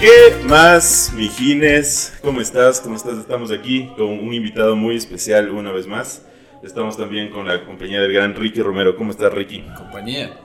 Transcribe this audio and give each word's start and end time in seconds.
¿Qué 0.00 0.44
más, 0.46 1.12
mijines? 1.14 2.16
¿Cómo 2.22 2.40
estás? 2.40 2.80
¿Cómo 2.80 2.96
estás? 2.96 3.18
Estamos 3.18 3.50
aquí 3.50 3.88
con 3.96 4.06
un 4.06 4.32
invitado 4.32 4.76
muy 4.76 4.96
especial 4.96 5.50
una 5.50 5.72
vez 5.72 5.86
más. 5.86 6.24
Estamos 6.62 6.96
también 6.96 7.30
con 7.30 7.46
la 7.46 7.64
compañía 7.64 8.00
del 8.00 8.12
gran 8.12 8.34
Ricky 8.34 8.62
Romero. 8.62 8.96
¿Cómo 8.96 9.10
estás, 9.10 9.32
Ricky? 9.32 9.64
Compañía. 9.76 10.38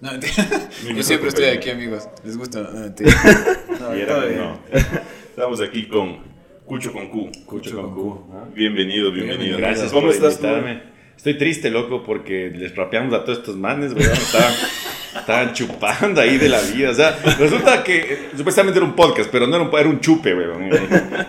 No, 0.00 0.10
Yo 0.96 1.02
siempre 1.02 1.28
estoy 1.28 1.46
aquí, 1.46 1.70
amigos. 1.70 2.08
¿Les 2.24 2.36
gusta? 2.36 2.60
No, 2.62 2.70
mentira. 2.80 3.12
No, 3.80 3.92
era- 3.92 4.24
no. 4.36 4.58
Estamos 5.30 5.60
aquí 5.60 5.86
con 5.86 6.18
Cucho 6.64 6.92
con 6.92 7.08
Q. 7.08 7.30
Cucho 7.46 7.80
con 7.80 7.94
Q. 7.94 8.24
Bienvenido, 8.54 9.12
bienvenido. 9.12 9.58
Gracias 9.58 9.90
¿Cómo 9.92 10.06
por 10.06 10.14
estás 10.14 10.38
tú? 10.38 10.46
invitarme. 10.46 10.82
Estoy 11.16 11.36
triste, 11.38 11.70
loco, 11.70 12.04
porque 12.04 12.50
les 12.54 12.74
rapeamos 12.76 13.12
a 13.14 13.24
todos 13.24 13.38
estos 13.38 13.56
manes, 13.56 13.92
weón. 13.92 14.12
Estaban, 14.12 14.52
estaban 15.16 15.52
chupando 15.52 16.20
ahí 16.20 16.38
de 16.38 16.48
la 16.48 16.60
vida. 16.60 16.90
O 16.90 16.94
sea, 16.94 17.18
resulta 17.38 17.82
que 17.84 17.96
eh, 17.98 18.18
supuestamente 18.36 18.78
era 18.78 18.86
un 18.86 18.94
podcast, 18.94 19.30
pero 19.30 19.46
no 19.46 19.56
era 19.56 19.64
un, 19.64 19.78
era 19.78 19.88
un 19.88 20.00
chupe, 20.00 20.34
weón. 20.34 20.68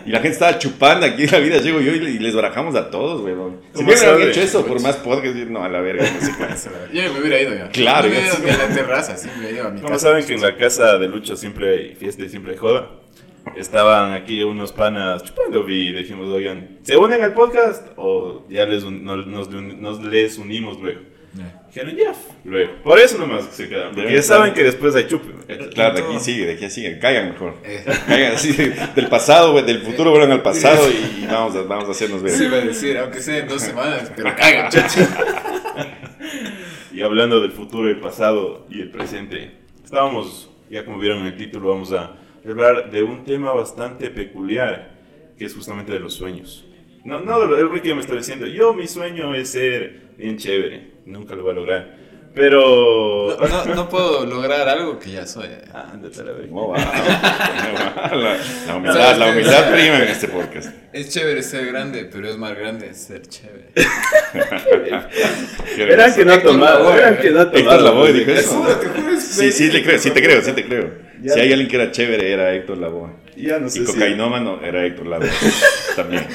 Y 0.06 0.10
la 0.12 0.20
gente 0.20 0.30
estaba 0.34 0.58
chupando 0.60 1.06
aquí 1.06 1.26
de 1.26 1.32
la 1.32 1.40
vida. 1.40 1.58
Llego 1.60 1.80
yo 1.82 1.94
y, 1.94 2.00
le- 2.00 2.12
y 2.12 2.20
les 2.20 2.36
barajamos 2.36 2.76
a 2.76 2.90
todos, 2.90 3.22
weón. 3.22 3.58
Si 3.72 3.78
¿Cómo 3.78 3.88
bien 3.88 3.98
sabe? 4.00 4.12
habían 4.14 4.30
hecho 4.30 4.42
eso 4.42 4.66
por 4.66 4.82
más 4.82 4.96
podcast, 4.98 5.36
yo, 5.36 5.46
no, 5.46 5.64
a 5.64 5.70
la 5.70 5.82
verga, 5.82 6.04
no 6.12 6.22
sé 6.26 6.32
qué. 6.38 6.50
Yo 7.02 7.14
me 7.14 7.20
hubiera 7.20 7.42
ido 7.42 7.54
ya. 7.56 7.70
Claro, 7.70 8.08
Me 8.10 8.16
hubiera 8.20 8.28
ido 8.38 8.64
a 8.64 8.68
la 8.68 8.74
terraza, 8.74 9.16
sí, 9.18 9.30
me 9.36 9.40
hubiera 9.42 9.58
ido 9.58 9.68
a 9.68 9.72
mi 9.72 9.80
Como 9.82 9.94
casa. 9.94 10.10
saben 10.10 10.26
que 10.26 10.34
en 10.34 10.42
la 10.42 10.56
casa 10.58 10.98
de 10.98 11.08
Lucho 11.08 11.36
siempre 11.36 11.70
hay 11.70 11.96
fiesta 11.96 12.24
y 12.24 12.30
siempre 12.30 12.54
hay 12.54 12.58
joda. 12.58 12.90
Estaban 13.56 14.14
aquí 14.14 14.44
unos 14.44 14.72
panas 14.72 15.24
chupando 15.24 15.68
y 15.70 15.92
dijimos, 15.94 16.28
oigan, 16.30 16.78
¿se 16.84 16.98
unen 16.98 17.22
al 17.24 17.34
podcast 17.34 17.88
o 17.96 18.46
ya 18.50 18.66
les 18.66 18.84
un- 18.84 19.04
nos, 19.04 19.26
nos- 19.26 19.50
nos 19.50 20.04
les 20.04 20.38
unimos 20.38 20.80
luego? 20.80 21.00
Ya. 21.34 21.62
Dijeron, 21.68 21.96
ya, 21.96 22.14
luego. 22.44 22.72
Por 22.84 23.00
eso 23.00 23.18
nomás 23.20 23.46
se 23.52 23.70
quedan, 23.70 23.94
porque 23.94 24.14
ya 24.16 24.22
saben 24.24 24.54
que 24.54 24.64
después 24.64 24.96
hay 24.96 25.08
chupe. 25.08 25.32
Claro, 25.76 25.94
de 25.96 26.02
aquí 26.02 26.20
sigue, 26.20 26.46
de 26.48 26.54
aquí 26.54 26.70
sigue. 26.72 26.98
Caigan 26.98 27.30
mejor. 27.34 27.56
Eh. 27.64 27.86
Caigan 28.08 28.34
así, 28.34 28.52
de- 28.54 28.74
del 28.96 29.08
pasado, 29.10 29.52
güey, 29.52 29.64
del 29.64 29.82
futuro, 29.82 30.10
vuelvan 30.10 30.32
al 30.32 30.42
pasado 30.42 30.90
y, 30.90 31.26
vamos, 31.28 31.56
a, 31.56 31.62
vamos 31.62 31.88
a 31.88 31.92
hacernos 31.92 32.24
ver. 32.24 32.34
Sí, 32.34 32.46
iba 32.46 32.58
a 32.58 32.62
decir, 32.62 32.98
aunque 32.98 33.22
sea 33.22 33.38
en 33.38 33.48
dos 33.48 33.62
semanas, 33.62 34.12
pero 34.16 34.36
caga, 34.36 34.70
chacho. 34.70 35.02
Y 36.92 37.02
hablando 37.02 37.40
del 37.40 37.52
futuro, 37.52 37.88
el 37.88 38.00
pasado 38.00 38.66
y 38.70 38.82
el 38.82 38.90
presente, 38.92 39.52
estábamos, 39.84 40.50
ya 40.70 40.84
como 40.86 40.98
vieron 41.00 41.20
en 41.20 41.28
el 41.28 41.38
título, 41.38 41.70
vamos 41.70 41.94
a 41.94 42.16
hablar 42.46 42.90
de 42.92 43.04
un 43.04 43.24
tema 43.24 43.54
bastante 43.54 44.10
peculiar, 44.10 44.98
que 45.38 45.46
es 45.46 45.54
justamente 45.56 45.92
de 45.94 46.00
los 46.00 46.14
sueños. 46.14 46.66
No, 47.06 47.20
no, 47.22 47.42
el 47.56 47.70
Ricky 47.72 47.94
me 47.94 48.02
está 48.02 48.16
diciendo, 48.16 48.48
yo 48.48 48.74
mi 48.74 48.88
sueño 48.88 49.34
es 49.36 49.50
ser 49.52 50.10
bien 50.18 50.38
chévere, 50.38 50.92
nunca 51.10 51.36
lo 51.36 51.44
voy 51.44 51.52
a 51.52 51.56
lograr, 51.56 51.96
pero... 52.34 53.38
No, 53.40 53.48
no, 53.66 53.76
no 53.76 53.90
puedo 53.90 54.26
lograr 54.26 54.68
algo 54.70 54.98
que 55.00 55.12
ya 55.12 55.26
soy. 55.26 55.48
eh. 55.48 55.62
Ah, 55.74 55.90
ándate 55.94 56.24
la 56.24 56.32
verga. 56.32 56.54
Va, 56.54 56.68
va. 56.78 58.16
La, 58.16 58.38
la 58.68 58.76
humildad, 58.76 59.18
la 59.18 59.30
humildad 59.32 59.72
prima 59.72 59.98
en 59.98 60.08
este 60.10 60.28
podcast. 60.28 60.70
Es 60.94 61.10
chévere 61.10 61.44
ser 61.44 61.66
grande, 61.68 62.06
pero 62.12 62.30
es 62.30 62.38
más 62.38 62.56
grande 62.58 62.94
ser 62.94 63.22
chévere. 63.28 63.70
Verán 65.78 66.14
que 66.16 66.26
no 66.26 66.34
ha 66.34 66.42
tomado, 66.42 66.92
verán 66.94 67.18
que 67.18 67.32
no 67.32 67.40
ha 67.40 67.44
Héctor 67.44 67.60
tomado. 67.62 67.84
Lavoe 67.86 68.14
dijo 68.14 68.32
eso. 68.32 68.66
Sí, 69.20 69.52
sí, 69.52 69.72
le 69.72 69.84
creo, 69.84 70.00
sí 70.00 70.12
te 70.12 70.22
creo, 70.22 70.42
sí 70.42 70.52
te 70.54 70.66
creo. 70.66 70.92
Ya. 71.22 71.34
Si 71.34 71.40
hay 71.40 71.52
alguien 71.52 71.70
que 71.70 71.76
era 71.76 71.92
chévere, 71.92 72.32
era 72.32 72.54
Héctor 72.54 72.78
Lavoe. 72.78 73.10
Ya 73.36 73.60
no 73.60 73.70
sé 73.70 73.80
Y 73.80 73.86
si- 73.86 73.94
cocainómano 73.94 74.62
era 74.62 74.86
Héctor 74.86 75.08
Lavoe. 75.08 75.30
También. 75.96 76.28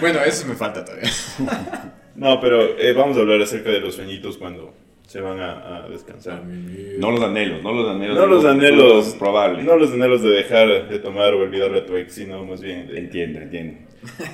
Bueno, 0.00 0.20
eso 0.22 0.46
me 0.46 0.54
falta 0.54 0.84
todavía. 0.84 1.10
No, 2.20 2.38
pero 2.38 2.78
eh, 2.78 2.92
vamos 2.92 3.16
a 3.16 3.20
hablar 3.20 3.40
acerca 3.40 3.70
de 3.70 3.80
los 3.80 3.94
sueñitos 3.94 4.36
cuando 4.36 4.74
se 5.06 5.22
van 5.22 5.40
a, 5.40 5.78
a 5.78 5.88
descansar. 5.88 6.44
No 6.44 7.10
los 7.10 7.22
anhelos, 7.22 7.62
no 7.62 7.72
los 7.72 7.88
anhelos. 7.88 8.14
No 8.14 8.26
los 8.26 8.44
anhelos 8.44 9.14
Probable. 9.18 9.62
No 9.62 9.74
los 9.76 9.90
anhelos 9.90 10.22
de 10.22 10.28
dejar 10.28 10.90
de 10.90 10.98
tomar 10.98 11.32
o 11.32 11.38
olvidarle 11.38 11.78
a 11.78 11.86
tu 11.86 11.96
ex, 11.96 12.12
sino 12.12 12.44
más 12.44 12.60
bien 12.60 12.88
de... 12.88 12.98
Entiendo, 12.98 13.38
entiendo. 13.42 13.78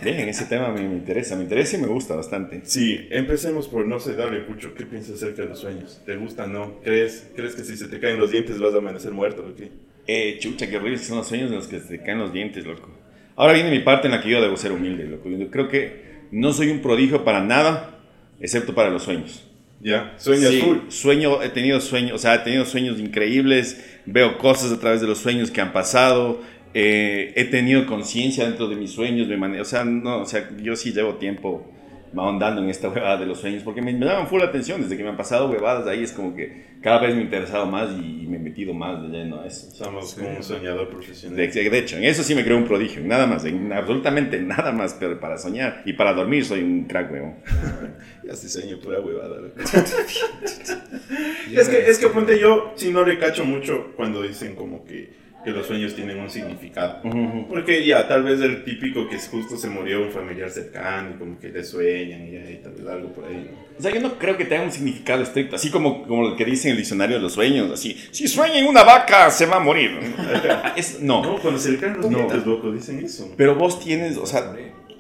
Bien, 0.03 0.29
ese 0.29 0.47
tema 0.47 0.73
me, 0.73 0.81
me 0.81 0.97
interesa, 0.97 1.37
me 1.37 1.45
interesa 1.45 1.77
y 1.77 1.81
me 1.81 1.87
gusta 1.87 2.17
bastante. 2.17 2.61
Sí, 2.65 3.07
empecemos 3.09 3.69
por, 3.69 3.87
no 3.87 4.01
sé, 4.01 4.17
dale, 4.17 4.41
Pucho, 4.41 4.75
¿qué 4.75 4.85
piensas 4.85 5.15
acerca 5.23 5.43
de 5.43 5.51
los 5.51 5.61
sueños? 5.61 6.03
¿Te 6.05 6.17
gustan, 6.17 6.53
no? 6.53 6.81
¿Crees, 6.83 7.31
¿Crees 7.37 7.55
que 7.55 7.63
si 7.63 7.77
se 7.77 7.87
te 7.87 8.01
caen 8.01 8.19
los 8.19 8.33
dientes 8.33 8.59
vas 8.59 8.75
a 8.75 8.79
amanecer 8.79 9.13
muerto 9.13 9.47
o 9.49 9.55
qué? 9.55 9.71
Eh, 10.09 10.39
chucha, 10.41 10.69
qué 10.69 10.77
horribles 10.77 11.07
son 11.07 11.19
los 11.19 11.29
sueños 11.29 11.51
en 11.51 11.57
los 11.57 11.69
que 11.69 11.79
se 11.79 11.99
te 11.99 12.03
caen 12.03 12.19
los 12.19 12.33
dientes, 12.33 12.67
loco. 12.67 12.91
Ahora 13.37 13.53
viene 13.53 13.71
mi 13.71 13.79
parte 13.79 14.09
en 14.09 14.13
la 14.13 14.21
que 14.21 14.31
yo 14.31 14.43
debo 14.43 14.57
ser 14.57 14.73
humilde, 14.73 15.05
loco. 15.05 15.29
Yo 15.29 15.49
creo 15.51 15.69
que 15.69 16.16
no 16.31 16.53
soy 16.53 16.71
un 16.71 16.81
prodigio 16.81 17.25
para 17.25 17.43
nada, 17.43 18.01
excepto 18.41 18.75
para 18.75 18.91
los 18.91 19.03
sueños. 19.03 19.43
¿Ya? 19.81 20.15
¿Sueñas 20.17 20.51
Sí, 20.51 20.63
sueño, 20.89 21.43
he 21.43 21.51
tenido 21.51 21.81
sueños, 21.81 22.13
o 22.15 22.19
sea, 22.19 22.37
he 22.37 22.39
tenido 22.39 22.65
sueños 22.65 22.99
increíbles, 22.99 23.85
veo 24.07 24.39
cosas 24.39 24.73
a 24.73 24.81
través 24.81 25.01
de 25.01 25.07
los 25.07 25.19
sueños 25.19 25.51
que 25.51 25.61
han 25.61 25.73
pasado, 25.73 26.41
eh, 26.73 27.33
he 27.37 27.45
tenido 27.45 27.87
conciencia 27.87 28.45
dentro 28.45 28.69
de 28.69 28.77
mis 28.77 28.91
sueños, 28.91 29.29
me 29.29 29.61
o 29.61 29.65
sea, 29.65 29.85
no, 29.85 30.23
o 30.23 30.27
sea, 30.27 30.51
yo 30.63 30.77
sí 30.77 30.93
llevo 30.93 31.15
tiempo 31.15 31.71
ahondando 32.23 32.63
en 32.63 32.71
esta 32.71 32.89
huevada 32.89 33.17
de 33.17 33.27
los 33.27 33.41
sueños, 33.41 33.63
porque 33.63 33.83
me, 33.83 33.93
me 33.93 34.07
llaman 34.07 34.27
full 34.27 34.43
atención, 34.43 34.81
desde 34.83 34.97
que 34.97 35.03
me 35.03 35.11
han 35.11 35.17
pasado 35.17 35.51
huevadas 35.51 35.87
ahí, 35.87 36.03
es 36.03 36.13
como 36.13 36.35
que 36.35 36.77
cada 36.83 36.99
vez 36.99 37.15
me 37.15 37.21
he 37.21 37.25
interesado 37.25 37.67
más 37.67 37.91
y, 37.91 38.27
me 38.27 38.37
he 38.37 38.41
metido 38.41 38.75
más 38.75 39.01
de 39.03 39.09
lleno 39.09 39.41
a 39.41 39.47
eso. 39.47 39.71
Somos 39.71 40.15
como 40.15 40.29
un 40.31 40.43
soñador 40.43 40.89
profesional. 40.89 41.37
De, 41.37 41.49
de 41.49 41.79
hecho, 41.79 41.97
en 41.97 42.05
eso 42.05 42.23
sí 42.23 42.35
me 42.35 42.45
creo 42.45 42.57
un 42.57 42.65
prodigio, 42.65 43.03
nada 43.05 43.27
más, 43.27 43.45
en 43.45 43.73
absolutamente 43.73 44.41
nada 44.41 44.73
más, 44.73 44.95
pero 44.99 45.19
para 45.21 45.39
soñar 45.39 45.83
y 45.85 45.93
para 45.93 46.13
dormir 46.13 46.45
soy 46.45 46.63
un 46.63 46.85
crack, 46.85 47.13
weón. 47.13 47.37
Ya 48.25 48.35
se 48.35 48.49
sueño 48.49 48.79
pura 48.81 49.01
huevada. 49.01 49.37
es, 51.53 51.69
que, 51.69 51.91
es 51.91 51.99
que 51.99 52.09
ponte 52.09 52.41
yo, 52.41 52.73
si 52.75 52.91
no 52.91 53.05
le 53.05 53.19
cacho 53.19 53.45
mucho 53.45 53.93
cuando 53.95 54.23
dicen 54.23 54.57
como 54.57 54.85
que, 54.85 55.26
que 55.47 55.53
los 55.53 55.65
sueños 55.65 55.95
tienen 55.95 56.19
un 56.19 56.29
significado. 56.29 57.01
Porque 57.49 57.87
ya, 57.87 58.09
tal 58.09 58.25
vez 58.25 58.41
el 58.41 58.65
típico 58.65 59.09
que 59.09 59.15
es 59.15 59.29
justo 59.29 59.57
se 59.57 59.69
murió 59.69 60.03
un 60.03 60.11
familiar 60.11 60.51
cercano 60.51 61.11
y 61.15 61.19
como 61.21 61.39
que 61.39 61.51
le 61.51 61.63
sueñan 61.63 62.27
y, 62.27 62.57
tal 62.57 62.73
vez 62.73 62.85
algo 62.89 63.13
por 63.13 63.27
ahí. 63.27 63.49
¿no? 63.53 63.79
O 63.79 63.81
sea, 63.81 63.95
yo 63.95 64.01
no 64.01 64.19
creo 64.19 64.37
que 64.37 64.45
tenga 64.45 64.65
un 64.65 64.73
significado 64.73 65.23
estricto, 65.23 65.55
así 65.55 65.71
como, 65.71 66.05
como 66.09 66.31
lo 66.31 66.37
que 66.37 66.45
dice 66.45 66.67
en 66.67 66.73
el 66.73 66.79
diccionario 66.79 67.19
de 67.19 67.23
los 67.23 67.35
sueños, 67.35 67.71
así, 67.71 67.97
si 68.11 68.27
sueña 68.27 68.59
en 68.59 68.67
una 68.67 68.83
vaca, 68.83 69.31
se 69.31 69.47
va 69.47 69.59
a 69.59 69.61
morir. 69.61 70.01
Es, 70.77 71.01
no, 71.01 71.23
No, 71.23 71.39
cuando 71.39 71.61
se 71.61 71.71
le 71.71 71.79
los 71.91 72.11
No. 72.11 72.19
dientes, 72.19 72.45
loco, 72.45 72.73
dicen 72.73 72.99
eso. 73.05 73.33
pero 73.37 73.55
vos 73.55 73.79
tienes, 73.79 74.17
o 74.17 74.27
sea, 74.27 74.53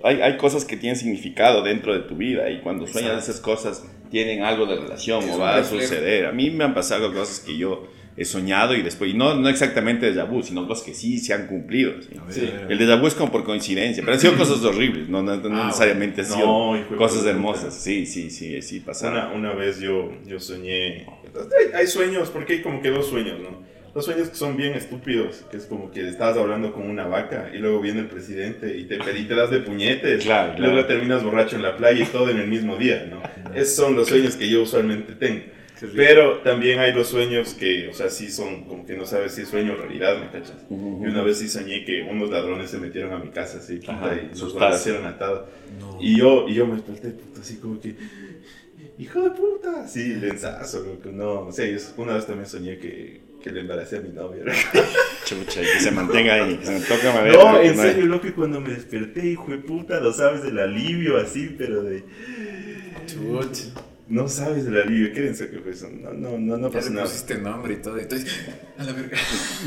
hay, 0.05 0.21
hay 0.21 0.37
cosas 0.37 0.65
que 0.65 0.77
tienen 0.77 0.97
significado 0.97 1.65
dentro 1.65 1.93
de 1.93 2.01
tu 2.09 2.15
vida 2.15 2.49
y 2.51 2.61
cuando 2.61 2.87
sueñas 2.87 3.21
esas 3.21 3.41
cosas 3.41 3.84
tienen 4.13 4.45
algo 4.45 4.67
de 4.67 4.77
relación 4.77 5.25
Es 5.25 5.34
o 5.34 5.41
va 5.41 5.57
a 5.57 5.65
suceder. 5.65 6.27
A 6.27 6.33
mí 6.33 6.51
me 6.51 6.63
han 6.63 6.73
pasado 6.75 7.13
cosas 7.13 7.41
que 7.41 7.59
yo 7.59 7.89
he 8.16 8.25
soñado 8.25 8.75
y 8.75 8.82
después, 8.82 9.10
y 9.10 9.15
no, 9.15 9.34
no 9.34 9.49
exactamente 9.49 10.10
déjà 10.10 10.25
vu, 10.27 10.43
sino 10.43 10.66
cosas 10.66 10.84
que 10.87 10.94
sí 10.94 11.19
se 11.19 11.34
han 11.34 11.47
cumplido. 11.49 11.93
¿sí? 12.00 12.09
Sí. 12.31 12.50
El 12.69 12.78
déjà 12.78 12.99
vu 13.00 13.06
es 13.06 13.15
como 13.15 13.31
por 13.31 13.44
coincidencia, 13.44 14.03
pero 14.03 14.15
han 14.15 14.21
sido 14.21 14.37
cosas 14.37 14.62
horribles, 14.65 15.09
no, 15.09 15.22
no- 15.22 15.37
no 15.37 15.62
Ah, 15.62 15.66
necesariamente 15.66 16.22
han 16.22 16.27
sido 16.27 16.97
cosas 16.97 17.27
hermosas. 17.27 17.75
Sí, 17.75 18.06
sí, 18.06 18.31
sí, 18.31 18.62
sí, 18.62 18.81
pasaron. 18.81 19.32
Una, 19.32 19.50
una 19.50 19.53
vez 19.54 19.81
yo, 19.81 20.12
yo 20.27 20.41
soñé. 20.41 21.06
Hay, 21.34 21.72
hay 21.81 21.87
sueños, 21.87 22.31
porque 22.31 22.54
hay 22.54 22.62
como 22.62 22.81
que 22.81 22.91
dos 22.91 23.06
sueños, 23.09 23.38
¿no? 23.41 23.65
Los 23.94 24.04
sueños 24.04 24.28
que 24.28 24.34
son 24.34 24.59
bien 24.59 24.75
estúpidos, 24.75 25.44
que 25.50 25.56
es 25.56 25.65
como 25.65 25.91
que 25.91 26.06
estabas 26.06 26.37
hablando 26.37 26.71
con 26.75 26.87
una 26.88 27.06
vaca 27.06 27.50
y 27.54 27.59
luego 27.59 27.81
viene 27.81 28.00
el 28.00 28.06
presidente 28.09 28.77
y 28.77 28.84
te, 28.84 28.97
y 28.97 29.25
te 29.25 29.34
das 29.34 29.50
de 29.50 29.60
puñetes. 29.60 30.22
Claro, 30.22 30.53
y 30.54 30.60
luego 30.60 30.75
claro. 30.75 30.87
terminas 30.88 31.22
borracho 31.25 31.56
en 31.56 31.62
la 31.62 31.78
playa 31.78 32.03
y 32.03 32.06
todo 32.06 32.28
en 32.28 32.37
el 32.38 32.47
mismo 32.47 32.77
día, 32.77 33.09
¿no? 33.10 33.22
Esos 33.54 33.75
son 33.77 33.97
los 33.97 34.09
sueños 34.09 34.37
que 34.37 34.48
yo 34.50 34.62
usualmente 34.62 35.15
tengo. 35.15 35.44
Pero 35.95 36.39
también 36.39 36.79
hay 36.79 36.93
los 36.93 37.09
sueños 37.09 37.55
que, 37.55 37.89
o 37.89 37.93
sea, 37.93 38.09
sí 38.09 38.31
son 38.31 38.65
como 38.65 38.87
que 38.87 38.97
no 38.97 39.05
sabes 39.05 39.33
si 39.33 39.43
es 39.43 39.49
sueño 39.49 39.75
o 39.75 39.77
realidad, 39.77 40.19
¿me 40.19 40.31
cachas? 40.31 40.57
Ujú. 40.71 41.05
Y 41.05 41.09
una 41.09 41.23
vez 41.23 41.39
sí 41.39 41.49
soñé 41.49 41.84
que 41.84 42.03
unos 42.03 42.31
ladrones 42.31 42.71
se 42.71 42.78
metieron 42.78 43.13
a 43.13 43.19
mi 43.19 43.31
casa, 43.31 43.59
así, 43.59 43.77
puta, 43.77 43.93
Ajá, 43.93 44.15
y 44.15 44.39
nos 44.39 44.55
balacieron 44.55 45.07
atado. 45.07 45.49
No. 45.78 45.99
Y 46.01 46.19
yo, 46.19 46.49
y 46.49 46.55
yo 46.55 46.67
me 46.67 46.77
desperté, 46.77 47.11
puta, 47.11 47.41
así 47.41 47.57
como 47.57 47.78
que, 47.81 47.95
hijo 48.99 49.21
de 49.21 49.31
puta, 49.31 49.87
sí, 49.87 50.15
lenzazo, 50.15 50.81
loco, 50.81 51.11
no, 51.13 51.41
o 51.41 51.53
sea, 51.53 51.67
yo 51.67 51.79
una 51.99 52.15
vez 52.15 52.27
también 52.27 52.49
soñé 52.49 52.79
que, 52.79 53.21
que 53.43 53.51
le 53.51 53.61
embaracé 53.61 53.99
a 53.99 54.01
mi 54.01 54.11
novia. 54.11 54.45
Chucha, 55.27 55.61
y 55.63 55.65
que 55.65 55.81
se 55.81 55.91
mantenga 55.91 56.34
ahí, 56.34 56.57
que 56.57 56.67
se 56.67 56.72
me 56.72 56.81
toca 56.81 57.13
madera. 57.13 57.53
No, 57.53 57.61
en 57.61 57.77
serio, 57.77 58.07
loco, 58.07 58.29
y 58.29 58.33
cuando 58.33 58.61
me 58.61 58.71
desperté, 58.71 59.27
hijo 59.27 59.51
de 59.51 59.59
puta, 59.59 60.01
no 60.01 60.13
sabes 60.13 60.43
del 60.43 60.59
alivio 60.59 61.19
así, 61.19 61.55
pero 61.59 61.83
de, 61.83 62.03
Chut. 63.07 63.57
No 64.09 64.29
sabes 64.29 64.65
del 64.65 64.81
alivio, 64.81 65.13
quédense 65.13 65.49
que 65.51 65.59
fue 65.59 65.73
eso, 65.73 65.89
no, 65.91 66.13
no, 66.13 66.39
no, 66.39 66.57
no 66.57 66.69
Ya 66.69 66.75
pasa 66.75 66.89
le 66.91 66.95
nada. 66.95 67.07
pusiste 67.07 67.39
nombre 67.39 67.75
y 67.75 67.77
todo. 67.79 67.99
Entonces, 67.99 68.31
a 68.79 68.85
la 68.85 68.93
verga. 68.93 69.19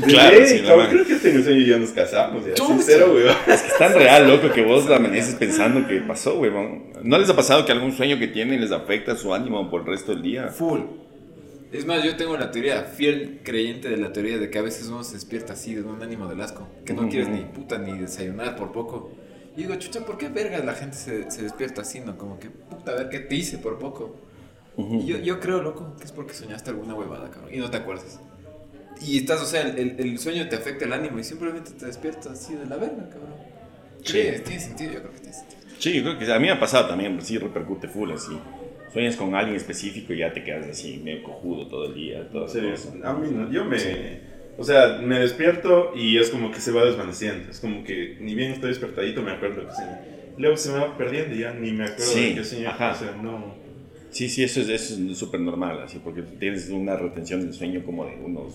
Claro, 0.06 0.46
sí, 0.46 0.58
la 0.60 0.68
cabrón, 0.68 0.78
man. 0.86 0.90
creo 0.94 1.06
que 1.06 1.12
hasta 1.14 1.28
en 1.28 1.44
sueño 1.44 1.66
ya 1.66 1.78
nos 1.78 1.90
casamos, 1.90 2.44
ya, 2.46 2.56
sincero, 2.66 3.12
weón. 3.14 3.36
Es 3.46 3.78
tan 3.78 3.92
real, 3.94 4.26
loco, 4.28 4.50
que 4.52 4.62
vos 4.64 4.88
amaneces 4.90 5.34
pensando 5.34 5.86
que 5.86 6.00
pasó, 6.00 6.38
huevón. 6.38 6.84
¿No 7.02 7.18
les 7.18 7.28
ha 7.28 7.36
pasado 7.36 7.66
que 7.66 7.72
algún 7.72 7.92
sueño 7.92 8.18
que 8.18 8.28
tienen 8.28 8.60
les 8.60 8.72
afecta 8.72 9.14
su 9.16 9.34
ánimo 9.34 9.68
por 9.70 9.82
el 9.82 9.86
resto 9.88 10.12
del 10.12 10.22
día? 10.22 10.48
Full. 10.48 10.80
Es 11.72 11.84
más, 11.86 12.02
yo 12.02 12.16
tengo 12.16 12.36
la 12.36 12.50
teoría, 12.50 12.82
fiel 12.82 13.40
creyente 13.44 13.88
de 13.90 13.96
la 13.96 14.12
teoría 14.12 14.38
de 14.38 14.50
que 14.50 14.58
a 14.58 14.62
veces 14.62 14.88
uno 14.88 15.04
se 15.04 15.14
despierta 15.14 15.52
así, 15.52 15.74
de 15.74 15.82
un 15.82 16.02
ánimo 16.02 16.26
del 16.28 16.40
asco, 16.40 16.66
que 16.84 16.94
no 16.94 17.02
Ujú. 17.02 17.10
quieres 17.10 17.28
ni 17.28 17.42
puta 17.42 17.78
ni 17.78 17.96
desayunar 17.98 18.56
por 18.56 18.72
poco. 18.72 19.12
Y 19.56 19.62
digo, 19.62 19.74
chucha, 19.76 20.04
¿por 20.04 20.16
qué 20.18 20.28
vergas 20.28 20.64
la 20.64 20.72
gente 20.74 20.96
se, 20.96 21.30
se 21.30 21.42
despierta 21.42 21.82
así, 21.82 22.00
no? 22.00 22.16
Como 22.16 22.40
que, 22.40 22.48
puta, 22.50 22.92
a 22.92 22.94
ver 22.96 23.08
qué 23.10 23.20
te 23.20 23.36
hice 23.36 23.58
por 23.58 23.78
poco. 23.78 24.16
Y 24.78 25.06
yo, 25.06 25.18
yo 25.18 25.40
creo, 25.40 25.60
loco, 25.62 25.94
que 25.98 26.04
es 26.04 26.12
porque 26.12 26.32
soñaste 26.34 26.70
alguna 26.70 26.94
huevada, 26.94 27.30
cabrón, 27.30 27.52
y 27.54 27.58
no 27.58 27.70
te 27.70 27.76
acuerdas. 27.78 28.18
Y 29.02 29.18
estás, 29.18 29.40
o 29.42 29.46
sea, 29.46 29.62
el, 29.62 29.78
el- 29.78 30.00
el 30.00 30.18
sueño 30.18 30.48
te 30.48 30.56
afecta 30.56 30.84
el 30.84 30.92
ánimo 30.92 31.18
y 31.18 31.24
simplemente 31.24 31.70
te 31.72 31.86
despiertas 31.86 32.26
así 32.28 32.54
de 32.54 32.66
la 32.66 32.76
verga, 32.76 33.08
cabrón. 33.10 33.34
Sí. 34.04 34.22
Sí, 34.34 34.42
tiene 34.44 34.60
sentido, 34.60 34.92
yo 34.92 34.98
creo 35.00 35.12
que 35.12 35.18
tiene 35.18 35.34
sentido. 35.34 35.60
Sí, 35.78 35.92
yo 35.94 36.02
creo 36.02 36.18
que 36.18 36.32
a 36.32 36.38
mí 36.38 36.46
me 36.46 36.52
ha 36.52 36.60
pasado 36.60 36.86
también, 36.88 37.20
sí 37.22 37.38
repercute 37.38 37.88
full 37.88 38.10
así. 38.12 38.38
Sueñas 38.92 39.16
con 39.16 39.34
alguien 39.34 39.56
específico 39.56 40.12
y 40.12 40.18
ya 40.18 40.32
te 40.32 40.42
quedas 40.42 40.66
así 40.66 41.00
medio 41.04 41.22
cojudo 41.22 41.66
todo 41.68 41.86
el 41.86 41.94
día, 41.94 42.28
todo 42.30 42.46
eso. 42.46 42.92
a 43.04 43.12
mí 43.14 43.28
no, 43.30 43.50
yo 43.50 43.64
me... 43.64 43.76
O 44.58 44.64
sea, 44.64 44.98
me 44.98 45.18
despierto 45.20 45.92
y 45.94 46.18
es 46.18 46.28
como 46.28 46.50
que 46.50 46.60
se 46.60 46.70
va 46.72 46.84
desvaneciendo. 46.84 47.50
Es 47.50 47.60
como 47.60 47.82
que 47.84 48.18
ni 48.20 48.34
bien 48.34 48.50
estoy 48.52 48.68
despertadito 48.70 49.22
me 49.22 49.30
acuerdo 49.32 49.66
que 49.66 49.72
soñé. 49.74 49.96
Luego 50.36 50.56
se 50.58 50.70
me 50.72 50.78
va 50.80 50.98
perdiendo 50.98 51.34
y 51.34 51.38
ya 51.40 51.52
ni 51.54 51.72
me 51.72 51.84
acuerdo 51.84 52.04
Sí, 52.04 52.30
de 52.30 52.34
qué 52.34 52.44
soñé. 52.44 52.66
ajá. 52.66 52.92
O 52.92 52.94
sea, 52.96 53.12
no... 53.22 53.54
Sí, 54.10 54.28
sí, 54.28 54.42
eso 54.42 54.60
es 54.60 54.68
eso 54.68 54.94
es 54.94 55.18
súper 55.18 55.40
normal, 55.40 55.80
así, 55.84 55.98
porque 56.02 56.22
tienes 56.22 56.68
una 56.70 56.96
retención 56.96 57.40
del 57.42 57.52
sueño 57.54 57.82
como 57.84 58.04
de 58.06 58.16
unos 58.24 58.54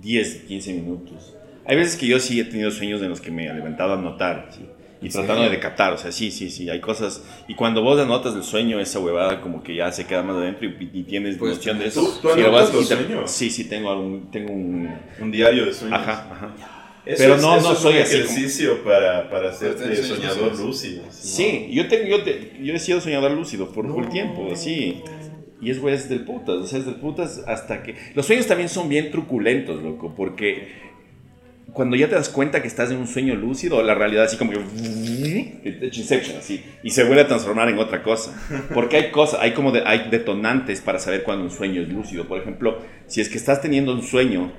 10, 0.00 0.42
15 0.46 0.72
minutos. 0.72 1.34
Hay 1.66 1.76
veces 1.76 1.96
que 1.96 2.06
yo 2.06 2.18
sí 2.18 2.40
he 2.40 2.44
tenido 2.44 2.70
sueños 2.70 3.02
en 3.02 3.10
los 3.10 3.20
que 3.20 3.30
me 3.30 3.46
he 3.46 3.52
levantado 3.54 3.92
a 3.92 3.98
anotar, 3.98 4.50
¿sí? 4.56 4.64
y 5.02 5.06
¿En 5.06 5.12
tratando 5.12 5.48
de 5.48 5.58
captar, 5.58 5.94
o 5.94 5.98
sea, 5.98 6.12
sí, 6.12 6.30
sí, 6.30 6.50
sí, 6.50 6.68
hay 6.68 6.80
cosas, 6.80 7.22
y 7.48 7.54
cuando 7.54 7.82
vos 7.82 7.98
anotas 7.98 8.34
el 8.34 8.42
sueño, 8.42 8.78
esa 8.80 8.98
huevada 9.00 9.40
como 9.40 9.62
que 9.62 9.74
ya 9.74 9.90
se 9.92 10.06
queda 10.06 10.22
más 10.22 10.36
adentro 10.36 10.68
y, 10.68 10.90
y 10.92 11.02
tienes 11.04 11.36
Pues, 11.36 11.56
noción 11.56 11.78
de 11.78 11.90
¿tú- 11.90 12.00
eso. 12.00 12.18
tú 12.20 12.28
y 12.36 12.42
lo 12.42 12.48
anotas 12.48 12.72
vas- 12.74 12.88
te- 12.88 12.96
sueños? 12.96 13.30
Sí, 13.30 13.50
sí, 13.50 13.64
tengo, 13.64 13.90
algún, 13.90 14.30
tengo 14.30 14.52
un... 14.52 14.88
Un 15.20 15.30
diario 15.32 15.66
de 15.66 15.72
sueños. 15.74 15.98
Ajá, 16.00 16.28
ajá. 16.30 16.54
Eso 17.06 17.16
Pero 17.22 17.34
es- 17.36 17.42
no- 17.42 17.56
eso 17.56 17.66
no 17.68 17.72
es 17.72 17.78
soy 17.78 17.96
un 17.96 18.02
así 18.02 18.12
como- 18.20 18.24
ejercicio 18.30 18.84
para, 18.84 19.30
para 19.30 19.50
hacerte 19.50 19.96
soñador 20.02 20.58
lúcido. 20.58 21.02
¿no? 21.06 21.12
Sí, 21.12 21.68
yo, 21.72 21.88
tengo, 21.88 22.06
yo, 22.08 22.22
te- 22.22 22.52
yo 22.62 22.74
he 22.74 22.78
sido 22.78 23.00
soñador 23.00 23.30
lúcido 23.32 23.70
por 23.72 23.86
No. 23.86 24.08
tiempo, 24.08 24.50
sí. 24.54 25.02
Y 25.62 25.70
es, 25.70 25.78
güey, 25.80 25.94
es 25.94 26.08
del 26.08 26.24
putas, 26.24 26.56
o 26.56 26.66
sea, 26.66 26.78
es 26.78 26.86
del 26.86 26.94
putas 26.96 27.42
hasta 27.46 27.82
que... 27.82 27.94
Los 28.14 28.26
sueños 28.26 28.46
también 28.46 28.68
son 28.68 28.88
bien 28.88 29.10
truculentos, 29.10 29.82
loco, 29.82 30.14
porque 30.16 30.68
cuando 31.72 31.96
ya 31.96 32.08
te 32.08 32.14
das 32.14 32.28
cuenta 32.30 32.62
que 32.62 32.68
estás 32.68 32.90
en 32.90 32.96
un 32.96 33.06
sueño 33.06 33.34
lúcido, 33.34 33.82
la 33.82 33.94
realidad 33.94 34.24
así 34.24 34.36
como 34.36 34.52
que... 34.52 34.58
Inception, 35.92 36.38
así, 36.38 36.62
y 36.82 36.90
se 36.90 37.04
vuelve 37.04 37.22
a 37.22 37.26
transformar 37.28 37.68
en 37.68 37.78
otra 37.78 38.02
cosa. 38.02 38.34
Porque 38.74 38.96
hay 38.96 39.10
cosas, 39.10 39.40
hay 39.40 39.52
como 39.52 39.70
de- 39.72 39.82
hay 39.86 40.08
detonantes 40.10 40.80
para 40.80 40.98
saber 40.98 41.22
cuando 41.22 41.44
un 41.44 41.50
sueño 41.50 41.82
es 41.82 41.88
lúcido. 41.88 42.26
Por 42.26 42.40
ejemplo, 42.40 42.78
si 43.06 43.20
es 43.20 43.28
que 43.28 43.36
estás 43.38 43.60
teniendo 43.60 43.92
un 43.92 44.02
sueño, 44.02 44.52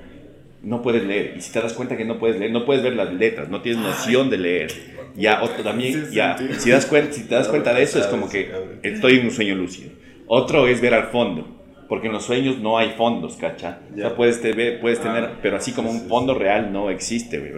no 0.62 0.82
puedes 0.82 1.04
leer. 1.04 1.34
Y 1.36 1.40
si 1.40 1.52
te 1.52 1.60
das 1.60 1.72
cuenta 1.74 1.96
que 1.96 2.04
no 2.04 2.18
puedes 2.18 2.38
leer, 2.38 2.52
no 2.52 2.64
puedes 2.64 2.82
ver 2.82 2.94
las 2.94 3.12
letras, 3.12 3.48
no 3.48 3.60
tienes 3.62 3.82
noción 3.82 4.30
de 4.30 4.38
leer. 4.38 4.72
Ya, 5.16 5.42
otro 5.42 5.62
también, 5.62 6.06
Sí, 6.08 6.14
ya, 6.14 6.38
sentido. 6.38 6.60
si, 6.60 6.70
das 6.70 6.86
cuenta, 6.86 7.12
si 7.12 7.24
te 7.24 7.34
das 7.34 7.48
cuenta 7.48 7.74
de 7.74 7.82
eso, 7.82 7.98
es 7.98 8.06
como 8.06 8.28
que 8.30 8.50
estoy 8.82 9.18
en 9.18 9.24
un 9.26 9.30
sueño 9.30 9.54
lúcido. 9.54 9.90
Otro 10.26 10.66
es 10.66 10.80
ver 10.80 10.94
al 10.94 11.08
fondo, 11.08 11.60
porque 11.88 12.06
en 12.06 12.14
los 12.14 12.24
sueños 12.24 12.58
no 12.58 12.78
hay 12.78 12.90
fondos, 12.96 13.36
¿cacha? 13.36 13.80
O 13.92 13.94
sea, 13.96 14.08
Ya. 14.10 14.16
puedes, 14.16 14.40
te- 14.40 14.52
ver- 14.52 14.80
puedes 14.80 15.00
Ah, 15.00 15.02
tener, 15.02 15.30
pero 15.42 15.56
así 15.56 15.72
como 15.72 15.90
un 15.90 16.08
fondo 16.08 16.32
real 16.34 16.72
no 16.72 16.88
existe, 16.90 17.38
güey. 17.38 17.52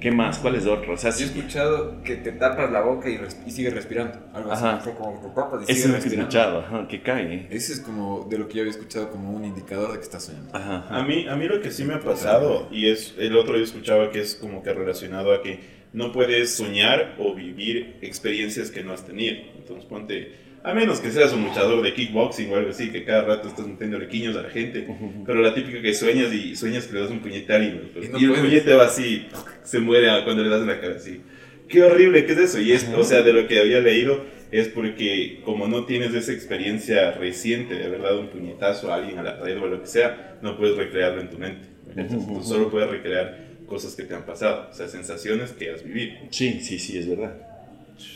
¿Qué 0.00 0.10
más? 0.10 0.38
¿Cuál 0.38 0.56
es 0.56 0.66
otro? 0.66 0.94
O 0.94 0.96
sea, 0.96 1.10
Yo 1.10 1.16
he 1.16 1.18
sí, 1.18 1.24
escuchado 1.24 2.02
que 2.02 2.16
te 2.16 2.32
tapas 2.32 2.70
la 2.72 2.80
boca 2.80 3.10
y, 3.10 3.20
y 3.46 3.50
sigues 3.50 3.74
respirando. 3.74 4.18
Algo 4.32 4.50
así. 4.50 4.64
Ajá. 4.64 4.80
Sea, 4.80 4.94
como 4.94 5.20
que 5.20 5.28
te 5.28 5.34
tapas 5.34 5.60
y 5.60 5.64
ese 5.64 5.72
es 5.72 5.78
sigues 5.82 5.86
lo 5.86 5.92
que 5.92 5.98
he 5.98 6.00
respirando. 6.00 6.28
escuchado, 6.28 6.58
ajá, 6.60 6.88
que 6.88 7.02
cae. 7.02 7.34
¿eh? 7.34 7.46
Ese 7.50 7.72
es 7.74 7.80
como 7.80 8.26
de 8.30 8.38
lo 8.38 8.48
que 8.48 8.54
yo 8.54 8.60
había 8.62 8.70
escuchado 8.72 9.10
como 9.10 9.30
un 9.30 9.44
indicador 9.44 9.92
de 9.92 9.98
que 9.98 10.04
estás 10.04 10.24
soñando. 10.24 10.56
Ajá, 10.56 10.78
ajá. 10.86 10.96
A 10.96 11.04
mí, 11.04 11.26
a 11.28 11.36
mí 11.36 11.46
lo 11.46 11.60
que 11.60 11.70
sí 11.70 11.84
me 11.84 11.94
ha 11.94 12.00
pasado, 12.00 12.68
y 12.70 12.88
es 12.88 13.14
el 13.18 13.36
otro 13.36 13.56
yo 13.58 13.64
escuchaba 13.64 14.10
que 14.10 14.20
es 14.20 14.34
como 14.34 14.62
que 14.62 14.72
relacionado 14.72 15.32
a 15.34 15.42
que 15.42 15.60
no 15.92 16.12
puedes 16.12 16.54
soñar 16.54 17.16
o 17.18 17.34
vivir 17.34 17.98
experiencias 18.00 18.70
que 18.70 18.82
no 18.82 18.92
has 18.92 19.04
tenido. 19.04 19.36
Entonces 19.58 19.84
ponte, 19.84 20.32
a 20.62 20.74
menos 20.74 21.00
que 21.00 21.10
seas 21.10 21.32
un 21.32 21.44
luchador 21.44 21.82
de 21.82 21.94
kickboxing 21.94 22.50
o 22.52 22.56
algo 22.56 22.70
así, 22.70 22.90
que 22.90 23.04
cada 23.04 23.22
rato 23.24 23.48
estás 23.48 23.66
metiendo 23.66 23.98
quiños 24.08 24.36
a 24.36 24.42
la 24.42 24.50
gente, 24.50 24.86
pero 25.24 25.40
la 25.40 25.54
típica 25.54 25.80
que 25.80 25.94
sueñas 25.94 26.32
y 26.32 26.54
sueñas 26.56 26.86
que 26.86 26.94
le 26.94 27.00
das 27.00 27.10
un 27.10 27.20
puñetal 27.20 27.62
y, 27.62 27.66
Y 27.66 28.04
y 28.04 28.08
no 28.10 28.18
el 28.18 28.26
puedes. 28.28 28.40
puñete 28.44 28.74
va 28.74 28.84
así, 28.86 29.26
se 29.62 29.78
muere 29.78 30.08
cuando 30.24 30.42
le 30.42 30.50
das 30.50 30.60
en 30.62 30.66
la 30.68 30.80
cara 30.80 30.96
así. 30.96 31.20
Qué 31.68 31.82
horrible, 31.82 32.26
¿qué 32.26 32.32
es 32.32 32.38
eso? 32.38 32.60
Y 32.60 32.72
es, 32.72 32.88
o 32.96 33.04
sea, 33.04 33.22
de 33.22 33.32
lo 33.32 33.46
que 33.46 33.60
había 33.60 33.80
leído 33.80 34.24
es 34.50 34.66
porque 34.68 35.40
como 35.44 35.68
no 35.68 35.84
tienes 35.86 36.12
esa 36.14 36.32
experiencia 36.32 37.12
reciente 37.12 37.76
de 37.76 37.84
haber 37.84 38.02
dado 38.02 38.20
un 38.20 38.28
puñetazo 38.28 38.92
a 38.92 38.96
alguien 38.96 39.18
a 39.18 39.22
la 39.22 39.38
pared 39.38 39.56
o 39.56 39.66
lo 39.66 39.80
que 39.80 39.86
sea, 39.86 40.38
no 40.42 40.58
puedes 40.58 40.76
recrearlo 40.76 41.20
en 41.20 41.30
tu 41.30 41.38
mente. 41.38 41.68
Ujú, 41.96 42.34
Tú 42.38 42.42
solo 42.42 42.70
puedes 42.70 42.90
recrear 42.90 43.38
cosas 43.66 43.94
que 43.94 44.02
te 44.02 44.14
han 44.16 44.26
pasado, 44.26 44.68
o 44.70 44.74
sea, 44.74 44.88
sensaciones 44.88 45.52
que 45.52 45.70
has 45.70 45.84
vivido. 45.84 46.16
Sí, 46.30 46.60
sí, 46.60 46.78
sí, 46.80 46.98
es 46.98 47.08
verdad. 47.08 47.36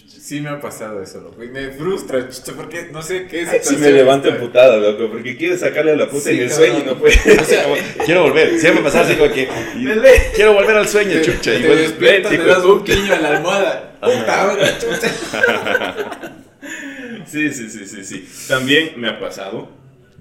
Sí 0.06 0.40
me 0.40 0.48
ha 0.48 0.58
pasado 0.60 1.02
eso, 1.02 1.20
loco. 1.20 1.44
Y 1.44 1.48
me 1.48 1.68
frustra, 1.72 2.26
chucha, 2.30 2.52
porque 2.56 2.88
no 2.90 3.02
sé 3.02 3.26
qué 3.26 3.42
es. 3.42 3.66
Si 3.68 3.76
me 3.76 3.90
levanto 3.90 4.28
emputada, 4.28 4.78
loco, 4.78 5.10
porque 5.12 5.36
quieres 5.36 5.60
sacarle 5.60 5.92
a 5.92 5.96
la 5.96 6.08
puta 6.08 6.30
Sí, 6.30 6.36
en 6.36 6.42
el 6.44 6.48
cabrón. 6.48 6.66
sueño 6.70 6.80
y 6.82 6.86
no 6.86 6.94
puedes. 6.98 7.40
O 7.40 7.44
sea, 7.44 7.64
Quiero 8.06 8.22
volver, 8.22 8.58
siempre 8.58 8.80
me 8.82 8.84
pasa 8.90 9.02
así 9.02 9.14
como 9.16 9.30
que... 9.32 9.48
Quiero 10.34 10.54
volver 10.54 10.76
al 10.76 10.88
sueño, 10.88 11.12
te, 11.12 11.22
chucha. 11.22 11.50
te 11.52 11.58
y 11.60 11.66
vos- 11.66 11.76
despiertas, 11.76 12.32
hijo 12.32 12.44
das 12.44 12.64
un 12.64 12.78
puta. 12.80 12.94
quiño 12.94 13.14
a 13.14 13.20
la 13.20 13.36
almohada. 13.36 13.90
Puta, 14.00 14.40
ahora, 14.50 14.78
chucha. 14.78 16.34
Sí, 17.26 17.50
sí, 17.50 17.68
sí, 17.70 17.86
sí, 17.86 18.04
sí. 18.04 18.28
También 18.48 18.92
me 18.96 19.08
ha 19.08 19.18
pasado, 19.20 19.68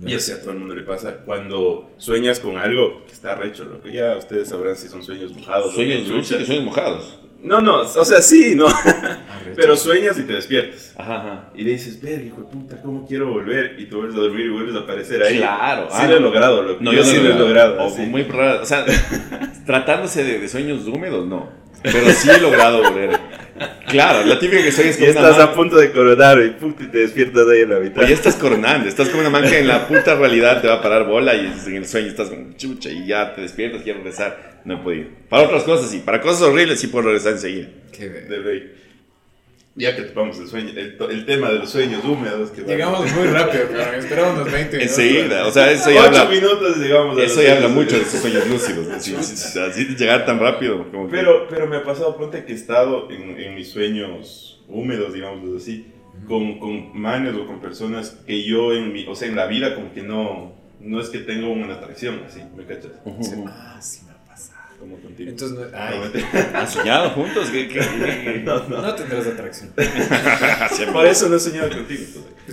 y 0.05 0.13
así 0.15 0.31
a 0.31 0.39
todo 0.41 0.51
el 0.51 0.59
mundo 0.59 0.75
le 0.75 0.83
pasa, 0.83 1.17
cuando 1.25 1.91
sueñas 1.97 2.39
con 2.39 2.57
algo 2.57 3.05
que 3.05 3.13
está 3.13 3.35
recho, 3.35 3.63
loco. 3.65 3.87
Ya 3.87 4.17
ustedes 4.17 4.49
sabrán 4.49 4.75
si 4.75 4.87
son 4.87 5.03
sueños 5.03 5.31
mojados. 5.33 5.67
o 5.67 5.75
Sueños 5.75 6.07
chucha. 6.07 6.41
y 6.41 6.45
sueños 6.45 6.65
mojados. 6.65 7.19
No, 7.43 7.59
no, 7.59 7.81
o 7.81 8.05
sea, 8.05 8.21
sí, 8.21 8.55
no. 8.55 8.67
Pero 9.55 9.75
sueñas 9.75 10.17
y 10.17 10.23
te 10.23 10.33
despiertas. 10.33 10.93
Ajá, 10.97 11.15
ajá. 11.17 11.49
Y 11.53 11.63
le 11.63 11.71
dices, 11.71 12.01
verga, 12.01 12.23
hijo 12.23 12.37
de 12.37 12.43
puta, 12.45 12.81
¿cómo 12.81 13.05
quiero 13.05 13.31
volver? 13.31 13.75
Y 13.77 13.85
tú 13.85 13.97
vuelves 13.97 14.17
a 14.17 14.21
dormir 14.21 14.45
y 14.45 14.49
vuelves 14.49 14.75
a 14.75 14.79
aparecer 14.79 15.21
ahí. 15.21 15.37
Claro, 15.37 15.87
Sí 15.91 15.97
ah, 15.99 16.07
lo 16.07 16.15
he 16.15 16.19
logrado, 16.21 16.63
loco. 16.63 16.79
No, 16.81 16.93
yo, 16.93 16.99
no 16.99 17.05
sí 17.05 17.17
lo 17.17 17.23
lo 17.23 17.29
he 17.29 17.39
logrado. 17.39 17.83
O 17.83 17.87
así. 17.87 18.01
muy 18.03 18.23
raro, 18.23 18.61
o 18.61 18.65
sea, 18.65 18.85
tratándose 19.65 20.23
de, 20.23 20.39
de 20.39 20.47
sueños 20.47 20.87
húmedos, 20.87 21.27
no. 21.27 21.49
Pero 21.83 22.09
sí 22.11 22.29
he 22.29 22.39
logrado 22.39 22.81
volver. 22.81 23.19
Claro, 23.87 24.25
la 24.25 24.39
típica 24.39 24.63
que 24.63 24.71
sueñas 24.71 24.97
Y 24.97 25.01
con 25.01 25.09
una 25.09 25.29
estás 25.29 25.39
a 25.39 25.53
punto 25.53 25.77
de 25.77 25.91
coronar 25.91 26.39
y, 26.39 26.55
y 26.83 26.87
te 26.87 26.97
despiertas 26.97 27.47
ahí 27.47 27.61
en 27.61 27.69
la 27.69 27.79
mitad. 27.79 27.95
Pues 27.95 28.09
ya 28.09 28.15
estás 28.15 28.35
coronando, 28.35 28.89
estás 28.89 29.09
como 29.09 29.21
una 29.21 29.29
man 29.29 29.43
que 29.43 29.59
en 29.59 29.67
la 29.67 29.87
puta 29.87 30.15
realidad 30.15 30.61
te 30.61 30.67
va 30.67 30.75
a 30.75 30.81
parar 30.81 31.05
bola 31.05 31.35
y 31.35 31.51
en 31.67 31.75
el 31.75 31.85
sueño 31.85 32.07
estás 32.07 32.29
como 32.29 32.53
chucha 32.57 32.89
y 32.89 33.05
ya 33.05 33.35
te 33.35 33.41
despiertas, 33.41 33.83
quieres 33.83 34.03
regresar. 34.03 34.61
No 34.65 34.75
he 34.75 34.77
podido. 34.77 35.09
Para 35.29 35.43
otras 35.43 35.63
cosas 35.63 35.91
sí, 35.91 36.01
para 36.03 36.21
cosas 36.21 36.43
horribles 36.43 36.79
sí 36.79 36.87
puedo 36.87 37.05
regresar 37.05 37.33
enseguida. 37.33 37.67
Qué 37.91 38.09
de 38.09 38.39
ley. 38.39 38.82
Ya 39.75 39.95
que 39.95 40.03
topamos 40.03 40.37
el 40.39 40.47
sueño, 40.47 40.69
el, 40.69 40.97
el 41.09 41.25
tema 41.25 41.49
de 41.49 41.57
los 41.59 41.69
sueños 41.71 42.03
húmedos. 42.05 42.51
Que 42.51 42.61
Llegamos 42.61 43.11
muy 43.11 43.25
rápido, 43.27 43.63
pero 43.71 43.93
esperamos 43.93 44.33
unos 44.35 44.51
20 44.51 44.77
minutos. 44.77 44.99
Enseguida, 44.99 45.47
o 45.47 45.51
sea, 45.51 45.71
eso 45.71 45.89
ya 45.89 46.01
Ocho 46.01 46.19
habla, 46.19 46.25
minutos 46.29 46.77
llegamos 46.77 47.17
a 47.17 47.23
eso 47.23 47.41
ya 47.41 47.55
habla 47.55 47.67
mucho 47.69 47.97
de 47.97 48.05
sus 48.05 48.19
sueños 48.19 48.47
lúcidos. 48.47 48.87
Así, 48.89 49.15
así- 49.15 49.59
así 49.59 49.85
de 49.85 49.95
llegar 49.95 50.25
tan 50.27 50.39
rápido. 50.39 50.91
Como 50.91 51.07
que- 51.07 51.15
Pero, 51.17 51.47
pero 51.49 51.65
me 51.67 51.77
ha 51.77 51.83
pasado, 51.83 52.15
ponte 52.17 52.45
que 52.45 52.51
he 52.51 52.55
estado 52.55 53.09
en, 53.09 53.39
en 53.39 53.55
mis 53.55 53.69
sueños 53.71 54.63
húmedos, 54.67 55.13
digamos 55.13 55.59
así, 55.59 55.87
con, 56.27 56.59
con 56.59 56.95
manes 56.95 57.33
o 57.35 57.47
con 57.47 57.59
personas 57.59 58.11
que 58.27 58.43
yo 58.43 58.73
en 58.73 58.93
mi, 58.93 59.07
o 59.07 59.15
sea, 59.15 59.27
en 59.27 59.35
la 59.35 59.47
vida 59.47 59.73
como 59.73 59.91
que 59.91 60.03
no, 60.03 60.53
no 60.81 61.01
es 61.01 61.09
que 61.09 61.17
tengo 61.17 61.49
una 61.51 61.73
atracción, 61.73 62.21
así, 62.27 62.41
¿me 62.55 62.63
cachas? 62.65 62.91
Ujú. 63.05 63.45
Ah, 63.47 63.79
sí. 63.81 64.01
Como 64.83 64.97
contigo. 64.97 65.29
Entonces, 65.29 65.57
no. 65.57 66.59
¿Han 66.59 66.67
soñado 66.69 67.09
juntos? 67.11 67.49
¿Qué, 67.49 67.69
qué, 67.69 67.79
qué- 67.79 68.41
no, 68.45 68.67
no. 68.67 68.81
no 68.81 68.95
tendrás 68.95 69.25
atracción. 69.27 69.71
Por 70.93 71.05
eso 71.07 71.29
no 71.29 71.37
he 71.37 71.39
soñado 71.39 71.69
contigo. 71.69 72.01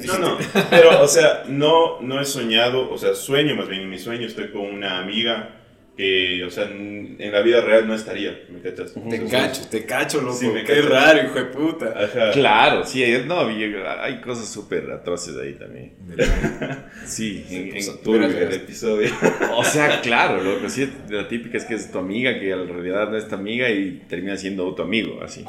No, 0.07 0.19
no. 0.19 0.39
Pero, 0.71 1.03
o 1.03 1.09
sea, 1.09 1.43
no, 1.49 2.01
no 2.01 2.21
he 2.21 2.25
soñado, 2.25 2.89
o 2.89 2.97
sea, 2.99 3.15
sueño 3.15 3.57
más 3.57 3.67
bien. 3.67 3.83
En 3.83 3.91
mi 3.91 3.99
sueño 3.99 4.29
estoy 4.29 4.53
con 4.53 4.61
una 4.63 5.01
amiga 5.01 5.57
que, 6.01 6.45
o 6.45 6.51
sea, 6.51 6.65
en 6.65 7.17
en 7.19 7.33
la 7.33 7.43
vida 7.43 7.61
real 7.61 7.87
no 7.87 7.95
estaría, 7.95 8.41
¿me 8.49 8.61
cachas? 8.61 8.95
Te 8.95 9.01
Entonces, 9.01 9.31
cacho, 9.31 9.69
te 9.69 9.85
cacho, 9.85 10.21
loco. 10.23 10.35
Sí, 10.39 10.47
me 10.49 10.65
Qué 10.65 10.77
cacho. 10.77 10.89
raro, 10.89 11.23
hijo 11.27 11.35
de 11.35 11.45
puta. 11.45 11.87
Ajá. 11.95 12.31
Claro, 12.33 12.85
sí, 12.87 13.03
hay- 13.05 13.25
no, 13.27 13.41
hay 13.41 14.21
cosas 14.23 14.49
súper 14.49 14.91
atroces 14.91 15.37
ahí 15.37 15.53
también. 15.55 15.93
Sí, 17.05 17.45
en, 17.51 17.77
en- 17.77 18.03
Turbio 18.03 18.27
el 18.27 18.53
episodio. 18.55 19.11
o 19.55 19.63
sea, 19.65 20.01
claro, 20.01 20.43
lo 20.43 20.61
que 20.63 20.71
sí, 20.71 20.91
la 21.11 21.29
típica 21.29 21.59
es 21.59 21.65
que 21.67 21.75
es 21.75 21.91
tu 21.93 21.99
amiga, 21.99 22.39
que 22.41 22.51
en 22.53 22.69
realidad 22.69 23.11
no 23.11 23.17
es 23.19 23.29
tu 23.29 23.35
amiga 23.35 23.69
y 23.69 24.03
termina 24.09 24.37
siendo 24.37 24.75
tu 24.75 24.83
amigo, 24.83 25.21
así. 25.23 25.45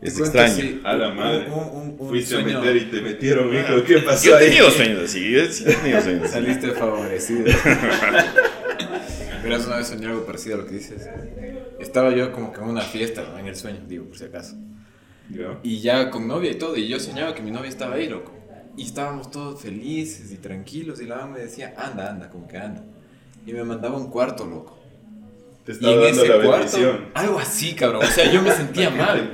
Es 0.00 0.14
Te 0.14 0.20
cuento, 0.20 0.40
extraño. 0.40 0.80
A 0.84 0.92
la 0.94 1.08
un- 1.10 1.16
madre. 1.16 1.46
Un, 1.50 1.52
un, 1.82 1.96
un 1.98 2.08
Fuiste 2.08 2.34
sueño- 2.36 2.58
a 2.58 2.60
meter 2.60 2.76
y 2.76 2.80
te 2.86 3.00
metieron, 3.02 3.54
hijo. 3.54 3.84
¿Qué 3.84 3.98
pasó 3.98 4.26
Yo 4.30 4.38
he 4.38 4.42
ahí? 4.42 4.46
tenido 4.50 4.70
sueños 4.70 5.02
así, 5.04 5.30
yo 5.30 5.44
sí 5.46 5.64
he 5.66 5.74
tenido 5.74 6.00
sueños 6.00 6.22
así. 6.24 6.32
Saliste 6.32 6.70
favorecido. 6.72 7.44
Verás, 9.48 9.66
una 9.66 9.76
vez 9.76 9.86
soñé 9.86 10.06
algo 10.06 10.24
parecido 10.26 10.56
a 10.56 10.58
lo 10.58 10.66
que 10.66 10.74
dices. 10.74 11.08
Estaba 11.80 12.14
yo 12.14 12.32
como 12.32 12.52
que 12.52 12.60
en 12.60 12.66
una 12.68 12.82
fiesta, 12.82 13.22
¿no? 13.24 13.38
en 13.38 13.46
el 13.46 13.56
sueño, 13.56 13.80
digo, 13.86 14.04
por 14.04 14.18
si 14.18 14.24
acaso. 14.24 14.56
Y 15.62 15.80
ya 15.80 16.10
con 16.10 16.26
novia 16.28 16.50
y 16.50 16.54
todo, 16.56 16.76
y 16.76 16.88
yo 16.88 17.00
soñaba 17.00 17.34
que 17.34 17.42
mi 17.42 17.50
novia 17.50 17.68
estaba 17.68 17.94
ahí, 17.94 18.08
loco. 18.08 18.32
Y 18.76 18.84
estábamos 18.84 19.30
todos 19.30 19.60
felices 19.60 20.30
y 20.32 20.36
tranquilos, 20.36 21.00
y 21.00 21.06
la 21.06 21.16
mamá 21.16 21.34
me 21.34 21.40
decía, 21.40 21.74
anda, 21.76 22.10
anda, 22.10 22.28
como 22.28 22.46
que 22.46 22.58
anda. 22.58 22.84
Y 23.46 23.52
me 23.52 23.64
mandaba 23.64 23.96
un 23.96 24.10
cuarto, 24.10 24.46
loco. 24.46 24.78
Te 25.64 25.72
Y 25.72 25.92
en 25.92 26.02
ese 26.02 26.26
cuarto, 26.26 26.50
bendición. 26.50 27.06
algo 27.14 27.38
así, 27.38 27.74
cabrón. 27.74 28.04
O 28.04 28.06
sea, 28.06 28.30
yo 28.30 28.40
me 28.42 28.52
sentía 28.52 28.90
mal. 28.90 29.30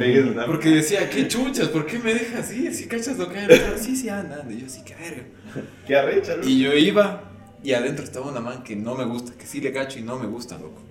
Porque 0.46 0.70
decía, 0.70 1.08
qué 1.10 1.28
chuchas, 1.28 1.68
¿por 1.68 1.86
qué 1.86 1.98
me 1.98 2.14
dejas 2.14 2.46
así? 2.46 2.72
Si 2.72 2.86
cachas 2.88 3.18
lo 3.18 3.28
que 3.28 3.38
hay. 3.38 3.46
dentro?". 3.46 3.78
Sí, 3.78 3.94
sí, 3.94 4.08
anda, 4.08 4.40
anda. 4.40 4.52
Y 4.52 4.62
yo, 4.62 4.68
sí, 4.68 4.82
qué 4.84 4.94
verga. 4.94 5.24
Qué 5.86 5.96
arrecha, 5.96 6.36
¿no? 6.36 6.48
Y 6.48 6.60
yo 6.60 6.72
iba 6.72 7.33
Y 7.64 7.72
adentro 7.72 8.04
estaba 8.04 8.30
una 8.30 8.40
man 8.40 8.62
que 8.62 8.76
no 8.76 8.94
me 8.94 9.04
gusta, 9.06 9.32
que 9.36 9.46
sí 9.46 9.60
le 9.60 9.72
cacho 9.72 9.98
y 9.98 10.02
no 10.02 10.18
me 10.18 10.26
gusta, 10.26 10.58
loco. 10.58 10.82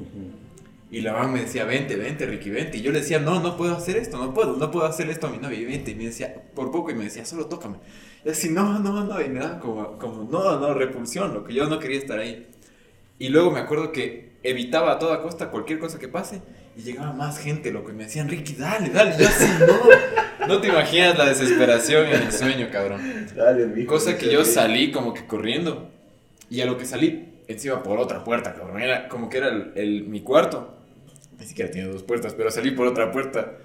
Y 0.92 1.02
la 1.02 1.14
man 1.14 1.32
me 1.32 1.42
decía, 1.42 1.66
vente, 1.66 1.96
vente, 1.96 2.26
Ricky, 2.26 2.50
vente. 2.50 2.78
Y 2.78 2.82
yo 2.82 2.92
le 2.92 3.00
decía, 3.00 3.20
no, 3.20 3.40
no 3.40 3.56
puedo 3.58 3.76
hacer 3.76 3.96
esto, 3.96 4.18
no 4.18 4.34
puedo, 4.34 4.58
no 4.58 4.70
puedo 4.72 4.86
hacer 4.86 5.10
esto 5.10 5.28
a 5.28 5.30
mi 5.30 5.38
novia. 5.38 5.60
Y 5.60 5.66
vente. 5.66 5.92
Y 5.92 5.96
me 5.96 6.06
decía, 6.06 6.36
por 6.56 6.72
poco, 6.72 6.92
y 6.92 6.96
me 6.96 7.06
decía, 7.06 7.26
solo 7.26 7.46
tócame. 7.46 7.78
Y 8.26 8.30
así, 8.30 8.50
no, 8.50 8.80
no, 8.80 9.04
no. 9.04 9.22
Y 9.22 9.30
me 9.30 9.40
daba 9.40 9.60
como, 9.60 9.98
como 9.98 10.24
no, 10.30 10.60
no, 10.60 10.74
repulsión, 10.74 11.34
lo 11.34 11.44
que 11.44 11.54
yo 11.54 11.68
no 11.68 11.80
quería 11.80 11.98
estar 12.00 12.20
ahí. 12.20 12.48
Y 13.20 13.30
luego 13.30 13.52
me 13.52 13.60
acuerdo 13.60 13.92
que 13.92 14.34
evitaba 14.44 14.94
a 14.94 15.00
toda 15.00 15.22
costa 15.22 15.50
cualquier 15.50 15.80
cosa 15.80 16.00
que 16.00 16.08
pase. 16.08 16.42
Y 16.76 16.82
llegaba 16.82 17.14
más 17.14 17.40
gente, 17.40 17.72
loco. 17.72 17.92
Y 17.92 17.94
me 17.94 18.04
decían, 18.06 18.30
Ricky, 18.30 18.54
dale, 18.54 18.90
dale. 18.90 19.16
Yo 19.18 19.28
así, 19.28 19.48
no. 19.68 20.48
No 20.48 20.60
te 20.60 20.68
imaginas 20.70 21.18
la 21.18 21.26
desesperación 21.26 22.08
en 22.08 22.24
el 22.24 22.32
sueño, 22.32 22.68
cabrón. 22.72 23.02
Dale, 23.36 23.68
mijo, 23.68 23.94
Cosa 23.94 24.18
que 24.18 24.32
yo 24.32 24.40
Ricky. 24.40 24.52
salí 24.52 24.92
como 24.92 25.14
que 25.14 25.26
corriendo. 25.26 25.93
Y 26.54 26.62
a 26.62 26.66
lo 26.66 26.78
que 26.78 26.86
salí, 26.86 27.42
encima 27.48 27.82
por 27.82 27.98
otra 28.00 28.24
puerta, 28.24 28.54
cabrón. 28.54 28.80
Era 28.82 29.08
como 29.10 29.30
que 29.30 29.38
era 29.40 29.48
el, 29.50 29.72
el- 29.76 30.04
mi 30.04 30.22
cuarto. 30.22 30.78
Ni 31.40 31.46
siquiera 31.46 31.72
tiene 31.72 31.88
dos 31.90 32.04
puertas, 32.04 32.34
pero 32.36 32.52
salí 32.52 32.72
por 32.72 32.86
otra 32.88 33.12
puerta. 33.12 33.58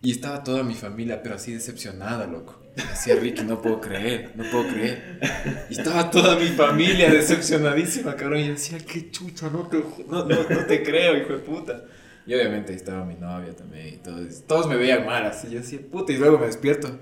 Y 0.00 0.10
estaba 0.12 0.42
toda 0.42 0.62
mi 0.64 0.74
familia, 0.74 1.22
pero 1.22 1.34
así 1.36 1.52
decepcionada, 1.52 2.26
loco. 2.26 2.60
Decía 2.74 3.16
Ricky, 3.16 3.42
no 3.44 3.60
puedo 3.60 3.80
creer, 3.80 4.32
no 4.34 4.44
puedo 4.50 4.66
creer. 4.68 5.20
Y 5.68 5.74
estaba 5.78 6.10
toda 6.10 6.36
mi 6.36 6.46
familia 6.46 7.10
decepcionadísima, 7.10 8.16
cabrón. 8.16 8.40
Y 8.40 8.46
yo 8.46 8.52
decía, 8.52 8.78
qué 8.78 9.10
chucha, 9.10 9.50
no 9.50 9.68
te, 9.68 9.76
no, 10.08 10.24
no, 10.24 10.36
no 10.48 10.66
te 10.66 10.82
creo, 10.82 11.16
hijo 11.18 11.34
de 11.34 11.38
puta. 11.40 11.84
Y 12.26 12.34
obviamente 12.34 12.72
estaba 12.72 13.04
mi 13.04 13.14
novia 13.16 13.54
también 13.54 13.88
y 13.88 13.96
todos, 13.98 14.44
todos 14.46 14.68
me 14.68 14.76
veían 14.76 15.04
mal, 15.04 15.24
así. 15.26 15.48
Yo 15.50 15.58
decía, 15.60 15.80
puta, 15.90 16.12
y 16.12 16.16
luego 16.16 16.38
me 16.38 16.46
despierto. 16.46 16.98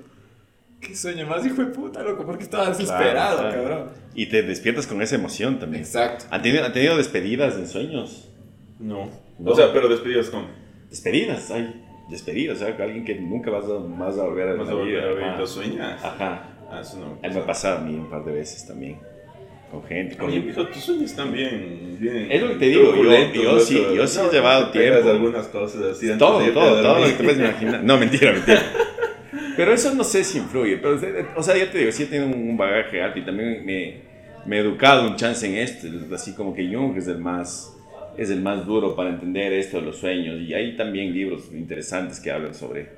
¿Qué 0.81 0.95
sueño 0.97 1.27
más, 1.27 1.45
hijo 1.45 1.63
de 1.63 1.67
puta, 1.73 2.03
loco? 2.03 2.25
Porque 2.25 2.45
estaba 2.45 2.69
desesperado, 2.71 3.39
Claro, 3.39 3.53
claro. 3.53 3.69
cabrón. 3.69 3.89
Y 4.15 4.27
te 4.27 4.43
despiertas 4.43 4.87
con 4.87 5.01
esa 5.03 5.15
emoción 5.17 5.59
también. 5.59 5.83
Exacto. 5.83 6.25
¿Han 6.31 6.43
tenido, 6.43 6.65
han 6.65 6.73
tenido 6.73 6.97
despedidas 6.97 7.55
en 7.57 7.69
sueños? 7.69 8.29
No. 8.79 9.09
No. 9.39 9.51
O 9.51 9.55
sea, 9.55 9.73
pero 9.73 9.89
despedidos 9.89 10.31
con. 10.31 10.47
Despedidas, 10.89 11.51
hay 11.51 11.85
despedidas, 12.11 12.61
o 12.61 12.65
sea, 12.67 12.77
alguien 12.83 13.05
que 13.05 13.15
nunca 13.15 13.51
vas 13.51 13.65
a, 13.67 13.75
vas 13.75 14.19
a 14.19 14.25
volver 14.25 14.49
a 14.49 14.53
la 14.55 14.63
volver 14.65 14.87
vida. 14.87 15.03
a 15.33 15.37
ver, 15.37 15.47
sueñas. 15.47 16.05
Ajá. 16.05 16.47
Ah, 16.71 16.81
eso 16.81 16.99
no. 16.99 17.19
Me 17.29 17.39
ha 17.41 17.47
pasado 17.47 17.79
a 17.79 17.81
mí 17.83 17.95
un 17.95 18.09
par 18.11 18.25
de 18.25 18.33
veces 18.33 18.67
también. 18.67 18.99
Con 19.71 19.85
gente. 19.85 20.17
Con... 20.17 20.29
Oye, 20.31 20.41
mijo, 20.41 20.67
tus 20.67 20.83
sueños 20.83 21.15
también 21.15 21.97
bien. 22.01 22.27
Es 22.33 22.43
lo 22.43 22.49
que 22.49 22.55
te 22.57 22.65
digo, 22.67 22.97
yo- 22.97 23.33
yo 23.35 23.61
sí- 23.61 23.87
yo 23.95 24.07
sí 24.07 24.19
he 24.29 24.33
llevado 24.33 24.71
tiempo. 24.71 25.09
algunas 25.11 25.47
cosas 25.49 25.83
así 25.83 26.07
antes 26.07 26.19
Todo, 26.19 26.41
de 26.41 26.51
todo, 26.51 26.83
todo 26.83 26.99
lo 27.01 27.07
que 27.07 27.13
te 27.13 27.23
puedes 27.25 27.39
imaginar. 27.39 27.85
No, 27.85 27.97
mentira, 27.99 28.33
mentira. 28.33 28.63
Pero 29.61 29.75
eso 29.75 29.95
no 29.95 30.05
sé 30.05 30.25
si 30.25 30.39
influye. 30.39 30.79
Pero, 30.79 30.99
o 31.37 31.43
sea, 31.43 31.55
ya 31.55 31.71
te 31.71 31.77
digo, 31.77 31.93
sí 31.93 32.05
he 32.05 32.07
tenido 32.07 32.35
un 32.35 32.57
bagaje 32.57 33.03
alto 33.03 33.19
y 33.19 33.27
también 33.27 33.63
me, 33.67 33.97
me 34.47 34.57
he 34.57 34.61
educado 34.61 35.07
un 35.07 35.17
chance 35.17 35.47
en 35.47 35.57
esto. 35.57 35.87
Así 36.15 36.33
como 36.33 36.55
que 36.55 36.67
Jung 36.67 36.97
es 36.97 37.07
el 37.09 37.19
más 37.19 37.77
es 38.17 38.31
el 38.31 38.41
más 38.41 38.65
duro 38.65 38.97
para 38.97 39.11
entender 39.11 39.53
esto 39.53 39.79
de 39.79 39.83
los 39.83 39.99
sueños. 39.99 40.41
Y 40.41 40.55
hay 40.55 40.79
también 40.79 41.13
libros 41.13 41.51
interesantes 41.53 42.21
que 42.21 42.31
hablan 42.31 42.55
sobre 42.55 42.89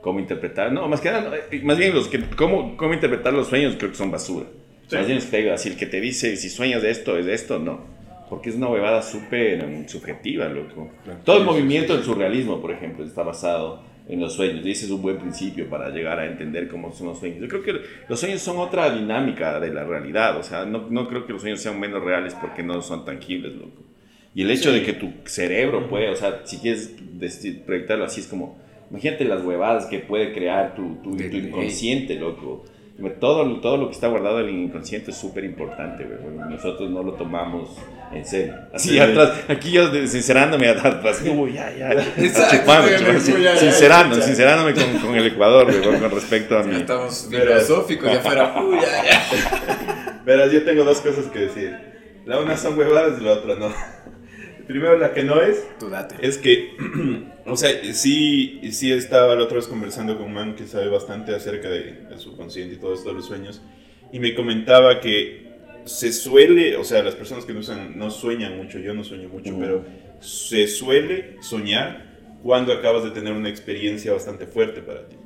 cómo 0.00 0.18
interpretar. 0.18 0.72
No, 0.72 0.88
más 0.88 1.02
que 1.02 1.10
nada, 1.10 1.36
eh, 1.50 1.60
más 1.62 1.76
bien 1.76 1.94
los 1.94 2.08
que 2.08 2.18
cómo, 2.34 2.78
cómo 2.78 2.94
interpretar 2.94 3.34
los 3.34 3.48
sueños 3.48 3.74
creo 3.76 3.90
que 3.90 3.98
son 3.98 4.10
basura. 4.10 4.46
Sí. 4.86 4.96
Más 4.96 5.06
bien 5.06 5.18
es 5.18 5.26
pega. 5.26 5.52
Así 5.52 5.68
el 5.68 5.76
que 5.76 5.84
te 5.84 6.00
dice 6.00 6.34
si 6.38 6.48
sueñas 6.48 6.80
de 6.80 6.92
esto 6.92 7.18
es 7.18 7.26
de 7.26 7.34
esto, 7.34 7.58
no. 7.58 7.94
Porque 8.30 8.48
es 8.48 8.56
una 8.56 8.68
huevada 8.68 9.02
súper 9.02 9.66
mm, 9.66 9.86
subjetiva, 9.86 10.48
loco. 10.48 10.88
Todo 11.24 11.36
el 11.36 11.44
movimiento 11.44 11.94
del 11.94 12.04
surrealismo, 12.04 12.58
por 12.62 12.72
ejemplo, 12.72 13.04
está 13.04 13.22
basado 13.22 13.82
en 14.08 14.20
los 14.20 14.34
sueños. 14.34 14.64
Y 14.64 14.70
ese 14.70 14.84
es 14.86 14.90
un 14.90 15.02
buen 15.02 15.18
principio 15.18 15.68
para 15.68 15.88
llegar 15.90 16.18
a 16.18 16.26
entender 16.26 16.68
cómo 16.68 16.92
son 16.92 17.08
los 17.08 17.18
sueños. 17.18 17.40
Yo 17.40 17.48
creo 17.48 17.62
que 17.62 17.74
los 18.08 18.20
sueños 18.20 18.40
son 18.40 18.58
otra 18.58 18.90
dinámica 18.94 19.58
de 19.60 19.72
la 19.72 19.84
realidad. 19.84 20.36
O 20.38 20.42
sea, 20.42 20.64
no, 20.64 20.86
no 20.90 21.08
creo 21.08 21.26
que 21.26 21.32
los 21.32 21.42
sueños 21.42 21.60
sean 21.60 21.78
menos 21.80 22.02
reales 22.04 22.34
porque 22.40 22.62
no 22.62 22.80
son 22.82 23.04
tangibles, 23.04 23.54
loco. 23.54 23.82
Y 24.34 24.42
el 24.42 24.50
hecho 24.50 24.70
Sí. 24.70 24.80
de 24.80 24.84
que 24.84 24.92
tu 24.92 25.10
cerebro 25.24 25.88
puede, 25.88 26.10
o 26.10 26.16
sea, 26.16 26.42
si 26.44 26.58
quieres 26.58 26.94
proyectarlo 27.64 28.04
así, 28.04 28.20
es 28.20 28.26
como, 28.26 28.58
imagínate 28.90 29.24
las 29.24 29.42
huevadas 29.42 29.86
que 29.86 29.98
puede 30.00 30.32
crear 30.34 30.74
tu, 30.74 30.96
tu, 31.02 31.16
tu 31.16 31.36
inconsciente, 31.36 32.16
loco. 32.16 32.64
Todo, 33.20 33.60
todo 33.60 33.76
lo 33.76 33.88
que 33.88 33.92
está 33.92 34.08
guardado 34.08 34.40
en 34.40 34.48
el 34.48 34.54
inconsciente 34.54 35.10
es 35.10 35.18
súper 35.18 35.44
importante, 35.44 36.04
güey. 36.04 36.18
Bueno, 36.18 36.48
nosotros 36.48 36.88
no 36.90 37.02
lo 37.02 37.12
tomamos 37.12 37.76
en 38.10 38.24
serio. 38.24 38.54
Así 38.72 38.90
Sí. 38.90 38.98
atrás, 38.98 39.32
aquí 39.48 39.70
yo 39.70 39.92
sincerándome 40.06 40.66
atrás, 40.70 41.22
uy, 41.30 41.52
ya, 41.52 41.70
ya. 41.76 41.90
Exacto, 42.16 42.50
sí, 42.50 42.56
chupando, 42.58 42.88
sí, 43.20 43.32
ya, 43.32 43.52
ya, 43.52 43.56
sincerando, 43.58 44.16
ya. 44.16 44.22
sincerándome 44.22 44.72
con, 44.72 44.98
con 45.00 45.14
el 45.14 45.26
Ecuador, 45.26 45.66
güey, 45.66 46.00
con, 46.00 46.10
respecto 46.10 46.56
a 46.58 46.62
Ya 46.62 46.68
mí. 46.68 46.76
estamos 46.76 47.28
filosóficos, 47.30 48.10
ya 48.12 48.20
fuera. 48.20 48.54
Uy, 48.64 48.78
ya, 48.80 49.04
ya. 49.04 50.20
Verás, 50.24 50.50
yo 50.50 50.64
tengo 50.64 50.82
dos 50.84 51.00
cosas 51.02 51.26
que 51.26 51.40
decir. 51.40 51.76
La 52.24 52.38
una 52.40 52.56
son 52.56 52.78
huevadas 52.78 53.20
y 53.20 53.24
la 53.24 53.32
otra 53.32 53.56
no. 53.56 53.68
Primero, 54.66 54.98
la 54.98 55.12
que 55.12 55.22
no 55.22 55.40
es, 55.40 55.64
Tú 55.78 55.88
date. 55.88 56.16
es 56.20 56.38
que, 56.38 56.72
o 57.46 57.56
sea, 57.56 57.70
sí, 57.94 58.60
sí 58.72 58.92
estaba 58.92 59.34
la 59.36 59.44
otra 59.44 59.56
vez 59.56 59.66
conversando 59.68 60.16
con 60.16 60.26
un 60.26 60.34
man 60.34 60.56
que 60.56 60.66
sabe 60.66 60.88
bastante 60.88 61.34
acerca 61.34 61.68
de, 61.68 61.92
del 62.08 62.18
subconsciente 62.18 62.74
y 62.74 62.78
todo 62.78 62.94
esto 62.94 63.10
de 63.10 63.14
los 63.14 63.26
sueños, 63.26 63.62
y 64.12 64.18
me 64.20 64.34
comentaba 64.34 65.00
que 65.00 65.46
se 65.84 66.12
suele, 66.12 66.76
o 66.76 66.84
sea, 66.84 67.02
las 67.04 67.14
personas 67.14 67.44
que 67.44 67.52
no, 67.52 67.60
usan, 67.60 67.96
no 67.96 68.10
sueñan 68.10 68.56
mucho, 68.56 68.78
yo 68.80 68.92
no 68.92 69.04
sueño 69.04 69.28
mucho, 69.28 69.52
Mm. 69.52 69.60
pero 69.60 69.84
se 70.20 70.66
suele 70.66 71.36
soñar 71.42 72.16
cuando 72.42 72.72
acabas 72.72 73.04
de 73.04 73.10
tener 73.10 73.32
una 73.32 73.48
experiencia 73.48 74.12
bastante 74.12 74.46
fuerte 74.46 74.80
para 74.82 75.06
ti. 75.08 75.16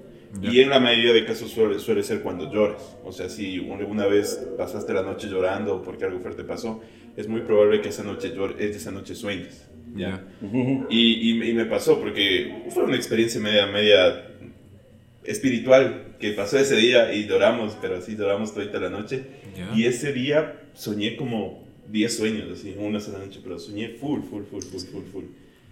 Ya. 0.40 0.50
Y 0.52 0.60
en 0.60 0.70
la 0.70 0.78
mayoría 0.78 1.12
de 1.12 1.24
casos 1.24 1.50
suele, 1.50 1.78
suele 1.80 2.02
ser 2.02 2.20
cuando 2.22 2.52
lloras. 2.52 2.96
O 3.04 3.10
sea, 3.10 3.28
si 3.28 3.56
alguna 3.70 4.06
vez 4.06 4.46
pasaste 4.56 4.92
la 4.92 5.02
noche 5.02 5.28
llorando 5.28 5.82
porque 5.82 6.04
algo 6.04 6.20
fuerte 6.20 6.44
pasó, 6.44 6.80
es 7.20 7.28
muy 7.28 7.42
probable 7.42 7.80
que 7.80 7.88
esa 7.90 8.02
noche, 8.02 8.32
esa 8.58 8.90
noche 8.90 9.14
sueñes. 9.14 9.66
Ya. 9.94 10.24
Ujú. 10.40 10.86
Y, 10.88 11.30
y- 11.30 11.50
y 11.50 11.54
me 11.54 11.64
pasó 11.64 11.98
porque 12.00 12.62
fue 12.70 12.84
una 12.84 12.96
experiencia 12.96 13.40
media, 13.40 13.66
media 13.66 14.26
espiritual 15.24 16.16
que 16.18 16.32
pasó 16.32 16.58
ese 16.58 16.76
día 16.76 17.12
y 17.14 17.26
lloramos, 17.26 17.76
pero 17.80 17.96
así 17.96 18.16
lloramos 18.16 18.54
toda 18.54 18.66
la 18.80 18.90
noche. 18.90 19.22
Ya. 19.56 19.70
Y 19.76 19.84
ese 19.86 20.12
día 20.12 20.60
soñé 20.74 21.16
como 21.16 21.66
10 21.88 22.16
sueños, 22.16 22.44
así, 22.52 22.74
una 22.78 23.00
sola 23.00 23.18
noche, 23.18 23.40
pero 23.42 23.58
soñé 23.58 23.88
full, 23.90 24.20
full, 24.22 24.44
full, 24.44 24.62
full, 24.62 24.80
full, 24.80 25.04
full. 25.12 25.24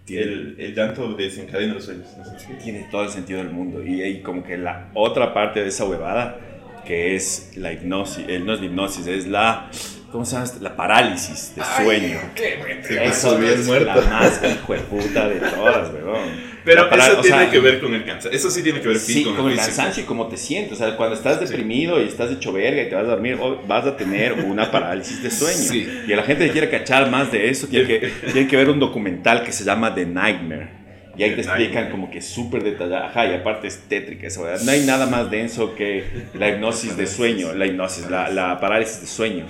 El, 0.09 0.55
el 0.57 0.73
llanto 0.73 1.13
desencadena 1.13 1.75
los 1.75 1.85
sueños. 1.85 2.07
no. 2.17 2.57
Tiene 2.63 2.87
todo 2.89 3.03
el 3.03 3.09
sentido 3.09 3.39
del 3.43 3.51
mundo. 3.51 3.85
Y 3.85 4.01
hay 4.01 4.21
como 4.21 4.43
que 4.43 4.57
la 4.57 4.89
otra 4.95 5.33
parte 5.35 5.61
de 5.61 5.67
esa 5.67 5.85
huevada, 5.85 6.39
que 6.85 7.15
es 7.15 7.53
la 7.57 7.71
hipnosis, 7.71 8.25
el, 8.27 8.43
no 8.43 8.53
es 8.55 8.59
la 8.59 8.65
hipnosis, 8.65 9.05
es 9.05 9.27
la, 9.27 9.69
¿cómo 10.11 10.25
se 10.25 10.33
llama? 10.33 10.45
esto? 10.45 10.57
La 10.61 10.75
parálisis 10.75 11.53
de 11.55 11.63
sueño. 11.63 12.19
Qué 12.35 12.57
buen 12.57 12.81
tema. 12.81 13.03
Eso 13.03 13.41
es 13.41 13.65
muerto. 13.65 13.85
la 13.85 14.01
más 14.01 14.41
hijo 14.43 14.73
de 14.73 14.79
puta 14.79 15.27
de 15.27 15.39
todas, 15.39 15.93
weón. 15.93 16.49
Pero 16.65 16.89
eso 16.91 17.19
o 17.19 17.21
tiene 17.21 17.37
sea, 17.37 17.49
que 17.49 17.59
ver 17.59 17.79
con 17.79 17.93
el 17.93 18.03
cansancio. 18.03 18.31
Eso 18.31 18.51
sí 18.51 18.61
tiene 18.61 18.81
que 18.81 18.89
ver 18.89 18.99
Sí, 18.99 19.23
con, 19.23 19.35
con 19.35 19.49
el 19.49 19.57
cansancio 19.57 20.03
y 20.03 20.05
cómo 20.05 20.27
te 20.27 20.37
sientes. 20.37 20.73
O 20.73 20.75
sea, 20.75 20.95
cuando 20.97 21.15
estás 21.15 21.39
deprimido 21.39 22.01
y 22.01 22.07
estás 22.07 22.31
hecho 22.31 22.51
verga 22.51 22.83
y 22.83 22.89
te 22.89 22.95
vas 22.95 23.05
a 23.05 23.07
dormir, 23.07 23.37
vas 23.67 23.85
a 23.85 23.95
tener 23.95 24.33
una 24.33 24.69
parálisis 24.71 25.23
de 25.23 25.31
sueño. 25.31 25.57
Sí. 25.57 25.87
Y 26.07 26.13
a 26.13 26.17
la 26.17 26.23
gente 26.23 26.45
que 26.45 26.51
quiere 26.51 26.69
cachar 26.69 27.09
más 27.09 27.31
de 27.31 27.49
eso, 27.49 27.67
tiene 27.67 27.87
que, 27.87 28.11
tiene 28.31 28.47
que 28.47 28.57
ver 28.57 28.69
un 28.69 28.79
documental 28.79 29.43
que 29.43 29.51
se 29.51 29.63
llama 29.63 29.95
The 29.95 30.05
Nightmare. 30.05 30.78
Y 31.17 31.23
ahí 31.23 31.35
te 31.35 31.41
explican 31.41 31.89
como 31.89 32.09
que 32.09 32.21
súper 32.21 32.63
detallada. 32.63 33.07
Ajá, 33.07 33.27
y 33.27 33.33
aparte 33.33 33.67
es 33.67 33.79
tétrica 33.89 34.27
esa 34.27 34.41
verdad. 34.41 34.61
No 34.63 34.71
hay 34.71 34.85
nada 34.85 35.05
más 35.05 35.29
denso 35.29 35.75
que 35.75 36.05
la 36.33 36.49
hipnosis 36.49 36.95
de 36.95 37.07
sueño. 37.07 37.53
La 37.53 37.65
hipnosis, 37.65 38.09
la, 38.09 38.29
la 38.29 38.59
parálisis 38.59 39.01
de 39.01 39.07
sueño. 39.07 39.45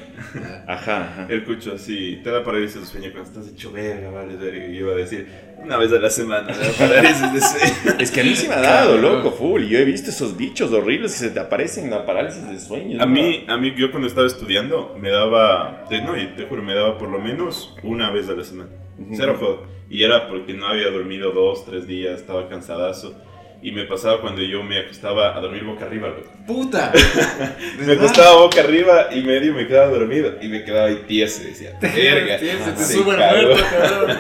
Ajá, 0.68 1.04
ajá. 1.04 1.28
El 1.30 1.44
cucho 1.44 1.74
así, 1.75 2.22
te 2.24 2.32
da 2.32 2.44
parálisis 2.44 2.82
de 2.82 2.88
sueño 2.88 3.12
cuando 3.12 3.30
estás 3.30 3.48
hecho 3.54 3.72
verga, 3.72 4.10
vale, 4.10 4.36
verga. 4.36 4.66
Y 4.66 4.78
iba 4.78 4.94
a 4.94 4.96
decir, 4.96 5.28
una 5.58 5.78
vez 5.78 5.92
a 5.92 6.00
la 6.00 6.10
semana, 6.10 6.48
da 6.48 6.72
parálisis 6.78 7.34
de 7.34 7.42
sueño. 7.42 7.98
Es 8.00 8.12
que 8.12 8.22
a 8.22 8.24
mí 8.24 8.36
sí 8.36 8.48
me 8.48 8.56
ha 8.56 8.62
dado, 8.62 8.98
loco, 8.98 9.32
full. 9.32 9.63
Yo 9.66 9.78
he 9.78 9.86
visto 9.86 10.10
esos 10.10 10.38
bichos 10.38 10.72
horribles 10.72 11.13
que 11.13 11.20
se 11.20 11.30
te 11.30 11.39
aparecen 11.39 11.86
en 11.86 11.92
la 11.92 12.06
parálisis 12.06 12.48
de 12.48 12.60
sueño. 12.60 13.01
A 13.01 13.06
¿no? 13.06 13.12
mí, 13.12 13.46
a 13.48 13.58
mí, 13.58 13.74
yo 13.75 13.92
cuando 13.92 14.08
estaba 14.08 14.28
estudiando, 14.28 14.96
me 15.00 15.10
daba, 15.10 15.86
no, 16.04 16.18
y 16.18 16.28
te 16.36 16.46
juro, 16.46 16.63
me 16.63 16.74
daba 16.74 16.98
por 16.98 17.10
lo 17.10 17.20
menos 17.20 17.75
una 17.84 18.10
vez 18.10 18.30
a 18.30 18.34
la 18.34 18.44
semana. 18.44 18.70
Cero 19.15 19.36
jodo. 19.39 19.68
Y 19.89 20.03
era 20.03 20.27
porque 20.27 20.53
no 20.53 20.68
había 20.68 20.89
dormido 20.91 21.32
dos, 21.32 21.65
tres 21.65 21.88
días, 21.88 22.20
estaba 22.22 22.48
cansadazo. 22.50 23.15
Y 23.62 23.74
me 23.74 23.84
pasaba 23.84 24.22
cuando 24.22 24.41
yo 24.41 24.63
me 24.63 24.79
acostaba 24.79 25.36
a 25.36 25.41
dormir 25.41 25.65
boca 25.65 25.84
arriba, 25.86 26.08
loco. 26.08 26.29
Puta. 26.48 26.94
Me 27.86 27.91
acostaba 27.94 28.36
boca 28.38 28.62
arriba 28.62 29.10
y 29.13 29.22
medio 29.22 29.53
me 29.53 29.68
quedaba 29.68 29.88
dormido. 29.89 30.36
Y 30.41 30.48
me 30.48 30.63
quedaba 30.63 30.88
ahí 30.88 31.03
tieso 31.08 31.44
decía, 31.44 31.77
verga. 31.82 32.38
Tienes, 32.38 32.63
se 32.63 32.72
te 32.72 32.84
sube 32.86 33.12
el 33.12 33.18
cagó". 33.20 33.48
muerto, 33.48 33.65
cabrón. 33.82 34.18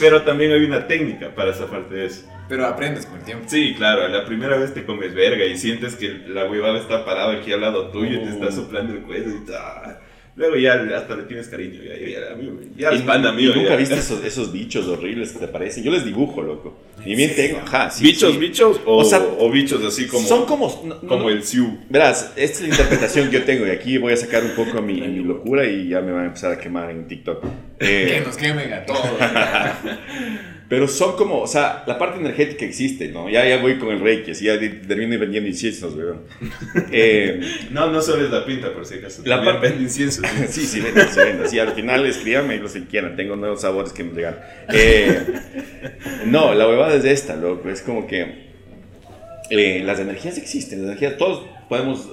Pero 0.00 0.22
también 0.22 0.50
hay 0.52 0.64
una 0.64 0.88
técnica 0.88 1.32
para 1.32 1.52
zafarte 1.54 1.94
de 1.94 2.06
eso. 2.06 2.26
Pero 2.48 2.66
aprendes 2.66 3.06
con 3.06 3.18
el 3.20 3.24
tiempo. 3.24 3.44
Sí, 3.48 3.74
claro, 3.76 4.08
la 4.08 4.24
primera 4.24 4.56
vez 4.56 4.74
te 4.74 4.84
comes 4.84 5.14
verga 5.14 5.44
y 5.44 5.56
sientes 5.56 5.94
que 5.94 6.08
la 6.26 6.46
huevada 6.50 6.76
está 6.78 7.04
parada 7.04 7.34
aquí 7.34 7.52
al 7.52 7.60
lado 7.60 7.90
tuyo 7.92 8.14
y 8.20 8.24
te 8.24 8.30
está 8.30 8.46
Oh. 8.48 8.52
soplando 8.52 8.92
el 8.94 9.02
cuello 9.02 9.30
y 9.40 9.46
ta. 9.46 10.00
Luego 10.36 10.56
ya 10.56 10.74
hasta 10.96 11.14
le 11.14 11.22
tienes 11.24 11.46
cariño. 11.46 11.80
Ya, 11.84 11.96
ya, 11.96 12.08
ya, 12.28 12.32
amigo, 12.32 12.58
ya 12.76 12.92
Y, 12.92 12.96
y 12.96 13.46
nunca 13.54 13.70
ya. 13.70 13.76
viste 13.76 13.94
esos, 13.94 14.24
esos 14.24 14.52
bichos 14.52 14.88
horribles 14.88 15.30
que 15.32 15.38
te 15.38 15.46
parecen. 15.48 15.84
Yo 15.84 15.92
les 15.92 16.04
dibujo, 16.04 16.42
loco. 16.42 16.76
Y 17.06 17.14
bien 17.14 17.34
tengo. 17.36 17.58
Ajá, 17.58 17.88
sí, 17.90 18.02
¿Bichos, 18.02 18.32
sí. 18.32 18.38
bichos 18.38 18.80
o, 18.84 18.96
O 18.96 19.04
sea, 19.04 19.20
o 19.38 19.48
bichos 19.50 19.84
así 19.84 20.06
como, 20.08 20.26
Son 20.26 20.44
como. 20.46 20.82
no- 20.84 20.94
no- 21.02 21.08
como 21.08 21.30
el 21.30 21.44
Siu? 21.44 21.78
Verás, 21.88 22.32
esta 22.34 22.56
es 22.56 22.62
la 22.62 22.68
interpretación 22.68 23.30
que 23.30 23.38
yo 23.38 23.44
tengo 23.44 23.64
y 23.66 23.70
aquí 23.70 23.96
voy 23.98 24.12
a 24.12 24.16
sacar 24.16 24.42
un 24.42 24.52
poco 24.56 24.82
mi, 24.82 25.00
mi 25.02 25.22
locura 25.22 25.64
y 25.66 25.88
ya 25.90 26.00
me 26.00 26.10
van 26.10 26.22
a 26.24 26.26
empezar 26.26 26.50
a 26.52 26.58
quemar 26.58 26.90
en 26.90 27.06
TikTok. 27.06 27.44
Eh, 27.78 28.14
Que 28.18 28.20
nos 28.26 28.36
quemen 28.36 28.72
a 28.72 28.84
todos. 28.84 29.00
pero 30.68 30.88
son 30.88 31.16
como, 31.16 31.40
o 31.40 31.46
sea, 31.46 31.84
la 31.86 31.98
parte 31.98 32.18
energética 32.18 32.64
existe, 32.64 33.08
¿no? 33.08 33.28
Ya, 33.28 33.46
ya 33.48 33.58
voy 33.60 33.78
con 33.78 33.90
el 33.90 34.00
Reiki, 34.00 34.30
así 34.30 34.46
ya 34.46 34.58
termino 34.58 35.18
vendiendo 35.18 35.48
inciensos, 35.48 35.94
weón. 35.94 36.22
Eh, 36.90 37.40
No, 37.70 37.90
no 37.90 38.00
solo 38.00 38.24
es 38.24 38.30
la 38.30 38.44
pinta, 38.46 38.72
por 38.72 38.86
si 38.86 38.94
acaso. 38.94 39.22
La 39.26 39.42
parte- 39.44 39.68
vende 39.68 39.82
incienso. 39.84 40.22
¿sí? 40.22 40.46
sí, 40.48 40.66
sí, 40.66 40.80
vende, 40.80 41.06
se 41.08 41.22
vende. 41.24 41.48
Sí, 41.48 41.58
al 41.58 41.72
final 41.72 42.06
escríbame 42.06 42.56
los 42.58 42.72
que 42.72 42.84
quieran, 42.86 43.14
tengo 43.16 43.36
nuevos 43.36 43.60
sabores 43.60 43.92
que 43.92 44.04
me 44.04 44.14
llegan. 44.14 44.38
Eh, 44.72 45.20
no, 46.26 46.54
la 46.54 46.66
huevada 46.68 46.94
es 46.96 47.04
esta, 47.04 47.36
loco, 47.36 47.68
es 47.68 47.82
como 47.82 48.06
que 48.06 48.44
eh, 49.50 49.82
las 49.84 50.00
energías 50.00 50.38
existen, 50.38 50.78
las 50.80 50.88
energías, 50.88 51.16
todos 51.18 51.46
podemos 51.68 52.08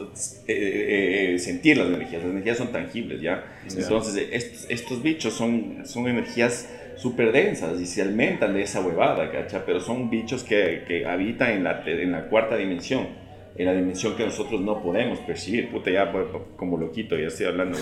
eh, 0.47 1.33
eh, 1.35 1.39
sentir 1.39 1.77
las 1.77 1.87
energías, 1.87 2.21
las 2.23 2.31
energías 2.31 2.57
son 2.57 2.71
tangibles, 2.71 3.21
¿ya? 3.21 3.43
Entonces, 3.69 4.27
estos, 4.31 4.65
estos 4.69 5.01
bichos 5.03 5.33
son, 5.33 5.83
son 5.85 6.07
energías 6.07 6.67
súper 7.01 7.31
densas 7.31 7.81
y 7.81 7.85
se 7.85 8.01
alimentan 8.01 8.53
de 8.53 8.61
esa 8.61 8.79
huevada, 8.81 9.31
¿cacha? 9.31 9.63
Pero 9.65 9.79
son 9.79 10.09
bichos 10.09 10.43
que, 10.43 10.83
que 10.87 11.05
habitan 11.05 11.51
en 11.51 11.63
la, 11.63 11.83
en 11.85 12.11
la 12.11 12.27
cuarta 12.27 12.55
dimensión, 12.55 13.07
en 13.55 13.65
la 13.65 13.73
dimensión 13.73 14.15
que 14.15 14.23
nosotros 14.23 14.61
no 14.61 14.83
podemos 14.83 15.17
percibir. 15.19 15.71
Puta, 15.71 15.89
ya 15.89 16.11
pues, 16.11 16.27
como 16.55 16.77
loquito, 16.77 17.17
ya 17.17 17.27
estoy 17.27 17.47
hablando. 17.47 17.77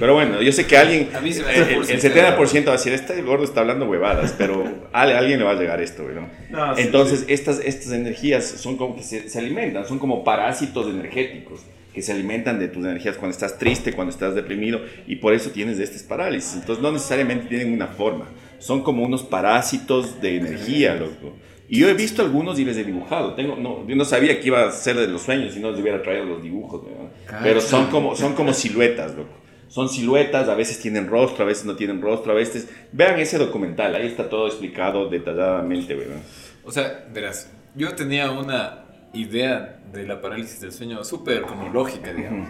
Pero 0.00 0.14
bueno, 0.14 0.40
yo 0.40 0.50
sé 0.52 0.66
que 0.66 0.76
alguien, 0.76 1.10
A 1.14 1.20
mí 1.20 1.32
se 1.32 1.42
me 1.42 1.54
el, 1.54 1.62
el 1.68 1.84
sincero. 1.84 2.14
70% 2.14 2.66
va 2.66 2.70
a 2.70 2.72
decir, 2.72 2.94
este 2.94 3.20
gordo 3.20 3.44
está 3.44 3.60
hablando 3.60 3.86
huevadas, 3.86 4.34
pero 4.38 4.64
a, 4.92 5.02
a 5.02 5.18
alguien 5.18 5.38
le 5.38 5.44
va 5.44 5.50
a 5.50 5.56
llegar 5.56 5.82
esto, 5.82 6.04
weón. 6.04 6.28
No, 6.50 6.74
sí, 6.74 6.82
Entonces, 6.82 7.20
sí. 7.20 7.32
Estas, 7.32 7.60
estas 7.60 7.92
energías 7.92 8.44
son 8.44 8.78
como 8.78 8.96
que 8.96 9.02
se, 9.02 9.28
se 9.28 9.38
alimentan, 9.38 9.86
son 9.86 9.98
como 9.98 10.24
parásitos 10.24 10.86
energéticos 10.88 11.60
que 11.96 12.02
se 12.02 12.12
alimentan 12.12 12.58
de 12.58 12.68
tus 12.68 12.84
energías 12.84 13.16
cuando 13.16 13.32
estás 13.32 13.56
triste, 13.56 13.94
cuando 13.94 14.12
estás 14.12 14.34
deprimido, 14.34 14.82
y 15.06 15.16
por 15.16 15.32
eso 15.32 15.48
tienes 15.48 15.78
de 15.78 15.84
estas 15.84 16.02
parálisis. 16.02 16.52
Entonces, 16.54 16.82
no 16.82 16.92
necesariamente 16.92 17.46
tienen 17.48 17.72
una 17.72 17.86
forma, 17.86 18.28
son 18.58 18.82
como 18.82 19.02
unos 19.02 19.22
parásitos 19.22 20.20
de 20.20 20.36
energía, 20.36 20.94
loco. 20.94 21.34
Y 21.68 21.80
yo 21.80 21.88
he 21.88 21.94
visto 21.94 22.22
algunos 22.22 22.58
y 22.58 22.64
les 22.64 22.76
he 22.76 22.84
dibujado. 22.84 23.34
Tengo, 23.34 23.56
no, 23.56 23.86
yo 23.86 23.96
no 23.96 24.04
sabía 24.04 24.40
que 24.40 24.46
iba 24.46 24.66
a 24.66 24.70
ser 24.70 24.96
de 24.96 25.08
los 25.08 25.22
sueños 25.22 25.54
si 25.54 25.60
no 25.60 25.70
les 25.70 25.80
hubiera 25.80 26.02
traído 26.02 26.24
los 26.24 26.42
dibujos. 26.42 26.82
Cacha. 27.26 27.40
pero 27.42 27.60
son 27.60 27.86
como, 27.88 28.14
son 28.14 28.34
como 28.34 28.52
siluetas, 28.52 29.14
loco. 29.14 29.34
Son 29.68 29.88
siluetas, 29.88 30.48
a 30.48 30.54
veces 30.54 30.78
tienen 30.78 31.08
rostro, 31.08 31.42
a 31.42 31.46
veces 31.46 31.64
no 31.64 31.74
tienen 31.74 32.00
rostro, 32.00 32.32
a 32.32 32.34
veces... 32.36 32.68
Vean 32.92 33.18
ese 33.18 33.36
documental, 33.36 33.96
ahí 33.96 34.06
está 34.06 34.28
todo 34.28 34.46
explicado 34.46 35.08
detalladamente, 35.08 35.96
weón. 35.96 36.22
O 36.64 36.70
sea, 36.70 37.04
verás, 37.12 37.50
yo 37.74 37.92
tenía 37.96 38.30
una 38.30 38.84
idea 39.12 39.80
de 39.92 40.06
la 40.06 40.20
parálisis 40.20 40.60
del 40.60 40.72
sueño 40.72 41.02
súper 41.02 41.42
como 41.42 41.68
lógica, 41.68 42.12
digamos. 42.12 42.48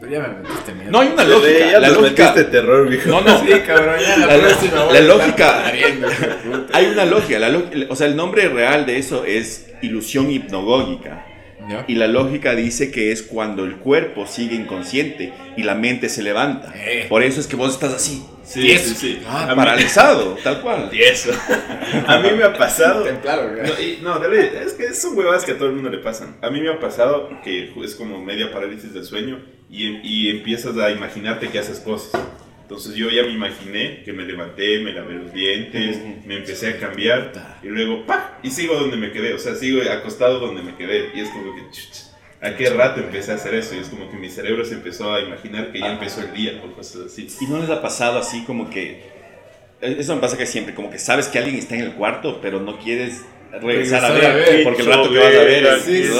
Pero 0.00 0.12
ya 0.12 0.20
me 0.20 0.28
metiste 0.48 0.74
miedo. 0.74 0.90
No 0.90 1.00
hay 1.00 1.08
una 1.08 1.22
Ya 1.22 1.28
lógica. 1.28 1.78
La 1.80 1.88
nos 1.88 1.96
lógica 1.98 2.22
metiste 2.32 2.44
terror, 2.50 2.88
viejo. 2.88 3.08
no, 3.10 3.20
no. 3.20 3.38
Sí, 3.40 3.52
cabrón, 3.66 3.96
ya 4.00 4.16
la, 4.16 4.26
La- 4.26 4.38
próxima 4.46 4.84
voy 4.84 4.92
la 4.94 4.98
a 4.98 5.02
lógica- 5.02 5.62
pariendo. 5.64 6.08
Hay 6.72 6.86
una 6.86 7.04
lógica. 7.04 7.38
La 7.38 7.48
lo- 7.50 7.68
o 7.88 7.96
sea, 7.96 8.06
el 8.06 8.16
nombre 8.16 8.48
real 8.48 8.86
de 8.86 8.96
eso 8.98 9.24
es 9.24 9.70
ilusión 9.82 10.30
hipnogógica. 10.30 11.26
¿Ya? 11.68 11.84
Y 11.86 11.94
la 11.96 12.08
lógica 12.08 12.54
dice 12.56 12.90
que 12.90 13.12
es 13.12 13.22
cuando 13.22 13.64
el 13.64 13.76
cuerpo 13.76 14.26
sigue 14.26 14.56
inconsciente 14.56 15.32
y 15.56 15.62
la 15.62 15.74
mente 15.74 16.08
se 16.08 16.22
levanta. 16.22 16.72
Eh. 16.74 17.06
Por 17.08 17.22
eso 17.22 17.38
es 17.38 17.46
que 17.46 17.54
vos 17.54 17.74
estás 17.74 17.92
así, 17.92 18.24
Sí, 18.42 18.62
Tieso. 18.62 18.88
sí, 18.88 18.94
sí. 18.96 19.22
Ah, 19.28 19.44
A 19.44 19.48
mí- 19.50 19.54
paralizado, 19.56 20.36
tal 20.42 20.62
cual. 20.62 20.88
Tieso. 20.90 21.30
A 22.08 22.18
mí 22.18 22.30
me 22.36 22.42
ha 22.44 22.54
pasado. 22.54 23.04
Templado. 23.04 23.48
No, 23.52 23.80
y- 23.80 23.98
no, 24.02 24.18
dale, 24.18 24.50
es 24.64 24.72
que 24.72 24.92
son 24.94 25.16
huevadas 25.16 25.44
que 25.44 25.52
a 25.52 25.58
todo 25.58 25.68
el 25.68 25.74
mundo 25.74 25.90
le 25.90 25.98
pasan. 25.98 26.38
A 26.42 26.50
mí 26.50 26.60
me 26.60 26.70
ha 26.70 26.80
pasado 26.80 27.28
que 27.44 27.72
es 27.84 27.94
como 27.94 28.18
media 28.24 28.50
parálisis 28.50 28.92
del 28.94 29.04
sueño 29.04 29.38
y, 29.70 30.00
y 30.02 30.30
empiezas 30.30 30.76
a 30.76 30.90
imaginarte 30.90 31.48
que 31.48 31.58
haces 31.58 31.80
cosas. 31.80 32.20
Entonces 32.62 32.94
yo 32.94 33.10
ya 33.10 33.24
me 33.24 33.32
imaginé 33.32 34.02
que 34.04 34.12
me 34.12 34.22
levanté, 34.22 34.78
me 34.78 34.92
lavé 34.92 35.14
los 35.14 35.32
dientes, 35.32 35.98
me 36.24 36.36
empecé 36.36 36.68
a 36.68 36.78
cambiar 36.78 37.32
y 37.64 37.66
luego 37.66 38.06
¡pa! 38.06 38.38
Y 38.44 38.50
sigo 38.50 38.76
donde 38.76 38.96
me 38.96 39.10
quedé, 39.10 39.34
o 39.34 39.40
sea, 39.40 39.56
sigo 39.56 39.82
acostado 39.90 40.38
donde 40.38 40.62
me 40.62 40.76
quedé. 40.76 41.10
Y 41.12 41.18
es 41.18 41.30
como 41.30 41.52
que, 41.56 41.62
¿a 42.46 42.56
qué 42.56 42.70
rato 42.70 43.00
empecé 43.00 43.32
a 43.32 43.34
hacer 43.34 43.54
eso? 43.54 43.74
Y 43.74 43.78
es 43.78 43.88
como 43.88 44.08
que 44.08 44.16
mi 44.16 44.28
cerebro 44.28 44.64
se 44.64 44.74
empezó 44.74 45.12
a 45.12 45.20
imaginar 45.20 45.72
que 45.72 45.80
ya 45.80 45.92
empezó 45.92 46.20
el 46.20 46.32
día 46.32 46.62
o 46.64 46.72
cosas 46.72 47.06
así. 47.06 47.26
¿Y 47.40 47.46
no 47.46 47.58
les 47.58 47.70
ha 47.70 47.82
pasado 47.82 48.20
así 48.20 48.44
como 48.44 48.70
que... 48.70 49.02
Eso 49.80 50.14
me 50.14 50.20
pasa 50.20 50.38
que 50.38 50.46
siempre, 50.46 50.72
como 50.72 50.90
que 50.90 50.98
sabes 50.98 51.26
que 51.26 51.38
alguien 51.38 51.56
está 51.56 51.74
en 51.74 51.80
el 51.80 51.94
cuarto, 51.94 52.40
pero 52.40 52.60
no 52.60 52.78
quieres 52.78 53.24
regresar, 53.60 54.04
a, 54.04 54.10
ver, 54.12 54.24
a 54.24 54.34
ver. 54.34 54.62
porque 54.64 54.82
el 54.82 54.88
rato 54.88 55.10
que 55.10 55.18
vas 55.18 55.26
a 55.26 55.30
ver 55.30 55.64
es, 55.66 55.82
Sí, 55.82 56.04
sí, 56.04 56.18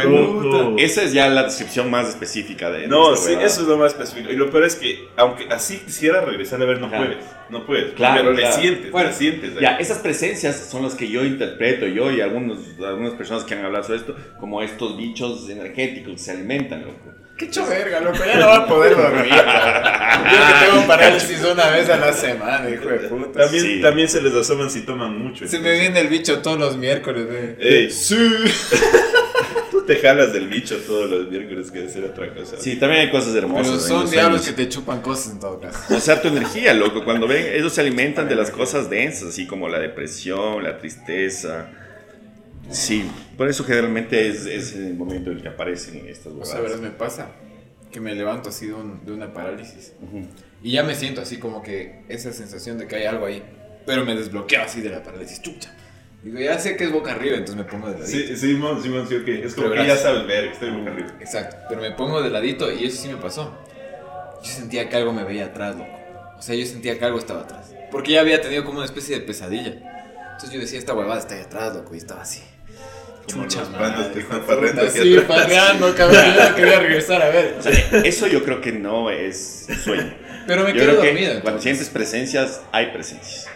algo. 0.00 0.76
Esa 0.78 1.02
es 1.02 1.12
ya 1.12 1.28
la 1.28 1.44
descripción 1.44 1.90
más 1.90 2.08
específica 2.08 2.70
de 2.70 2.86
No, 2.88 3.08
de 3.08 3.14
esta 3.14 3.24
sí, 3.24 3.30
huevada. 3.30 3.46
eso 3.46 3.60
es 3.62 3.68
lo 3.68 3.76
más 3.78 3.92
específico. 3.92 4.32
Y 4.32 4.36
lo 4.36 4.50
peor 4.50 4.64
es 4.64 4.76
que, 4.76 5.08
aunque 5.16 5.46
así 5.50 5.78
quisiera 5.78 6.20
regresar 6.20 6.60
a 6.62 6.64
ver, 6.66 6.80
no 6.80 6.86
Ajá. 6.86 6.98
puedes. 6.98 7.18
No 7.50 7.64
puedes. 7.66 7.92
Claro, 7.94 8.22
pero 8.22 8.36
claro. 8.36 8.56
le 8.56 8.62
sientes, 8.62 8.90
Bueno, 8.90 9.08
le 9.08 9.14
sientes. 9.14 9.50
ahí. 9.56 9.62
Ya, 9.62 9.76
esas 9.76 9.98
presencias 9.98 10.56
son 10.70 10.82
las 10.82 10.94
que 10.94 11.08
yo 11.08 11.24
interpreto, 11.24 11.86
yo 11.86 12.10
y 12.10 12.20
algunos, 12.20 12.58
algunas 12.84 13.14
personas 13.14 13.44
que 13.44 13.54
han 13.54 13.64
hablado 13.64 13.84
sobre 13.84 13.98
esto, 13.98 14.16
como 14.40 14.62
estos 14.62 14.96
bichos 14.96 15.48
energéticos 15.48 16.12
que 16.14 16.18
se 16.18 16.30
alimentan, 16.32 16.82
loco. 16.82 17.12
Qué 17.36 17.44
hecho 17.46 17.66
verga, 17.66 18.00
loco, 18.00 18.18
ya 18.24 18.36
no 18.38 18.46
va 18.46 18.56
a 18.56 18.66
poder 18.66 18.96
dormir. 18.96 19.26
Yo 19.30 20.38
que 20.38 20.66
tengo 20.70 20.86
parálisis 20.86 21.44
una 21.44 21.68
vez 21.70 21.88
a 21.90 21.96
la 21.98 22.12
semana, 22.12 22.70
hijo 22.70 22.88
de 22.88 22.98
puta. 23.08 23.42
También, 23.42 23.62
Sí. 23.64 23.80
también 23.82 24.08
se 24.08 24.22
les 24.22 24.34
asoman 24.34 24.70
si 24.70 24.80
toman 24.82 25.18
mucho. 25.18 25.46
Se 25.46 25.58
me 25.58 25.78
viene 25.78 26.00
el 26.00 26.08
bicho 26.08 26.38
todos 26.40 26.58
los 26.58 26.76
miércoles, 26.76 27.26
güey. 27.26 27.56
Ey, 27.60 27.88
Tú 29.70 29.82
te 29.84 29.96
jalas 29.96 30.32
del 30.32 30.48
bicho 30.48 30.78
todos 30.86 31.10
los 31.10 31.28
miércoles, 31.30 31.70
que 31.70 31.88
ser 31.88 32.04
otra 32.04 32.32
cosa. 32.32 32.56
Sí, 32.58 32.76
también 32.76 33.02
hay 33.02 33.10
cosas 33.10 33.34
hermosas. 33.34 33.66
Pero 33.68 33.80
son 33.80 34.00
los 34.02 34.10
diablos 34.10 34.42
que 34.42 34.52
te 34.52 34.68
chupan 34.68 35.02
cosas 35.02 35.32
en 35.32 35.40
todo 35.40 35.60
caso. 35.60 35.94
O 35.94 36.00
sea, 36.00 36.20
tu 36.22 36.28
energía, 36.28 36.72
loco, 36.72 37.04
cuando 37.04 37.26
ven, 37.28 37.46
ellos 37.52 37.72
se 37.72 37.82
alimentan 37.82 38.28
de 38.28 38.34
las 38.36 38.50
cosas 38.50 38.88
densas, 38.88 39.28
así 39.28 39.46
como 39.46 39.68
la 39.68 39.78
depresión, 39.78 40.62
la 40.62 40.78
tristeza. 40.78 41.68
Sí, 42.70 43.08
por 43.36 43.48
eso 43.48 43.64
generalmente 43.64 44.28
es, 44.28 44.46
es 44.46 44.74
el 44.74 44.94
momento 44.94 45.30
en 45.30 45.36
el 45.36 45.42
que 45.42 45.48
aparecen 45.48 46.06
estas 46.08 46.32
O 46.32 46.44
sea, 46.44 46.56
verás, 46.60 46.76
huevadas. 46.76 46.80
me 46.80 46.90
pasa 46.90 47.28
que 47.92 48.00
me 48.00 48.14
levanto 48.14 48.48
así 48.48 48.66
de, 48.66 48.74
un- 48.74 49.04
de 49.06 49.12
una 49.12 49.32
parálisis 49.32 49.92
Ujú. 50.02 50.26
y 50.62 50.72
ya 50.72 50.82
me 50.82 50.94
siento 50.94 51.20
así 51.20 51.38
como 51.38 51.62
que 51.62 52.02
esa 52.08 52.32
sensación 52.32 52.76
de 52.78 52.86
que 52.88 52.96
hay 52.96 53.04
algo 53.04 53.26
ahí, 53.26 53.42
pero 53.86 54.04
me 54.04 54.14
desbloqueo 54.16 54.62
así 54.62 54.80
de 54.80 54.90
la 54.90 55.02
parálisis, 55.02 55.40
chucha. 55.40 55.72
Digo, 56.22 56.40
ya 56.40 56.58
sé 56.58 56.76
que 56.76 56.84
es 56.84 56.92
boca 56.92 57.12
arriba, 57.12 57.36
entonces 57.36 57.56
me 57.56 57.70
pongo 57.70 57.86
de 57.88 58.00
ladito. 58.00 58.08
Sí, 58.28 58.36
Simón, 58.36 58.82
Simón, 58.82 59.06
sí, 59.08 59.14
ok. 59.14 59.28
Es 59.28 59.54
como 59.54 59.68
Pero 59.70 59.82
que 59.82 59.88
ya 59.88 59.96
sabes 59.96 60.26
ver, 60.26 60.46
estoy 60.46 60.70
boca 60.70 60.90
arriba. 60.90 61.08
Exacto, 61.20 61.56
pero 61.68 61.80
me 61.80 61.92
pongo 61.92 62.20
de 62.20 62.30
ladito 62.30 62.72
y 62.72 62.84
eso 62.86 63.00
sí 63.00 63.08
me 63.08 63.16
pasó. 63.16 63.56
Yo 64.42 64.50
sentía 64.50 64.88
que 64.88 64.96
algo 64.96 65.12
me 65.12 65.22
veía 65.24 65.46
atrás, 65.46 65.76
loco. 65.76 65.90
O 66.36 66.42
sea, 66.42 66.56
yo 66.56 66.66
sentía 66.66 66.98
que 66.98 67.04
algo 67.04 67.18
estaba 67.18 67.42
atrás. 67.42 67.72
Porque 67.92 68.12
ya 68.12 68.20
había 68.22 68.40
tenido 68.42 68.64
como 68.64 68.78
una 68.78 68.86
especie 68.86 69.18
de 69.20 69.24
pesadilla. 69.24 69.74
Entonces 70.32 70.50
yo 70.50 70.58
decía, 70.60 70.78
esta 70.80 70.94
huevada 70.94 71.20
está 71.20 71.34
ahí 71.36 71.42
atrás, 71.42 71.74
loco, 71.74 71.94
y 71.94 71.98
estaba 71.98 72.22
así. 72.22 72.42
Como 73.32 73.44
Chucha 73.48 73.60
los 73.62 74.14
de 74.14 74.20
están 74.20 74.40
parreando 74.42 74.82
aquí 74.82 74.98
Sí, 75.00 75.16
atrás. 75.18 75.38
parreando, 75.40 75.94
cabrón. 75.94 76.24
Yo 76.36 76.48
no 76.50 76.54
quería 76.56 76.80
regresar 76.80 77.22
a 77.22 77.28
ver. 77.30 77.56
O 77.58 77.62
sea, 77.62 77.72
eso 78.04 78.26
yo 78.28 78.44
creo 78.44 78.60
que 78.60 78.72
no 78.72 79.10
es 79.10 79.66
sueño. 79.84 80.14
Pero 80.46 80.62
me 80.62 80.68
yo 80.72 80.74
quedo 80.80 80.84
creo 80.90 81.00
que 81.02 81.06
dormido. 81.08 81.40
cuando 81.42 81.60
sientes 81.60 81.88
presencias, 81.90 82.62
hay 82.72 82.86
presencias. 82.92 83.48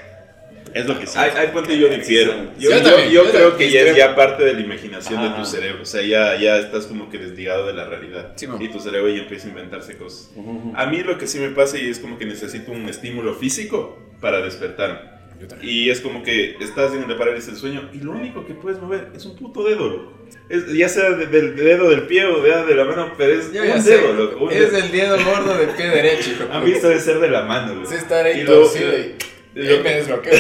Es 0.74 0.87
lo 0.87 0.98
que 1.00 1.06
sí. 1.06 1.18
Hay, 1.18 1.30
hay 1.37 1.48
ponte 1.48 1.76
yo 1.76 1.88
difiero. 1.88 2.33
Yo, 2.59 2.70
Yo 2.70 2.78
yo- 2.78 2.98
yo 2.98 3.11
yo 3.24 3.30
creo 3.30 3.56
que 3.56 3.70
ya 3.70 3.80
es 3.83 3.96
ya 3.96 4.14
parte 4.14 4.44
de 4.44 4.54
la 4.54 4.61
imaginación 4.61 5.18
Ajá. 5.18 5.28
de 5.35 5.38
tu 5.40 5.44
cerebro. 5.44 5.83
O 5.83 5.87
sea, 5.87 6.00
ya, 6.02 6.37
ya 6.37 6.59
estás 6.59 6.87
como 6.87 7.11
que 7.11 7.18
desligado 7.18 7.66
de 7.66 7.72
la 7.72 7.87
realidad. 7.87 8.33
Sí, 8.37 8.46
y 8.61 8.68
tu 8.68 8.78
cerebro 8.80 9.09
ya 9.09 9.22
empieza 9.22 9.46
a 9.46 9.50
inventarse 9.50 9.96
cosas. 9.96 10.30
Ujú, 10.37 10.50
ujú. 10.50 10.72
A 10.76 10.87
mí 10.87 11.02
lo 11.02 11.18
que 11.18 11.26
sí 11.26 11.38
me 11.40 11.48
pasa 11.50 11.76
y 11.78 11.88
es 11.90 11.98
como 11.98 12.18
que 12.18 12.24
necesito 12.24 12.70
un 12.70 12.88
estímulo 12.88 13.35
físico 13.35 13.98
para 14.20 14.40
despertarme. 14.42 15.00
Yo 15.40 15.48
también. 15.48 15.68
Y 15.72 15.88
es 15.90 16.00
como 16.00 16.22
que 16.22 16.57
estás 16.61 16.92
en 16.94 17.09
la 17.09 17.16
parálisis 17.16 17.46
del 17.46 17.57
sueño 17.57 17.88
y 17.94 17.98
lo 17.98 18.12
único 18.12 18.44
que 18.46 18.55
puedes 18.55 18.81
mover 18.81 19.09
es 19.14 19.24
un 19.24 19.37
puto 19.37 19.64
dedo, 19.64 19.88
loco. 19.88 20.12
Es, 20.48 20.70
ya 20.72 20.88
sea 20.88 21.11
de- 21.12 21.26
del 21.26 21.57
dedo 21.57 21.88
del 21.88 22.03
pie 22.03 22.26
o 22.26 22.42
de, 22.42 22.64
de 22.66 22.74
la 22.74 22.85
mano, 22.85 23.12
pero 23.16 23.33
es 23.33 23.53
Yo 23.53 23.62
un 23.62 23.68
ya 23.68 23.81
sé, 23.81 23.96
dedo, 23.96 24.12
loco. 24.12 24.44
un 24.44 24.50
es 24.53 24.70
dedo. 24.72 24.85
el 24.85 24.92
dedo 24.92 25.16
gordo 25.24 25.57
del 25.59 25.70
pie 25.70 25.88
derecho. 25.88 26.31
A 26.53 26.61
mí 26.61 26.72
esto 26.72 26.88
debe 26.88 27.00
ser 27.00 27.18
de 27.20 27.29
la 27.31 27.42
mano, 27.42 27.74
loco. 27.74 27.88
Sí, 27.88 27.96
estar 27.96 28.24
ahí 28.26 28.42
Y 28.42 28.44
torcido 28.44 28.92
y, 28.98 29.14
y 29.55 29.62
lo- 29.62 29.76
ahí 29.76 29.83
me 29.83 29.94
desbloqueo. 29.94 30.33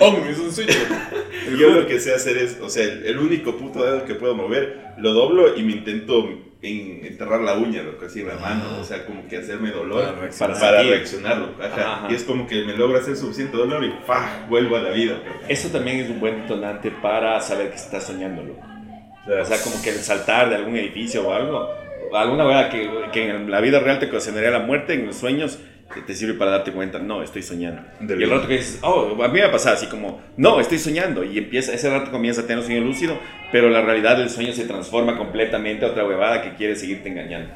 Oh, 0.00 0.24
es 0.30 0.38
un 0.38 0.52
switch. 0.52 0.76
Yo 1.58 1.70
lo 1.70 1.86
que 1.86 1.98
sé 1.98 2.14
hacer 2.14 2.36
es, 2.36 2.58
o 2.60 2.68
sea, 2.68 2.84
el, 2.84 3.06
el 3.06 3.18
único 3.18 3.56
puto 3.56 3.82
dedo 3.84 4.04
que 4.04 4.14
puedo 4.14 4.34
mover, 4.34 4.78
lo 4.98 5.12
doblo 5.14 5.56
y 5.56 5.62
me 5.62 5.72
intento 5.72 6.28
en- 6.62 7.04
enterrar 7.06 7.40
la 7.40 7.54
uña, 7.54 7.82
loco, 7.82 8.06
así 8.06 8.20
en 8.20 8.28
la 8.28 8.34
mano, 8.36 8.78
o 8.80 8.84
sea, 8.84 9.04
como 9.06 9.26
que 9.28 9.36
hacerme 9.36 9.70
dolor 9.70 10.04
Para 10.04 10.20
reaccionar. 10.20 10.60
Para 10.60 10.82
reaccionarlo. 10.82 11.48
Ajá. 11.62 11.92
Ajá. 11.94 12.06
Y 12.10 12.14
es 12.14 12.24
como 12.24 12.46
que 12.46 12.64
me 12.64 12.74
logra 12.76 12.98
hacer 12.98 13.16
suficiente 13.16 13.56
dolor 13.56 13.84
y 13.84 13.90
¡pah! 14.06 14.46
vuelvo 14.48 14.76
a 14.76 14.80
la 14.80 14.90
vida. 14.90 15.14
loco. 15.14 15.38
Eso 15.48 15.68
también 15.68 15.98
es 16.00 16.10
un 16.10 16.18
buen 16.20 16.42
detonante 16.42 16.90
para 16.90 17.40
saber 17.40 17.70
que 17.70 17.76
estás 17.76 18.04
soñando, 18.04 18.42
loco. 18.42 18.62
O 19.40 19.44
sea, 19.44 19.58
como 19.62 19.80
que 19.82 19.90
el 19.90 19.96
saltar 19.96 20.48
de 20.48 20.56
algún 20.56 20.74
edificio 20.76 21.28
o 21.28 21.32
algo, 21.32 21.68
alguna 22.14 22.46
huevada 22.46 22.70
que, 22.70 22.88
que 23.12 23.28
en 23.28 23.50
la 23.50 23.60
vida 23.60 23.78
real 23.78 23.98
te 23.98 24.06
ocasionaría 24.06 24.50
la 24.50 24.60
muerte, 24.60 24.94
en 24.94 25.06
los 25.06 25.16
sueños 25.16 25.58
te- 25.94 26.02
te 26.02 26.14
sirve 26.14 26.34
para 26.34 26.50
darte 26.52 26.72
cuenta, 26.72 26.98
no, 26.98 27.22
estoy 27.22 27.42
soñando. 27.42 27.82
De 28.00 28.16
y 28.18 28.22
el 28.22 28.30
rato 28.30 28.46
que 28.48 28.54
dices, 28.58 28.78
oh, 28.82 29.22
a 29.22 29.28
mí 29.28 29.34
me 29.40 29.44
ha 29.44 29.50
pasado 29.52 29.76
así 29.76 29.86
como, 29.86 30.20
no, 30.36 30.60
estoy 30.60 30.78
soñando. 30.78 31.24
Y 31.24 31.38
empieza, 31.38 31.72
ese 31.72 31.90
rato 31.90 32.10
comienza 32.10 32.42
a 32.42 32.44
tener 32.44 32.58
un 32.58 32.64
sueño 32.64 32.80
lúcido, 32.84 33.18
pero 33.52 33.68
la 33.70 33.80
realidad 33.82 34.16
del 34.16 34.30
sueño 34.30 34.52
se 34.52 34.64
transforma 34.64 35.16
completamente 35.16 35.84
a 35.84 35.88
otra 35.88 36.04
huevada 36.06 36.42
que 36.42 36.54
quiere 36.56 36.76
seguirte 36.76 37.08
engañando. 37.08 37.50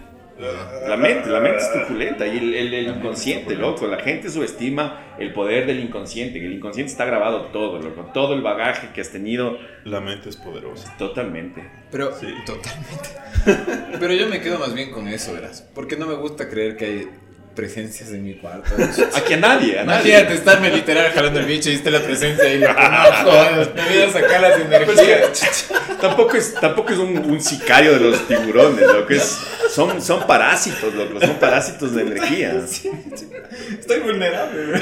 La 0.88 0.97
mente, 0.97 1.29
la 1.29 1.38
mente 1.38 1.59
es 1.59 1.71
truculenta 1.73 2.27
y 2.27 2.37
el, 2.38 2.55
el- 2.55 2.75
el 2.75 2.88
inconsciente, 2.97 3.55
loco. 3.55 3.87
La 3.87 3.99
gente 3.99 4.29
subestima 4.29 5.14
el 5.18 5.33
poder 5.33 5.66
del 5.66 5.79
inconsciente. 5.79 6.40
que 6.40 6.47
El 6.47 6.55
inconsciente 6.55 6.90
está 6.90 7.05
grabado 7.05 7.42
todo, 7.53 7.79
loco. 7.81 8.11
Todo 8.12 8.35
el 8.35 8.40
bagaje 8.42 8.88
que 8.92 9.03
has 9.03 9.11
tenido, 9.11 9.57
La 9.85 10.01
mente 10.01 10.31
es 10.31 10.37
poderosa. 10.37 10.97
totalmente. 10.97 11.62
Pero, 11.92 12.12
Sí. 12.18 12.27
totalmente. 12.45 13.11
Pero 14.01 14.14
yo 14.14 14.27
me 14.27 14.40
quedo 14.40 14.59
más 14.59 14.75
bien 14.75 14.90
con 14.90 15.07
eso, 15.07 15.33
verás. 15.35 15.68
Porque 15.75 15.97
no 15.97 16.07
me 16.07 16.14
gusta 16.14 16.49
creer 16.49 16.77
que 16.77 16.85
hay 16.87 17.09
presencias 17.54 18.10
en 18.10 18.24
mi 18.24 18.34
cuarto. 18.34 18.70
Aquí 19.14 19.34
a 19.34 19.36
nadie, 19.36 19.78
a 19.78 19.84
nadie. 19.84 20.10
Imagínate 20.10 20.34
estarme 20.34 20.70
literal 20.70 21.12
jalando 21.12 21.40
el 21.40 21.46
bicho 21.46 21.70
y 21.70 21.74
esté 21.74 21.90
la 21.90 22.00
presencia. 22.00 22.42
No 22.62 23.30
jodas, 23.30 23.68
me 23.74 23.82
voy 23.82 24.02
a 24.02 24.10
sacar 24.10 24.40
las 24.40 24.60
energías. 24.60 25.68
Tampoco 26.00 26.36
es, 26.36 26.54
tampoco 26.54 26.92
es 26.92 26.98
un, 26.98 27.16
un 27.16 27.40
sicario 27.40 27.92
de 27.92 28.00
los 28.00 28.26
tiburones, 28.26 28.84
loco. 28.86 29.12
Es, 29.12 29.38
son, 29.70 30.02
son 30.02 30.26
parásitos, 30.26 30.92
loco. 30.94 31.20
Son 31.20 31.36
parásitos 31.36 31.94
de 31.94 32.02
energía. 32.02 32.60
Estoy 33.78 34.00
vulnerable. 34.00 34.80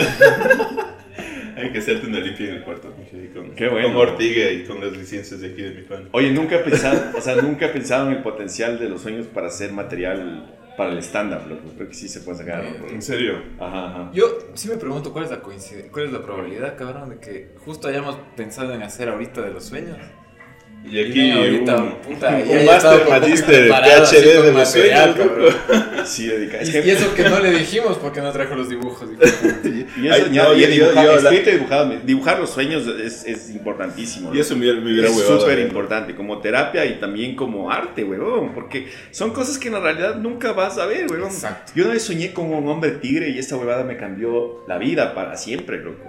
Hay 1.56 1.72
que 1.72 1.78
hacerte 1.78 2.06
una 2.06 2.20
limpia 2.20 2.48
en 2.48 2.54
el 2.56 2.62
cuarto, 2.62 2.94
y 3.12 3.26
con, 3.34 3.50
Qué 3.54 3.68
bueno. 3.68 3.88
con 3.88 3.96
Ortiga 3.96 4.50
y 4.50 4.64
con 4.64 4.80
las 4.80 4.96
licencias 4.96 5.40
de 5.40 5.48
aquí 5.48 5.60
de 5.60 5.70
mi 5.70 5.82
pan. 5.82 6.08
Oye, 6.12 6.30
nunca 6.30 6.56
he 6.56 6.60
pensado, 6.60 7.10
o 7.16 7.20
sea, 7.20 7.34
nunca 7.36 7.66
he 7.66 7.68
pensado 7.68 8.06
en 8.08 8.16
el 8.16 8.22
potencial 8.22 8.78
de 8.78 8.88
los 8.88 9.02
sueños 9.02 9.26
para 9.26 9.48
hacer 9.48 9.72
material 9.72 10.46
para 10.80 10.92
el 10.92 10.98
stand-up, 11.02 11.46
loco. 11.46 11.68
Creo 11.76 11.88
que 11.88 11.94
sí 11.94 12.08
se 12.08 12.20
puede 12.20 12.38
sacar. 12.38 12.64
loco. 12.64 12.86
En 12.90 13.02
serio. 13.02 13.34
Ajá, 13.58 13.90
ajá. 13.90 14.10
Yo 14.14 14.24
sí 14.54 14.66
me 14.66 14.78
pregunto 14.78 15.12
cuál 15.12 15.26
es 15.26 15.30
la 15.30 15.42
coincidencia, 15.42 15.92
cuál 15.92 16.06
es 16.06 16.12
la 16.12 16.22
probabilidad, 16.22 16.74
cabrón, 16.74 17.10
de 17.10 17.18
que 17.18 17.54
justo 17.66 17.86
hayamos 17.86 18.16
pensado 18.34 18.72
en 18.72 18.82
hacer 18.82 19.10
ahorita 19.10 19.42
de 19.42 19.50
los 19.50 19.62
sueños. 19.62 19.98
Y 20.82 20.98
aquí 20.98 21.20
Y 21.20 21.30
ahorita, 21.30 21.76
un, 21.76 21.90
puta, 21.96 22.28
un 22.30 22.64
máster 22.66 23.08
magíster 23.08 23.68
PhD 23.68 24.42
de 24.42 24.52
los 24.52 24.54
material. 24.54 25.14
Sí, 26.06 26.26
dedica. 26.26 26.58
Es 26.58 26.70
Y, 26.70 26.72
que, 26.72 26.86
y 26.86 26.90
eso 26.90 27.14
que 27.14 27.22
no 27.28 27.38
le 27.38 27.50
dijimos 27.52 27.98
porque 27.98 28.20
no 28.22 28.32
trajo 28.32 28.54
los 28.54 28.68
dibujos. 28.70 29.08
y 29.12 30.06
eso, 30.06 30.14
Ay, 30.26 30.32
ya- 30.32 30.44
no, 30.44 30.54
y 30.54 30.60
yo- 30.62 30.66
yo- 30.66 30.72
dibujar, 30.72 31.04
yo 31.04 31.12
la- 31.16 31.30
escrito 31.30 31.50
y 31.50 31.52
dibujado, 31.52 31.92
dibujar 32.04 32.40
los 32.40 32.50
sueños 32.50 32.86
es, 32.86 33.24
es 33.26 33.50
importantísimo. 33.50 34.34
Y 34.34 34.40
eso 34.40 34.56
me, 34.56 34.72
me 34.72 34.90
hubiera 34.92 35.08
es 35.08 35.16
súper 35.16 35.58
¿eh? 35.58 35.62
importante, 35.62 36.14
como 36.16 36.38
terapia 36.40 36.84
y 36.86 36.98
también 36.98 37.36
como 37.36 37.70
arte, 37.70 38.02
huevón, 38.02 38.52
porque 38.54 38.88
son 39.10 39.30
cosas 39.32 39.58
que 39.58 39.68
en 39.68 39.74
la 39.74 39.80
realidad 39.80 40.16
nunca 40.16 40.52
vas 40.52 40.78
a 40.78 40.86
ver, 40.86 41.06
huevón. 41.10 41.28
Exacto. 41.30 41.72
Yo 41.76 41.84
una 41.84 41.92
vez 41.92 42.02
soñé 42.02 42.32
con 42.32 42.46
un 42.52 42.66
hombre 42.68 42.92
tigre 42.92 43.28
y 43.28 43.38
esa 43.38 43.56
huevada 43.56 43.84
me 43.84 43.96
cambió 43.98 44.64
la 44.66 44.78
vida 44.78 45.14
para 45.14 45.36
siempre, 45.36 45.78
loco. 45.78 46.08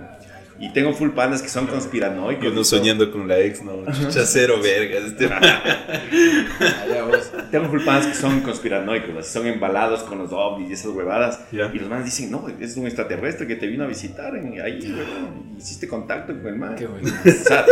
Y 0.61 0.69
tengo 0.69 0.93
full 0.93 1.09
panas 1.09 1.41
que 1.41 1.49
son 1.49 1.65
conspiranoicos. 1.65 2.43
Yo 2.43 2.51
y 2.51 2.55
no 2.55 2.63
soñando 2.63 3.11
con 3.11 3.27
la 3.27 3.39
ex, 3.39 3.63
no. 3.63 3.83
Chucha 3.91 4.27
cero 4.27 4.59
vergas. 4.61 5.05
Este 5.05 5.27
vos. 7.01 7.31
Tengo 7.49 7.67
full 7.67 7.83
panas 7.83 8.05
que 8.05 8.13
son 8.13 8.41
conspiranoicos, 8.41 9.17
así 9.17 9.33
son 9.33 9.47
embalados 9.47 10.03
con 10.03 10.19
los 10.19 10.31
ovnis 10.31 10.69
y 10.69 10.73
esas 10.73 10.91
huevadas. 10.91 11.39
Y 11.51 11.57
los 11.57 11.89
manes 11.89 12.05
dicen, 12.05 12.29
no, 12.29 12.45
es 12.59 12.77
un 12.77 12.85
extraterrestre 12.85 13.47
que 13.47 13.55
te 13.55 13.65
vino 13.65 13.85
a 13.85 13.87
visitar 13.87 14.35
en, 14.35 14.61
ahí, 14.61 14.79
huevón. 14.83 15.55
Hiciste 15.57 15.87
contacto 15.87 16.31
con 16.31 16.45
el 16.45 16.57
man. 16.57 16.75
Qué 16.75 16.85
bueno. 16.85 17.09
O 17.25 17.43
sea, 17.43 17.65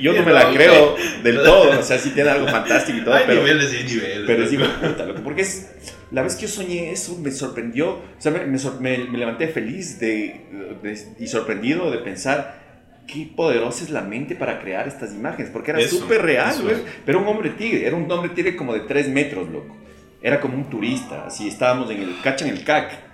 yo 0.00 0.12
no 0.12 0.22
me 0.24 0.32
la 0.32 0.52
creo 0.52 0.96
del 1.22 1.36
todo, 1.36 1.78
o 1.78 1.82
sea, 1.82 1.98
sí 1.98 2.10
tiene 2.10 2.30
algo 2.30 2.48
fantástico 2.48 2.98
y 2.98 3.04
todo, 3.04 3.14
Hay 3.14 3.24
pero, 3.26 3.42
niveles 3.42 3.72
y 3.72 3.84
niveles. 3.84 4.24
pero 4.26 4.48
de 4.48 4.58
puta, 4.58 5.06
loco, 5.06 5.20
porque 5.22 5.42
es, 5.42 5.68
la 6.10 6.22
vez 6.22 6.36
que 6.36 6.42
yo 6.42 6.48
soñé 6.48 6.90
eso 6.90 7.18
me 7.18 7.30
sorprendió, 7.30 7.90
o 7.96 8.02
sea, 8.18 8.32
me, 8.32 8.46
me 8.46 8.58
me- 8.80 9.04
me 9.10 9.18
levanté 9.18 9.48
feliz 9.48 9.98
de, 10.00 10.46
de- 10.82 10.98
y 11.18 11.26
sorprendido 11.26 11.90
de 11.90 11.98
pensar 11.98 12.66
qué 13.06 13.30
poderosa 13.34 13.84
es 13.84 13.90
la 13.90 14.02
mente 14.02 14.34
para 14.36 14.60
crear 14.60 14.86
estas 14.88 15.12
imágenes, 15.14 15.50
porque 15.50 15.70
era 15.72 15.80
súper 15.88 16.22
real, 16.22 16.50
eso. 16.50 16.84
pero 17.06 17.20
un 17.20 17.26
hombre 17.26 17.50
tigre, 17.50 17.86
era 17.86 17.96
un 17.96 18.10
hombre 18.10 18.30
tigre 18.34 18.54
como 18.56 18.74
de 18.74 18.80
3 18.80 19.08
metros, 19.08 19.48
loco, 19.48 19.76
era 20.22 20.40
como 20.40 20.56
un 20.56 20.68
turista, 20.68 21.26
así 21.26 21.48
estábamos 21.48 21.90
en 21.90 22.02
el, 22.02 22.20
¿cachan 22.22 22.48
el 22.48 22.64
CAC? 22.64 23.06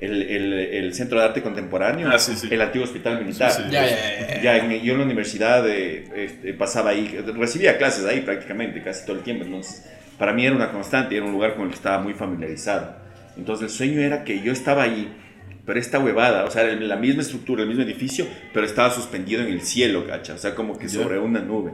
El, 0.00 0.22
el, 0.22 0.52
el 0.52 0.92
Centro 0.94 1.18
de 1.20 1.24
Arte 1.24 1.40
Contemporáneo, 1.40 2.10
Ah, 2.12 2.18
sí, 2.18 2.34
sí. 2.36 2.48
el 2.50 2.60
antiguo 2.60 2.84
hospital 2.84 3.20
militar. 3.24 3.50
Sí, 3.52 3.62
sí. 3.64 3.70
Ya, 3.70 3.86
ya, 3.86 3.96
ya, 3.96 4.26
ya. 4.36 4.42
Ya, 4.42 4.56
en- 4.58 4.82
yo 4.82 4.92
en 4.92 4.98
la 4.98 5.04
universidad 5.04 5.66
eh, 5.68 6.04
este, 6.16 6.52
pasaba 6.52 6.90
ahí, 6.90 7.16
recibía 7.36 7.78
clases 7.78 8.04
ahí 8.04 8.20
prácticamente, 8.20 8.82
casi 8.82 9.06
todo 9.06 9.16
el 9.16 9.22
tiempo. 9.22 9.44
Entonces, 9.44 9.88
para 10.18 10.32
mí 10.32 10.44
era 10.46 10.54
una 10.56 10.70
constante, 10.72 11.16
era 11.16 11.24
un 11.24 11.32
lugar 11.32 11.54
con 11.54 11.64
el 11.64 11.68
que 11.70 11.76
estaba 11.76 12.02
muy 12.02 12.14
familiarizado. 12.14 12.96
Entonces, 13.36 13.70
el 13.70 13.76
sueño 13.76 14.00
era 14.00 14.24
que 14.24 14.40
yo 14.42 14.52
estaba 14.52 14.82
ahí, 14.84 15.12
pero 15.66 15.78
esta 15.80 15.98
huevada, 15.98 16.44
o 16.44 16.50
sea, 16.50 16.64
la 16.64 16.96
misma 16.96 17.22
estructura, 17.22 17.62
el 17.62 17.68
mismo 17.68 17.82
edificio, 17.82 18.26
pero 18.52 18.64
estaba 18.66 18.90
suspendido 18.90 19.42
en 19.42 19.48
el 19.48 19.62
cielo, 19.62 20.06
cacha, 20.06 20.34
o 20.34 20.38
sea, 20.38 20.54
como 20.54 20.78
que 20.78 20.88
sobre 20.88 21.18
una 21.18 21.40
nube. 21.40 21.72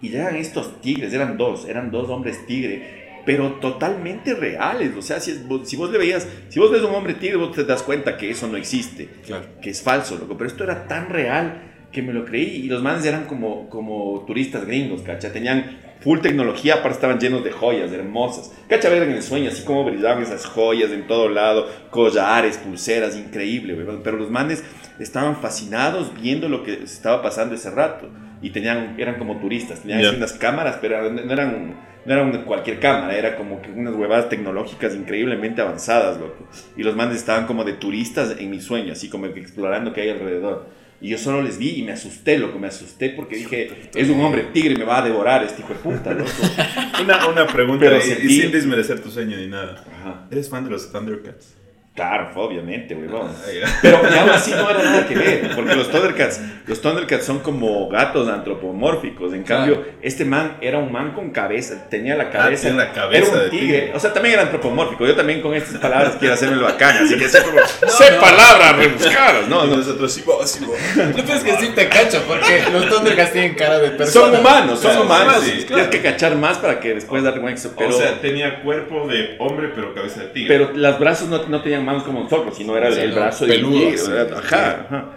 Y 0.00 0.14
eran 0.14 0.36
estos 0.36 0.80
tigres, 0.80 1.12
eran 1.12 1.36
dos, 1.36 1.66
eran 1.66 1.90
dos 1.90 2.08
hombres 2.10 2.46
tigre, 2.46 3.04
pero 3.26 3.52
totalmente 3.54 4.34
reales. 4.34 4.92
O 4.96 5.02
sea, 5.02 5.18
si, 5.20 5.30
es- 5.32 5.46
vos- 5.48 5.68
si 5.68 5.76
vos 5.76 5.90
le 5.90 5.98
veías, 5.98 6.28
si 6.50 6.58
vos 6.60 6.70
ves 6.70 6.82
un 6.82 6.94
hombre 6.94 7.14
tigre, 7.14 7.36
vos 7.36 7.52
te 7.52 7.64
das 7.64 7.82
cuenta 7.82 8.16
que 8.16 8.30
eso 8.30 8.46
no 8.46 8.56
existe 8.56 9.08
Claro. 9.26 9.44
que 9.62 9.70
es 9.70 9.82
falso, 9.82 10.16
loco. 10.18 10.36
Pero 10.36 10.48
esto 10.48 10.64
era 10.64 10.86
tan 10.86 11.08
real 11.08 11.73
que 11.94 12.02
me 12.02 12.12
lo 12.12 12.26
creí. 12.26 12.56
Y 12.56 12.68
los 12.68 12.82
manes 12.82 13.06
eran 13.06 13.24
como, 13.24 13.70
como 13.70 14.24
turistas 14.26 14.66
gringos, 14.66 15.00
cacha. 15.00 15.32
Tenían 15.32 15.78
full 16.00 16.20
tecnología, 16.20 16.74
aparte 16.74 16.96
estaban 16.96 17.18
llenos 17.18 17.42
de 17.42 17.52
joyas 17.52 17.90
hermosas. 17.92 18.52
Cacha, 18.68 18.90
ver 18.90 19.04
en 19.04 19.12
el 19.12 19.22
sueño, 19.22 19.48
así 19.48 19.64
como 19.64 19.84
brillaban 19.84 20.22
esas 20.22 20.44
joyas 20.44 20.90
en 20.90 21.06
todo 21.06 21.30
lado, 21.30 21.70
collares, 21.88 22.58
pulseras, 22.58 23.16
increíble, 23.16 23.74
weón. 23.74 24.02
Pero 24.04 24.18
los 24.18 24.30
manes 24.30 24.62
estaban 24.98 25.36
fascinados 25.36 26.12
viendo 26.20 26.50
lo 26.50 26.62
que 26.62 26.76
se 26.76 26.84
estaba 26.84 27.22
pasando 27.22 27.54
ese 27.54 27.70
rato. 27.70 28.10
Y 28.42 28.50
tenían, 28.50 28.96
eran 28.98 29.14
como 29.14 29.38
turistas, 29.38 29.80
tenían 29.80 30.04
así 30.04 30.16
unas 30.16 30.34
cámaras, 30.34 30.76
pero 30.78 31.10
no 31.10 31.32
eran, 31.32 31.76
no 32.04 32.12
eran 32.12 32.44
cualquier 32.44 32.78
cámara, 32.78 33.16
era 33.16 33.36
como 33.36 33.62
que 33.62 33.70
unas 33.70 33.94
huevadas 33.94 34.28
tecnológicas 34.28 34.94
increíblemente 34.94 35.62
avanzadas, 35.62 36.18
loco. 36.18 36.46
Y 36.76 36.82
los 36.82 36.94
manes 36.94 37.16
estaban 37.16 37.46
como 37.46 37.64
de 37.64 37.72
turistas 37.72 38.36
en 38.38 38.50
mi 38.50 38.60
sueño, 38.60 38.92
así 38.92 39.08
como 39.08 39.32
que 39.32 39.40
explorando 39.40 39.94
qué 39.94 40.02
hay 40.02 40.10
alrededor. 40.10 40.66
Y 41.04 41.10
yo 41.10 41.18
solo 41.18 41.42
les 41.42 41.58
vi 41.58 41.80
y 41.80 41.82
me 41.82 41.92
asusté, 41.92 42.38
loco, 42.38 42.58
me 42.58 42.66
asusté 42.66 43.10
porque 43.10 43.36
dije, 43.36 43.90
es 43.94 44.08
un 44.08 44.18
hombre 44.22 44.44
tigre, 44.54 44.74
me 44.74 44.86
va 44.86 45.00
a 45.00 45.02
devorar 45.02 45.44
este 45.44 45.60
hijo 45.60 45.74
de 45.74 45.78
puta, 45.80 46.14
loco. 46.14 46.30
Una, 47.02 47.28
una 47.28 47.46
pregunta 47.46 47.84
Pero 47.84 47.98
y, 47.98 48.40
sin 48.40 48.50
desmerecer 48.50 49.02
tu 49.02 49.10
sueño 49.10 49.36
ni 49.36 49.46
nada. 49.46 49.84
Ajá. 50.00 50.26
¿Eres 50.30 50.48
fan 50.48 50.64
de 50.64 50.70
los 50.70 50.90
Thundercats? 50.90 51.56
Claro, 51.94 52.28
obviamente, 52.34 52.92
weón. 52.92 53.28
Ah, 53.30 53.50
ya. 53.52 53.78
Pero 53.80 54.00
y 54.12 54.18
aún 54.18 54.30
así 54.30 54.50
no 54.50 54.68
era 54.68 54.82
nada 54.82 55.06
que 55.06 55.14
ver, 55.14 55.50
porque 55.54 55.76
los 55.76 55.88
Thundercats, 55.92 56.40
los 56.66 56.80
Thundercats 56.80 57.24
son 57.24 57.38
como 57.38 57.88
gatos 57.88 58.28
antropomórficos. 58.28 59.32
En 59.32 59.44
cambio, 59.44 59.76
Claro. 59.76 59.92
este 60.02 60.24
man 60.24 60.56
era 60.60 60.78
un 60.78 60.90
man 60.90 61.12
con 61.12 61.30
cabeza, 61.30 61.86
tenía 61.88 62.16
la 62.16 62.30
cabeza. 62.30 62.62
tiene 62.62 62.78
la 62.78 62.92
cabeza 62.92 63.28
era 63.28 63.36
un 63.36 63.44
de 63.44 63.50
tigre. 63.50 63.78
tigre. 63.80 63.92
O 63.94 64.00
sea, 64.00 64.12
también 64.12 64.32
era 64.34 64.42
antropomórfico. 64.42 65.06
Yo 65.06 65.14
también 65.14 65.40
con 65.40 65.54
estas 65.54 65.76
palabras 65.78 66.16
quiero 66.18 66.34
hacerme 66.34 66.56
el 66.56 66.62
bacán, 66.62 66.96
así 66.96 67.16
que 67.16 67.28
sé 67.28 67.42
como, 67.44 67.58
No, 67.82 67.88
sé 67.88 68.10
no. 68.10 68.20
palabras 68.20 68.76
rebuscadas. 68.76 69.48
No, 69.48 69.64
no, 69.66 69.76
nosotros 69.76 70.12
sí, 70.12 70.22
vos, 70.26 70.50
sí, 70.50 70.64
vos. 70.64 70.76
Peor 70.96 71.30
es 71.36 71.44
que 71.44 71.52
sí 71.58 71.68
te 71.76 71.88
cacho, 71.88 72.24
porque 72.26 72.64
los 72.72 72.88
Thundercats 72.88 73.32
tienen 73.32 73.54
cara 73.54 73.78
de 73.78 73.90
persona. 73.90 74.26
son 74.32 74.40
humanos, 74.40 74.80
son 74.80 74.90
Claro, 74.90 75.04
humanos. 75.06 75.44
sí, 75.44 75.64
Tienes 75.64 75.86
que 75.86 76.02
cachar 76.02 76.34
más 76.34 76.58
para 76.58 76.80
que 76.80 76.92
después 76.94 77.22
darte 77.22 77.40
cuenta 77.40 77.60
que 77.62 77.68
eso- 77.68 77.76
pero, 77.78 77.90
o 77.96 78.00
sea, 78.00 78.20
tenía 78.20 78.62
cuerpo 78.62 79.06
de 79.06 79.36
hombre, 79.38 79.70
pero 79.72 79.94
cabeza 79.94 80.22
de 80.22 80.26
tigre. 80.30 80.48
pero 80.58 80.72
los 80.76 80.98
brazos 80.98 81.28
no, 81.28 81.46
no 81.46 81.62
tenían 81.62 81.83
manos 81.84 82.02
como 82.04 82.20
nosotros, 82.24 82.56
sino 82.56 82.76
era 82.76 82.88
el, 82.88 82.98
el 82.98 83.12
brazo 83.12 83.46
de 83.46 83.54
peludo, 83.54 83.96
sí. 83.96 84.10
Ajá, 84.34 84.80
ajá. 84.86 85.16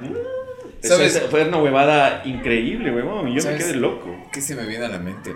¿Sabes? 0.82 1.15
Eso 1.15 1.27
fue 1.30 1.43
una 1.47 1.58
huevada 1.58 2.21
increíble, 2.25 2.91
huevón. 2.93 3.34
Yo 3.34 3.41
¿Sabes? 3.41 3.60
me 3.60 3.63
quedé 3.65 3.75
loco. 3.80 4.15
¿Qué 4.32 4.41
se 4.41 4.56
me 4.56 4.65
viene 4.65 4.86
a 4.86 4.89
la 4.89 4.99
mente? 4.99 5.36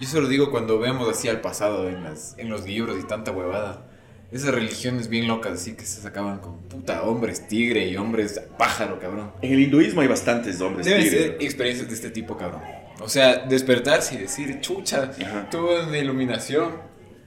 Yo 0.00 0.08
solo 0.08 0.26
digo 0.28 0.50
cuando 0.50 0.78
vemos 0.78 1.08
así 1.08 1.28
al 1.28 1.40
pasado 1.40 1.88
en, 1.88 2.02
las, 2.02 2.34
en 2.38 2.48
los 2.50 2.66
libros 2.66 2.96
y 2.98 3.06
tanta 3.06 3.30
huevada. 3.30 3.86
Esas 4.32 4.54
religiones 4.54 5.08
bien 5.08 5.28
locas 5.28 5.52
así 5.52 5.74
que 5.74 5.84
se 5.84 6.00
sacaban 6.00 6.38
con 6.38 6.58
puta 6.62 7.02
hombres 7.02 7.46
tigre 7.48 7.86
y 7.86 7.96
hombres 7.98 8.40
pájaro, 8.58 8.98
cabrón. 8.98 9.30
En 9.42 9.52
el 9.52 9.60
hinduismo 9.60 10.00
hay 10.00 10.08
bastantes 10.08 10.58
hombres 10.62 10.86
Deben 10.86 11.02
tigre. 11.02 11.18
ser 11.18 11.36
experiencias 11.40 11.88
de 11.88 11.94
este 11.94 12.10
tipo, 12.10 12.36
cabrón. 12.38 12.62
O 13.00 13.08
sea, 13.10 13.44
despertarse 13.46 14.14
y 14.14 14.18
decir, 14.18 14.58
chucha, 14.60 15.10
Ajá. 15.22 15.50
tuve 15.50 15.84
una 15.84 15.98
iluminación 15.98 16.70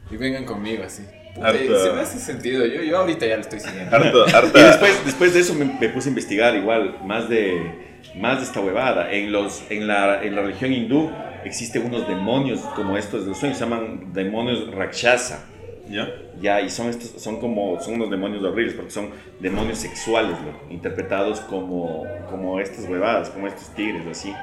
y 0.09 0.17
vengan 0.17 0.45
conmigo 0.45 0.83
así. 0.83 1.03
Y 1.35 1.67
se 1.67 1.91
me 1.91 2.01
hace 2.01 2.19
sentido. 2.19 2.65
Yo, 2.65 2.81
yo 2.81 2.97
ahorita 2.97 3.25
ya 3.25 3.35
lo 3.35 3.41
estoy 3.41 3.59
siguiendo. 3.59 3.95
Harta, 3.95 4.09
Y 4.27 4.33
harta. 4.33 4.67
después, 4.67 5.05
después 5.05 5.33
de 5.33 5.39
eso 5.41 5.53
me, 5.53 5.65
me 5.65 5.89
puse 5.89 6.07
a 6.07 6.11
investigar 6.11 6.55
igual 6.55 6.97
más 7.03 7.27
de, 7.27 7.59
más 8.15 8.39
de 8.39 8.45
esta 8.45 8.61
huevada. 8.61 9.11
En, 9.11 9.31
los, 9.31 9.63
en, 9.69 9.87
la, 9.87 10.23
en 10.23 10.35
la 10.35 10.41
religión 10.43 10.71
hindú 10.71 11.11
existen 11.43 11.85
unos 11.85 12.07
demonios 12.07 12.61
como 12.75 12.97
estos 12.97 13.23
de 13.23 13.29
los 13.29 13.37
sueños, 13.37 13.57
se 13.57 13.65
llaman 13.65 14.13
demonios 14.13 14.71
rakshasa. 14.73 15.45
¿Ya? 15.87 16.09
Ya, 16.41 16.61
y 16.61 16.69
son 16.71 16.89
estos, 16.89 17.21
son 17.21 17.39
como, 17.39 17.79
son 17.79 17.95
unos 17.95 18.09
demonios 18.09 18.43
horribles 18.43 18.73
porque 18.73 18.89
son 18.89 19.09
demonios 19.39 19.77
sexuales, 19.77 20.31
loco, 20.43 20.65
interpretados 20.71 21.41
como, 21.41 22.05
como 22.27 22.59
estas 22.59 22.85
huevadas, 22.89 23.29
como 23.29 23.45
estos 23.45 23.69
tigres, 23.75 24.01
así. 24.09 24.33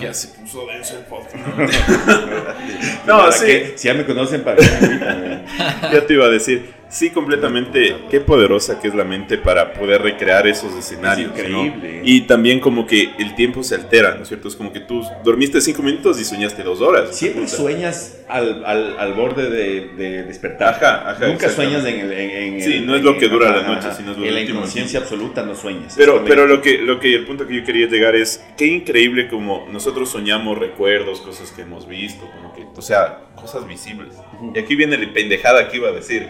Ya 0.00 0.12
se 0.14 0.28
puso 0.28 0.66
denso 0.66 0.98
el 0.98 1.04
podcast. 1.04 1.34
No, 3.06 3.26
no, 3.26 3.32
sí. 3.32 3.46
sí, 3.46 3.72
Si 3.76 3.88
ya 3.88 3.94
me 3.94 4.04
conocen, 4.04 4.42
para 4.42 4.56
que 4.56 4.64
invitan, 4.64 5.44
ya 5.92 6.06
te 6.06 6.14
iba 6.14 6.26
a 6.26 6.30
decir. 6.30 6.72
Sí, 6.94 7.10
completamente. 7.10 7.96
Qué 8.08 8.20
poderosa 8.20 8.80
que 8.80 8.86
es 8.86 8.94
la 8.94 9.02
mente 9.02 9.36
para 9.36 9.72
poder 9.72 10.00
recrear 10.02 10.46
esos 10.46 10.72
escenarios. 10.74 11.32
Es 11.36 11.50
¿no? 11.50 11.64
increíble. 11.66 12.02
Y 12.04 12.20
también 12.20 12.60
como 12.60 12.86
que 12.86 13.10
el 13.18 13.34
tiempo 13.34 13.64
se 13.64 13.74
altera, 13.74 14.14
¿no 14.14 14.22
es 14.22 14.28
cierto? 14.28 14.46
Es 14.46 14.54
como 14.54 14.72
que 14.72 14.78
tú 14.78 15.02
dormiste 15.24 15.60
cinco 15.60 15.82
minutos 15.82 16.20
y 16.20 16.24
soñaste 16.24 16.62
dos 16.62 16.80
horas. 16.80 17.16
Siempre 17.16 17.48
sueñas 17.48 18.18
al, 18.28 18.64
al, 18.64 18.96
al 18.96 19.12
borde 19.14 19.50
de, 19.50 19.88
de 19.96 20.22
despertar. 20.22 20.74
Ajá, 20.74 21.10
ajá, 21.10 21.26
Nunca 21.26 21.48
sueñas 21.48 21.84
en 21.84 21.98
el. 21.98 22.12
En, 22.12 22.30
en 22.54 22.62
Sí, 22.62 22.74
el- 22.74 22.86
no 22.86 22.94
es 22.94 23.02
lo 23.02 23.18
que 23.18 23.28
dura 23.28 23.50
ajá, 23.50 23.56
la 23.62 23.66
noche, 23.74 23.88
ajá. 23.88 23.96
sino 23.96 24.12
es 24.12 24.18
lo 24.18 24.24
En 24.26 24.34
la 24.34 24.40
inconsciencia 24.42 25.00
absoluta 25.00 25.42
no 25.44 25.56
sueñas. 25.56 25.94
Pero, 25.96 26.24
pero 26.24 26.46
lo 26.46 26.62
que, 26.62 26.78
lo 26.78 27.00
que 27.00 27.12
el 27.16 27.24
punto 27.26 27.44
que 27.48 27.56
yo 27.56 27.64
quería 27.64 27.88
llegar 27.88 28.14
es 28.14 28.40
qué 28.56 28.66
increíble 28.66 29.26
como 29.28 29.66
nosotros 29.68 30.10
soñamos 30.10 30.58
recuerdos, 30.58 31.20
cosas 31.22 31.50
que 31.50 31.62
hemos 31.62 31.88
visto, 31.88 32.30
como 32.30 32.54
que, 32.54 32.64
o 32.78 32.82
sea, 32.82 33.18
cosas 33.34 33.66
visibles. 33.66 34.14
Y 34.54 34.58
aquí 34.60 34.76
viene 34.76 34.96
la 34.96 35.12
pendejada 35.12 35.68
que 35.68 35.78
iba 35.78 35.88
a 35.88 35.92
decir. 35.92 36.28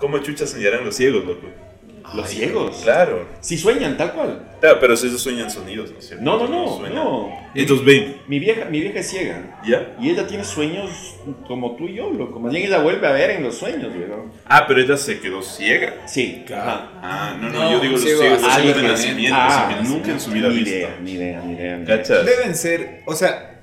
¿Cómo 0.00 0.18
chuchas 0.18 0.50
soñarán 0.50 0.84
los 0.84 0.96
ciegos, 0.96 1.24
loco? 1.24 1.46
Los 2.14 2.28
ciegos. 2.28 2.80
Claro. 2.82 3.28
Si 3.40 3.56
sueñan, 3.56 3.96
tal 3.96 4.12
cual. 4.12 4.42
Claro, 4.58 4.78
pero 4.80 4.96
si 4.96 5.06
ellos 5.06 5.22
sueñan 5.22 5.48
sonidos, 5.48 5.92
¿no 5.92 5.98
es 6.00 6.08
cierto? 6.08 6.24
No, 6.24 6.38
no, 6.38 6.48
no. 6.48 6.88
no. 6.88 7.30
Ellos 7.54 7.84
ven, 7.84 8.16
Mi 8.26 8.40
vieja, 8.40 8.64
mi 8.64 8.80
vieja 8.80 8.98
es 8.98 9.10
ciega. 9.10 9.60
¿ya? 9.64 9.94
Y 10.00 10.10
ella 10.10 10.26
tiene 10.26 10.42
sueños 10.44 10.90
como 11.46 11.76
tú 11.76 11.86
y 11.86 11.94
yo, 11.94 12.10
loco. 12.10 12.40
Más 12.40 12.52
bien 12.52 12.66
ella 12.66 12.78
vuelve 12.80 13.06
a 13.06 13.12
ver 13.12 13.30
en 13.30 13.44
los 13.44 13.56
sueños, 13.58 13.94
weón. 13.94 14.32
Ah, 14.46 14.64
pero 14.66 14.80
ella 14.80 14.96
se 14.96 15.20
quedó 15.20 15.40
ciega. 15.40 16.02
Sí, 16.06 16.44
ajá. 16.52 16.90
Ah, 17.00 17.36
no, 17.40 17.48
no, 17.48 17.58
No, 17.62 17.72
yo 17.72 17.80
digo 17.80 17.92
los 17.92 18.02
ciego, 18.02 18.20
ciegos, 18.22 18.42
los 18.42 18.50
ah, 18.50 18.60
ciegos 18.60 18.82
de 18.82 18.88
nacimiento, 18.88 19.36
Ah, 19.38 19.68
así 19.68 19.74
que 19.82 19.88
nunca 19.88 20.10
en 20.10 20.20
su 20.20 20.30
vida 20.32 20.48
ni 20.48 20.54
visto. 20.56 20.70
idea, 20.70 20.96
ni 21.00 21.12
idea, 21.12 21.40
ni 21.42 21.52
idea. 21.54 21.76
ni 21.76 21.82
idea. 21.84 21.96
¿Cachas? 21.98 22.26
Deben 22.26 22.56
ser, 22.56 23.02
o 23.06 23.14
sea, 23.14 23.62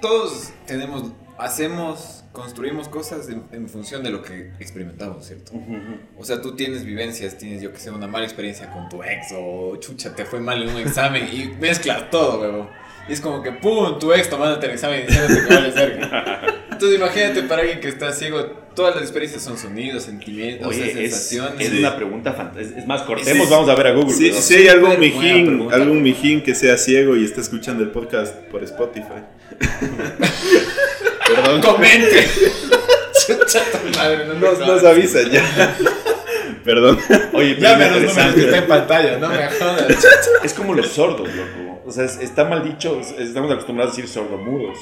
todos 0.00 0.50
tenemos, 0.66 1.04
hacemos, 1.38 2.24
construimos 2.36 2.86
cosas 2.88 3.30
en, 3.30 3.44
en 3.50 3.66
función 3.66 4.02
de 4.02 4.10
lo 4.10 4.20
que 4.22 4.50
experimentamos, 4.60 5.24
¿cierto? 5.26 5.52
Ujú, 5.54 5.72
ujú. 5.72 5.94
O 6.18 6.24
sea, 6.24 6.42
tú 6.42 6.54
tienes 6.54 6.84
vivencias, 6.84 7.38
tienes, 7.38 7.62
yo 7.62 7.72
que 7.72 7.78
sé, 7.78 7.90
una 7.90 8.06
mala 8.06 8.26
experiencia 8.26 8.70
con 8.70 8.90
tu 8.90 9.02
ex 9.02 9.28
o 9.34 9.76
chucha, 9.76 10.14
te 10.14 10.26
fue 10.26 10.38
mal 10.40 10.62
en 10.62 10.68
un 10.68 10.76
examen 10.76 11.26
y 11.32 11.46
mezclas 11.58 12.10
todo, 12.10 12.38
huevo. 12.42 12.70
Y 13.08 13.12
es 13.14 13.20
como 13.22 13.42
que, 13.42 13.52
pum, 13.52 13.98
tu 13.98 14.12
ex 14.12 14.28
tomándote 14.28 14.66
el 14.66 14.72
examen 14.72 15.00
y 15.00 15.06
diciéndote 15.06 15.46
que 15.48 15.54
vale 15.54 15.72
cerca. 15.72 16.42
Entonces 16.72 16.98
imagínate 16.98 17.42
para 17.44 17.62
alguien 17.62 17.80
que 17.80 17.88
está 17.88 18.12
ciego, 18.12 18.42
todas 18.74 18.94
las 18.96 19.04
experiencias 19.04 19.42
son 19.42 19.56
sonidos, 19.56 20.02
sentimientos, 20.02 20.68
Oye, 20.68 20.88
es, 20.88 20.92
sensaciones. 21.14 21.66
es 21.66 21.72
Sí. 21.72 21.78
una 21.78 21.96
pregunta 21.96 22.34
fantástica. 22.34 22.78
Es 22.80 22.86
más, 22.86 23.00
cortemos, 23.02 23.46
Sí. 23.46 23.50
vamos 23.50 23.68
a 23.70 23.74
ver 23.76 23.86
a 23.86 23.92
Google. 23.94 24.12
Sí, 24.12 24.30
weón. 24.30 24.42
si 24.42 24.54
hay 24.56 24.68
algún 24.68 25.00
mijín, 25.00 25.68
algún 25.72 26.02
mijín 26.02 26.42
que 26.42 26.54
sea 26.54 26.76
ciego 26.76 27.16
y 27.16 27.24
está 27.24 27.40
escuchando 27.40 27.82
el 27.82 27.90
podcast 27.92 28.34
por 28.50 28.62
Spotify. 28.62 29.22
Perdón, 31.34 31.60
comente. 31.60 32.28
madre, 33.96 34.26
no 34.26 34.34
Nos, 34.34 34.58
nos 34.60 34.84
avisan 34.84 35.30
ya. 35.30 35.76
Perdón. 36.64 36.98
Oye, 37.32 37.56
Ya 37.58 37.76
me 37.76 37.84
es 37.86 37.90
los 37.92 38.00
números 38.02 38.14
que 38.34 38.40
interesante. 38.40 38.44
está 38.44 38.58
en 38.58 38.66
pantalla, 38.66 39.18
no 39.18 39.28
me 39.28 39.46
jodas. 39.48 40.06
Es 40.44 40.54
como 40.54 40.74
los 40.74 40.88
sordos, 40.88 41.28
loco. 41.34 41.82
O 41.86 41.92
sea, 41.92 42.04
es- 42.04 42.18
está 42.18 42.44
mal 42.44 42.64
dicho, 42.64 43.00
es- 43.00 43.12
estamos 43.18 43.50
acostumbrados 43.52 43.92
a 43.92 43.96
decir 43.96 44.12
sordomudos. 44.12 44.78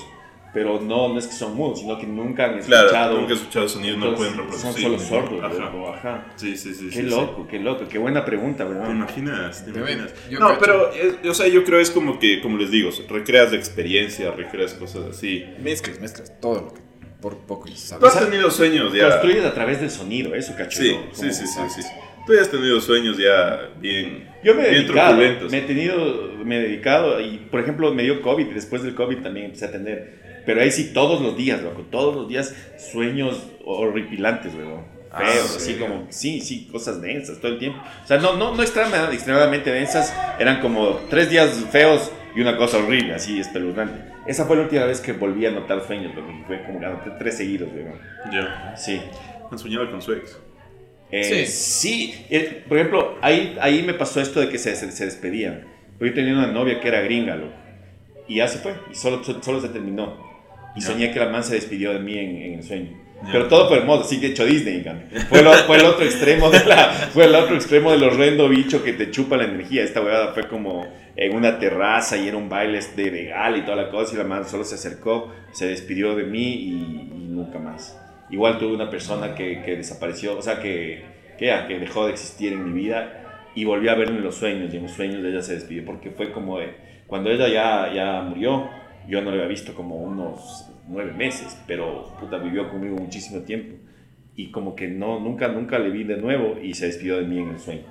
Pero 0.55 0.81
no, 0.81 1.09
no 1.09 1.19
es 1.19 1.27
que 1.27 1.33
son 1.33 1.57
mudos, 1.57 1.81
sino 1.81 1.99
que 1.99 2.07
nunca 2.07 2.45
han 2.45 2.59
escuchado. 2.61 2.89
Claro, 2.91 3.19
nunca 3.19 3.33
he 3.33 3.37
escuchado 3.37 3.69
sonido, 3.69 3.97
no 3.97 4.15
pueden 4.15 4.37
reproducir. 4.37 4.61
Son 4.73 4.81
solo 4.81 4.99
sordos, 5.01 5.43
Ajá. 5.43 5.55
loco. 5.65 5.89
Ajá. 5.93 6.27
Sí, 6.37 6.57
sí, 6.57 6.73
sí. 6.73 6.87
Qué 6.91 6.97
sí, 6.97 7.03
loco, 7.03 7.47
qué 7.51 7.59
loco. 7.59 7.85
Qué 7.89 7.99
buena 7.99 8.25
pregunta, 8.25 8.65
sí. 8.65 8.69
¿Te 8.71 8.79
¿verdad? 8.79 8.95
imaginas? 8.95 9.65
¿Te 9.65 9.71
imaginas? 9.73 10.15
yo 10.31 10.39
No, 10.39 10.57
pero, 10.61 10.93
eh, 10.95 11.29
o 11.29 11.35
sea, 11.35 11.49
yo 11.49 11.65
creo 11.65 11.81
es 11.81 11.91
como 11.91 12.19
que, 12.21 12.41
como 12.41 12.57
les 12.57 12.71
digo, 12.71 12.91
recreas 13.09 13.51
la 13.51 13.59
experiencia, 13.59 14.31
recreas 14.31 14.75
cosas 14.75 15.07
así. 15.11 15.45
Mezclas, 15.61 16.01
mezclas 16.01 16.41
todo 16.41 16.55
lo 16.63 16.73
que 16.75 16.81
por 17.21 17.39
poco 17.39 17.67
y 17.69 17.73
Tú 17.73 17.77
sabes. 17.79 18.17
has 18.17 18.31
tenido 18.31 18.51
sueños 18.51 18.93
ya. 18.93 19.09
Construyes 19.11 19.45
a 19.47 19.55
través 19.55 19.81
del 19.81 19.91
sonido, 19.91 20.35
eso, 20.35 20.55
cacho. 20.57 20.79
Sí, 20.81 20.95
sí, 21.13 21.33
sí, 21.33 21.47
sí, 21.47 21.83
sí. 21.83 21.89
Tú 22.27 22.35
ya 22.35 22.43
has 22.43 22.51
tenido 22.51 22.81
sueños 22.81 23.17
ya 23.19 23.71
bien, 23.81 24.31
Yo 24.45 24.55
me 24.55 24.67
he 24.67 24.71
bien 24.71 24.85
dedicado, 24.87 25.09
truculentos. 25.17 25.51
me 25.53 25.59
he 25.59 25.63
tenido, 25.63 26.33
me 26.45 26.57
he 26.59 26.63
dedicado 26.63 27.21
y 27.21 27.39
por 27.51 27.61
ejemplo 27.61 27.93
me 27.93 28.03
dio 28.03 28.23
COVID 28.23 28.47
y 28.47 28.53
después 28.55 28.83
del 28.83 28.95
COVID 28.95 29.19
también 29.19 29.47
empecé 29.47 29.67
a 29.67 29.73
tener, 29.73 30.23
pero 30.47 30.61
ahí 30.61 30.71
sí 30.71 30.93
todos 30.93 31.21
los 31.21 31.37
días, 31.37 31.61
loco, 31.63 31.83
todos 31.91 32.15
los 32.15 32.29
días 32.29 32.55
sueños 32.93 33.43
horripilantes, 33.65 34.55
weón. 34.55 34.93
Ah, 35.17 35.19
Feos, 35.31 35.51
¿en 35.51 35.57
así 35.57 35.61
serio? 35.73 35.87
como, 35.87 36.07
sí, 36.11 36.41
sí, 36.41 36.69
cosas 36.73 37.01
densas 37.01 37.39
todo 37.41 37.53
el 37.53 37.59
tiempo. 37.61 37.81
O 38.03 38.07
sea, 38.07 38.19
no, 38.19 38.37
no, 38.37 38.55
no 38.55 38.63
extremadamente, 38.63 39.15
extremadamente 39.15 39.71
densas, 39.71 40.13
eran 40.41 40.61
como 40.61 40.99
tres 41.09 41.31
días 41.31 41.51
feos 41.71 42.11
y 42.35 42.41
una 42.41 42.57
cosa 42.57 42.79
horrible, 42.79 43.15
así 43.15 43.39
espeluznante. 43.39 44.13
Esa 44.27 44.45
fue 44.45 44.57
la 44.57 44.63
última 44.63 44.85
vez 44.87 45.01
que 45.01 45.13
volví 45.13 45.47
a 45.47 45.53
notar 45.53 45.87
sueños, 45.87 46.15
loco, 46.17 46.33
y 46.33 46.43
fue 46.47 46.65
como 46.65 46.81
que 46.81 46.87
anoté 46.87 47.11
tres 47.19 47.37
seguidos, 47.37 47.69
weón. 47.73 47.95
Ya. 48.33 48.75
Sí. 48.77 49.01
Han 49.53 49.59
soñado 49.59 49.89
con 49.91 50.03
su 50.03 50.13
ex. 50.15 50.37
Eh, 51.13 51.47
sí, 51.47 52.27
eh, 52.29 52.65
por 52.69 52.77
ejemplo, 52.79 53.17
ahí, 53.23 53.57
ahí 53.61 53.85
me 53.85 53.95
pasó 53.95 54.21
esto 54.21 54.41
de 54.41 54.49
que 54.49 54.59
se, 54.59 54.75
se, 54.75 54.91
se 54.91 55.05
despedían. 55.05 55.65
Pero 55.97 56.11
yo 56.11 56.15
tenía 56.17 56.33
una 56.33 56.49
novia 56.49 56.81
que 56.81 56.89
era 56.89 57.03
gringa, 57.03 57.37
loco. 57.37 57.53
Y 58.27 58.37
ya 58.37 58.49
se 58.49 58.59
fue, 58.59 58.75
y 58.91 58.97
solo, 58.97 59.23
so- 59.23 59.41
solo 59.41 59.61
se 59.61 59.69
terminó. 59.69 60.34
Y 60.77 60.81
Ya. 60.81 60.87
soñé 60.87 61.11
que 61.13 61.19
la 61.21 61.29
man 61.29 61.45
se 61.45 61.55
despidió 61.55 61.93
de 61.93 62.01
mí 62.01 62.19
en, 62.19 62.37
en 62.43 62.55
el 62.55 62.63
sueño. 62.63 62.91
Ya. 63.25 63.33
Pero 63.33 63.47
todo 63.49 63.69
fue 63.69 63.79
hermoso, 63.79 64.03
así 64.05 64.21
que 64.21 64.27
hecho 64.29 64.45
Disney, 64.45 64.79
en 64.79 64.85
cambio. 64.85 65.07
Fue, 65.29 65.43
lo- 65.43 65.53
fue 65.53 65.77
el 65.79 65.85
otro 65.87 66.05
extremo 66.05 66.51
de 66.51 66.65
la, 66.65 66.89
fue 67.13 67.25
el 67.25 67.35
otro 67.35 67.55
extremo 67.55 67.91
del 67.93 68.03
horrendo 68.03 68.49
bicho 68.49 68.83
que 68.83 68.93
te 68.93 69.11
chupa 69.11 69.37
la 69.37 69.45
energía. 69.45 69.83
Esta 69.85 70.01
huevada 70.03 70.33
fue 70.35 70.47
como 70.49 70.87
en 71.17 71.35
una 71.35 71.59
terraza 71.59 72.17
y 72.19 72.29
era 72.29 72.37
un 72.37 72.49
baile 72.49 72.81
de 72.97 73.11
legal 73.11 73.57
y 73.57 73.63
toda 73.63 73.77
la 73.77 73.89
cosa. 73.91 74.15
Y 74.15 74.19
la 74.19 74.25
man 74.25 74.45
solo 74.47 74.65
se 74.65 74.75
acercó, 74.75 75.33
se 75.53 75.67
despidió 75.69 76.15
de 76.17 76.25
mí 76.25 76.53
y, 76.55 76.71
y 77.15 77.27
nunca 77.29 77.59
más. 77.59 77.99
Igual 78.31 78.59
tuve 78.59 78.75
una 78.75 78.91
persona 78.91 79.35
que, 79.35 79.63
que 79.63 79.77
desapareció, 79.77 80.37
o 80.37 80.43
sea, 80.43 80.59
que, 80.61 81.05
que, 81.39 81.47
ya, 81.47 81.67
que 81.69 81.79
dejó 81.79 82.07
de 82.07 82.13
existir 82.13 82.53
en 82.53 82.65
mi 82.75 82.81
vida 82.83 83.51
y 83.55 83.65
volví 83.65 83.89
a 83.89 83.95
verla 83.95 84.17
en 84.17 84.25
los 84.25 84.35
sueños. 84.35 84.75
Y 84.75 84.79
en 84.79 84.83
los 84.85 84.93
sueños 84.93 85.25
ella 85.25 85.41
se 85.41 85.55
despidió 85.55 85.85
porque 85.85 86.11
fue 86.11 86.33
como 86.33 86.59
de, 86.59 86.75
cuando 87.07 87.31
ella 87.31 87.49
ya, 87.49 87.93
ya 87.95 88.21
murió, 88.23 88.69
yo 89.09 89.21
no 89.23 89.31
la 89.31 89.37
había 89.37 89.49
visto 89.49 89.75
como 89.75 89.97
unos 89.97 90.67
nueve 90.89 91.13
meses, 91.13 91.57
pero 91.67 92.15
puta, 92.21 92.39
vivió 92.39 92.69
conmigo 92.71 92.97
muchísimo 92.97 93.41
tiempo. 93.43 93.77
Y 94.37 94.51
como 94.51 94.75
que 94.75 94.89
no, 94.89 95.21
nunca, 95.21 95.49
nunca 95.49 95.79
le 95.79 95.91
vi 95.91 96.05
de 96.05 96.17
nuevo 96.17 96.59
y 96.61 96.75
se 96.75 96.87
despidió 96.87 97.17
de 97.19 97.25
mí 97.25 97.39
en 97.39 97.51
el 97.51 97.59
sueño. 97.61 97.83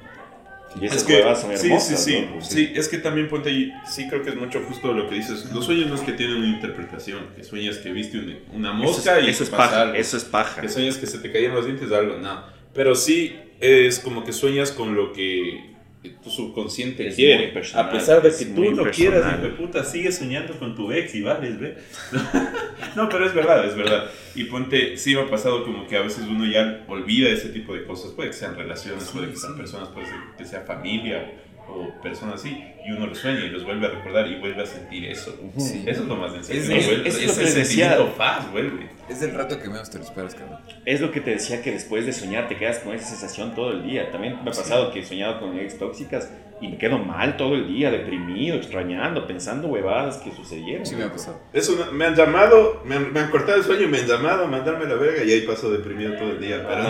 Y 0.82 0.86
esas 0.86 0.98
Es 1.00 1.04
que, 1.04 1.22
son 1.36 1.58
sí, 1.58 1.68
hermosas. 1.68 2.04
sí, 2.04 2.12
sí, 2.12 2.22
¿no? 2.26 2.34
Pues 2.34 2.48
sí, 2.48 2.72
es 2.76 2.88
que 2.90 2.98
también 2.98 3.30
ponte 3.30 3.50
ahí, 3.50 3.72
sí 3.86 4.08
creo 4.10 4.24
que 4.24 4.32
es 4.32 4.36
mucho 4.36 4.60
justo 4.68 4.92
lo 4.92 5.08
que 5.08 5.16
dices. 5.16 5.52
Los 5.54 5.66
sueños 5.66 5.88
no 5.88 5.96
es 5.96 6.02
que 6.02 6.14
tienen 6.14 6.38
una 6.38 6.48
interpretación, 6.48 7.28
que 7.36 7.44
sueñas 7.44 7.78
que 7.78 7.92
viste 7.94 8.18
una, 8.20 8.72
una 8.72 8.84
Eso 8.84 8.94
mosca 8.94 9.20
es, 9.20 9.28
y 9.28 9.30
eso 9.30 9.44
es 9.44 9.50
paja, 9.52 9.82
algo. 9.84 9.94
eso 9.96 10.18
es 10.18 10.24
paja. 10.26 10.62
Que 10.62 10.70
sueñas 10.70 10.98
que 10.98 11.06
se 11.06 11.20
te 11.20 11.32
caían 11.32 11.54
los 11.54 11.66
dientes, 11.66 11.92
algo, 11.92 12.18
no. 12.18 12.42
Pero 12.74 12.96
sí 12.96 13.36
es 13.60 14.00
como 14.00 14.24
que 14.26 14.34
sueñas 14.34 14.72
con 14.72 14.96
lo 14.96 15.14
que 15.14 15.73
tu 16.10 16.30
subconsciente 16.30 17.08
Es 17.08 17.16
quiere. 17.16 17.48
personal, 17.50 17.86
a 17.88 17.92
pesar 17.92 18.22
de 18.22 18.30
que 18.36 18.46
tú 18.46 18.72
no 18.72 18.84
quieras, 18.92 19.34
hijo 19.34 19.42
de 19.44 19.50
puta, 19.50 19.84
sigues 19.84 20.18
soñando 20.18 20.58
con 20.60 20.76
tu 20.76 20.92
ex 20.92 21.16
y 21.16 21.22
vales, 21.22 21.60
¿ve? 21.60 21.78
no, 22.96 23.10
pero 23.10 23.26
es 23.26 23.34
verdad, 23.34 23.66
es 23.66 23.76
verdad. 23.76 24.10
Y 24.36 24.46
ponte, 24.46 24.98
sí 24.98 25.16
me 25.16 25.22
ha 25.22 25.30
pasado 25.30 25.64
como 25.64 25.88
que 25.88 25.96
a 25.98 26.02
veces 26.02 26.26
uno 26.30 26.46
ya 26.46 26.84
olvida 26.88 27.30
ese 27.30 27.50
tipo 27.50 27.74
de 27.74 27.86
cosas. 27.86 28.12
Puede 28.12 28.30
que 28.30 28.36
sean 28.36 28.56
relaciones, 28.56 29.10
puede 29.14 29.30
que 29.30 29.38
sean 29.38 29.56
personas, 29.56 29.90
puede 29.90 30.08
ser 30.08 30.16
que 30.38 30.46
sea 30.46 30.62
familia 30.62 31.32
o 31.68 32.02
personas 32.02 32.36
así. 32.36 32.64
Y 32.86 32.92
uno 32.92 33.08
los 33.08 33.18
sueña 33.18 33.40
y 33.40 33.50
los 33.50 33.64
vuelve 33.64 33.88
a 33.88 33.90
recordar 33.92 34.28
y 34.28 34.36
vuelve 34.40 34.62
a 34.64 34.66
sentir 34.66 35.06
eso. 35.06 35.34
Sí. 35.58 35.84
Eso 35.88 36.02
es 36.04 36.08
lo 36.08 36.16
más. 36.18 36.34
Es- 36.50 36.68
Uno 36.68 36.76
es- 36.76 36.86
vuelve- 36.88 37.08
eso 37.08 37.18
es 37.20 37.26
lo 37.26 37.32
ese 37.32 37.40
que 37.40 37.46
les 37.46 37.56
decía. 37.56 37.86
sentimiento 37.90 38.18
paz 38.18 38.52
vuelve. 38.52 38.90
Es 39.10 39.22
el 39.22 39.34
rato 39.34 39.60
que 39.62 39.68
menos 39.70 39.90
te 39.90 39.98
lo 40.00 40.04
esperas, 40.04 40.36
cabrón. 40.36 40.60
Es 40.86 41.00
lo 41.02 41.12
que 41.12 41.22
te 41.22 41.32
decía 41.32 41.62
que 41.62 41.72
después 41.72 42.06
de 42.06 42.14
soñar 42.14 42.48
te 42.48 42.58
quedas 42.58 42.80
con 42.80 42.94
esa 42.94 43.08
sensación 43.08 43.54
todo 43.56 43.72
el 43.72 43.84
día. 43.84 44.12
También 44.12 44.36
me 44.36 44.42
ha 44.42 44.54
pasado 44.54 44.92
que 44.92 45.00
he 45.00 45.06
soñado 45.06 45.40
con 45.40 45.58
ex 45.60 45.78
tóxicas 45.78 46.30
y 46.62 46.68
me 46.70 46.78
quedo 46.78 46.98
mal 47.00 47.36
todo 47.36 47.56
el 47.56 47.68
día, 47.68 47.92
deprimido, 47.92 48.56
extrañando, 48.56 49.28
pensando 49.28 49.68
huevadas 49.68 50.18
que 50.18 50.32
sucedieron. 50.32 50.86
Sí 50.86 50.96
me 50.96 51.04
ha 51.04 51.12
pasado. 51.12 51.40
Eso 51.52 51.90
me 51.92 52.06
han 52.06 52.16
llamado, 52.16 52.82
me 52.86 52.96
han, 52.96 53.12
me 53.12 53.20
han 53.22 53.30
cortado 53.32 53.58
el 53.58 53.64
sueño, 53.64 53.88
me 53.90 54.00
han 54.00 54.08
llamado 54.08 54.46
a 54.46 54.48
mandarme 54.48 54.86
la 54.86 54.96
verga 54.96 55.24
y 55.24 55.32
ahí 55.32 55.42
paso 55.42 55.70
deprimido 55.72 56.14
todo 56.16 56.32
el 56.32 56.40
día. 56.42 56.66
Pero, 56.66 56.84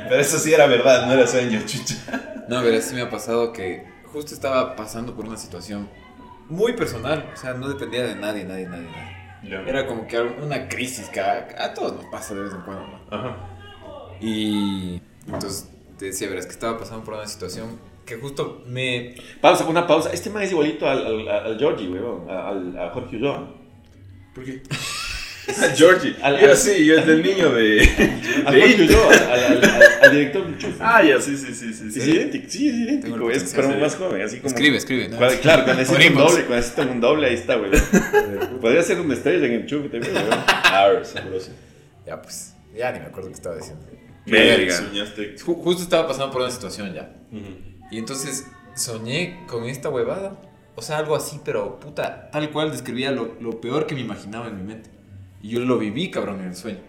pero 0.08 0.20
eso 0.20 0.38
sí 0.38 0.52
era 0.54 0.66
verdad, 0.66 1.06
no 1.06 1.12
era 1.14 1.26
sueño, 1.26 1.60
chucha. 1.66 1.94
No, 2.48 2.62
pero 2.62 2.80
sí 2.80 2.94
me 2.94 3.02
ha 3.02 3.10
pasado 3.10 3.52
que 3.52 3.84
justo 4.12 4.34
estaba 4.34 4.76
pasando 4.76 5.14
por 5.14 5.26
una 5.26 5.36
situación 5.36 5.88
muy 6.48 6.74
personal. 6.74 7.30
O 7.32 7.36
sea, 7.36 7.54
no 7.54 7.68
dependía 7.68 8.04
de 8.04 8.16
nadie, 8.16 8.44
nadie, 8.44 8.66
nadie, 8.66 8.88
nadie. 8.90 9.68
Era 9.68 9.86
como 9.86 10.06
que 10.06 10.20
una 10.20 10.68
crisis 10.68 11.08
que 11.08 11.20
a, 11.20 11.48
a 11.58 11.72
todos 11.72 11.94
nos 11.94 12.04
pasa 12.06 12.34
de 12.34 12.42
vez 12.42 12.52
en 12.52 12.60
cuando, 12.60 12.86
¿no? 12.86 13.16
Ajá. 13.16 13.36
Y 14.20 15.00
entonces 15.26 15.70
te 15.98 16.06
decía, 16.06 16.28
verás 16.28 16.46
que 16.46 16.52
estaba 16.52 16.78
pasando 16.78 17.04
por 17.04 17.14
una 17.14 17.26
situación 17.26 17.78
que 18.04 18.16
justo 18.16 18.62
me... 18.66 19.14
Pausa, 19.40 19.66
una 19.66 19.86
pausa. 19.86 20.12
Este 20.12 20.30
man 20.30 20.42
es 20.42 20.50
igualito 20.50 20.88
al, 20.88 21.06
al, 21.06 21.28
al 21.28 21.58
Georgie, 21.58 21.88
weón, 21.88 22.28
al, 22.28 22.78
a 22.78 22.90
Jorge 22.90 23.16
Ulloa. 23.16 23.54
¿Por 24.34 24.44
qué? 24.44 24.62
Georgie. 25.76 26.16
Al- 26.22 26.38
yo 26.40 26.50
al- 26.50 26.56
sí, 26.56 26.84
yo 26.84 26.98
es 26.98 27.06
del 27.06 27.22
niño 27.22 27.50
de. 27.52 27.80
Al 28.46 28.54
de 28.54 28.66
It. 28.68 28.80
Ulloa, 28.80 29.12
al, 29.14 29.44
al- 29.44 29.64
al- 29.64 29.82
al 30.02 30.10
director 30.12 30.44
del 30.46 30.58
Chufa. 30.58 30.96
Ah, 30.98 31.02
ya, 31.02 31.20
sí, 31.20 31.36
sí, 31.36 31.54
sí, 31.54 31.72
sí. 31.72 31.86
Es 31.88 31.94
sí. 32.04 32.10
idéntico, 32.10 32.44
sí, 32.48 32.68
es 32.68 32.74
idéntico, 32.76 33.30
es 33.30 33.52
pero 33.54 33.70
sí. 33.72 33.76
más 33.78 33.96
joven, 33.96 34.22
así 34.22 34.36
como... 34.38 34.48
Escribe, 34.48 34.76
escribe. 34.76 35.08
¿no? 35.08 35.16
Cuando- 35.16 35.40
Claro, 35.40 35.64
cuando 35.64 35.82
necesita 35.82 36.08
un 36.10 36.14
doble, 36.18 36.32
cuando 36.44 36.56
necesita 36.56 36.82
un 36.82 37.00
doble, 37.00 37.26
ahí 37.28 37.34
está, 37.34 37.54
güey. 37.56 37.70
Podría 38.60 38.82
ser 38.82 39.00
una 39.00 39.14
estrella 39.14 39.46
en 39.46 39.52
el 39.52 39.66
chufe 39.66 39.88
también, 39.88 40.12
güey. 40.12 40.26
Ah, 40.46 40.88
seguro 41.02 41.40
sí. 41.40 41.50
Ya, 42.06 42.20
pues. 42.20 42.54
Ya 42.76 42.92
ni 42.92 43.00
me 43.00 43.06
acuerdo 43.06 43.28
qué 43.30 43.34
estaba 43.34 43.56
diciendo. 43.56 43.84
Verga. 44.26 44.76
Soñaste. 44.76 45.36
Ju- 45.36 45.56
justo 45.62 45.82
estaba 45.82 46.06
pasando 46.06 46.30
por 46.30 46.42
una 46.42 46.50
situación 46.50 46.94
ya. 46.94 47.10
Ujú. 47.32 47.46
Y 47.90 47.98
entonces 47.98 48.46
soñé 48.76 49.40
con 49.48 49.64
esta 49.64 49.88
huevada. 49.88 50.40
O 50.76 50.82
sea, 50.82 50.98
algo 50.98 51.16
así, 51.16 51.40
pero 51.44 51.80
puta, 51.80 52.30
tal 52.30 52.50
cual 52.50 52.70
describía 52.70 53.10
lo, 53.10 53.36
lo 53.40 53.60
peor 53.60 53.86
que 53.86 53.94
me 53.94 54.00
imaginaba 54.02 54.46
en 54.48 54.56
mi 54.56 54.62
mente. 54.62 54.88
Y 55.42 55.48
yo 55.48 55.60
lo 55.60 55.78
viví, 55.78 56.10
cabrón, 56.10 56.40
en 56.40 56.48
el 56.48 56.56
sueño. 56.56 56.80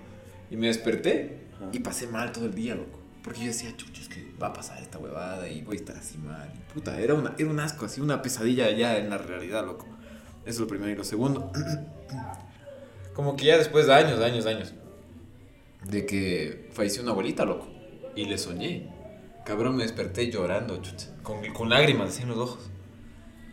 Y 0.49 0.57
me 0.57 0.67
desperté 0.67 1.41
y 1.71 1.79
pasé 1.79 2.07
mal 2.07 2.31
todo 2.31 2.45
el 2.45 2.53
día, 2.53 2.75
loco. 2.75 2.99
Porque 3.23 3.41
yo 3.41 3.47
decía, 3.47 3.75
chucho, 3.77 4.01
es 4.01 4.09
que 4.09 4.31
va 4.41 4.47
a 4.47 4.53
pasar 4.53 4.81
esta 4.81 4.97
huevada 4.97 5.47
y 5.47 5.61
voy 5.61 5.77
a 5.77 5.79
estar 5.79 5.95
así 5.95 6.17
mal. 6.17 6.51
Y 6.55 6.73
puta, 6.73 6.99
era, 6.99 7.13
una, 7.13 7.35
era 7.37 7.49
un 7.49 7.59
asco, 7.59 7.85
así, 7.85 8.01
una 8.01 8.21
pesadilla 8.21 8.71
ya 8.71 8.97
en 8.97 9.09
la 9.09 9.17
realidad, 9.17 9.65
loco. 9.65 9.85
Eso 10.43 10.49
es 10.49 10.59
lo 10.59 10.67
primero. 10.67 10.91
Y 10.91 10.95
lo 10.95 11.03
segundo, 11.03 11.51
como 13.13 13.35
que 13.35 13.45
ya 13.45 13.57
después 13.57 13.85
de 13.87 13.93
años, 13.93 14.19
años, 14.21 14.45
años, 14.47 14.73
de 15.87 16.05
que 16.05 16.69
falleció 16.73 17.03
una 17.03 17.11
abuelita, 17.11 17.45
loco. 17.45 17.67
Y 18.15 18.25
le 18.25 18.37
soñé. 18.37 18.89
Cabrón, 19.45 19.77
me 19.77 19.83
desperté 19.83 20.29
llorando, 20.29 20.81
chucha. 20.81 21.07
Con, 21.23 21.45
con 21.53 21.69
lágrimas 21.69 22.09
así 22.09 22.23
en 22.23 22.29
los 22.29 22.37
ojos. 22.37 22.71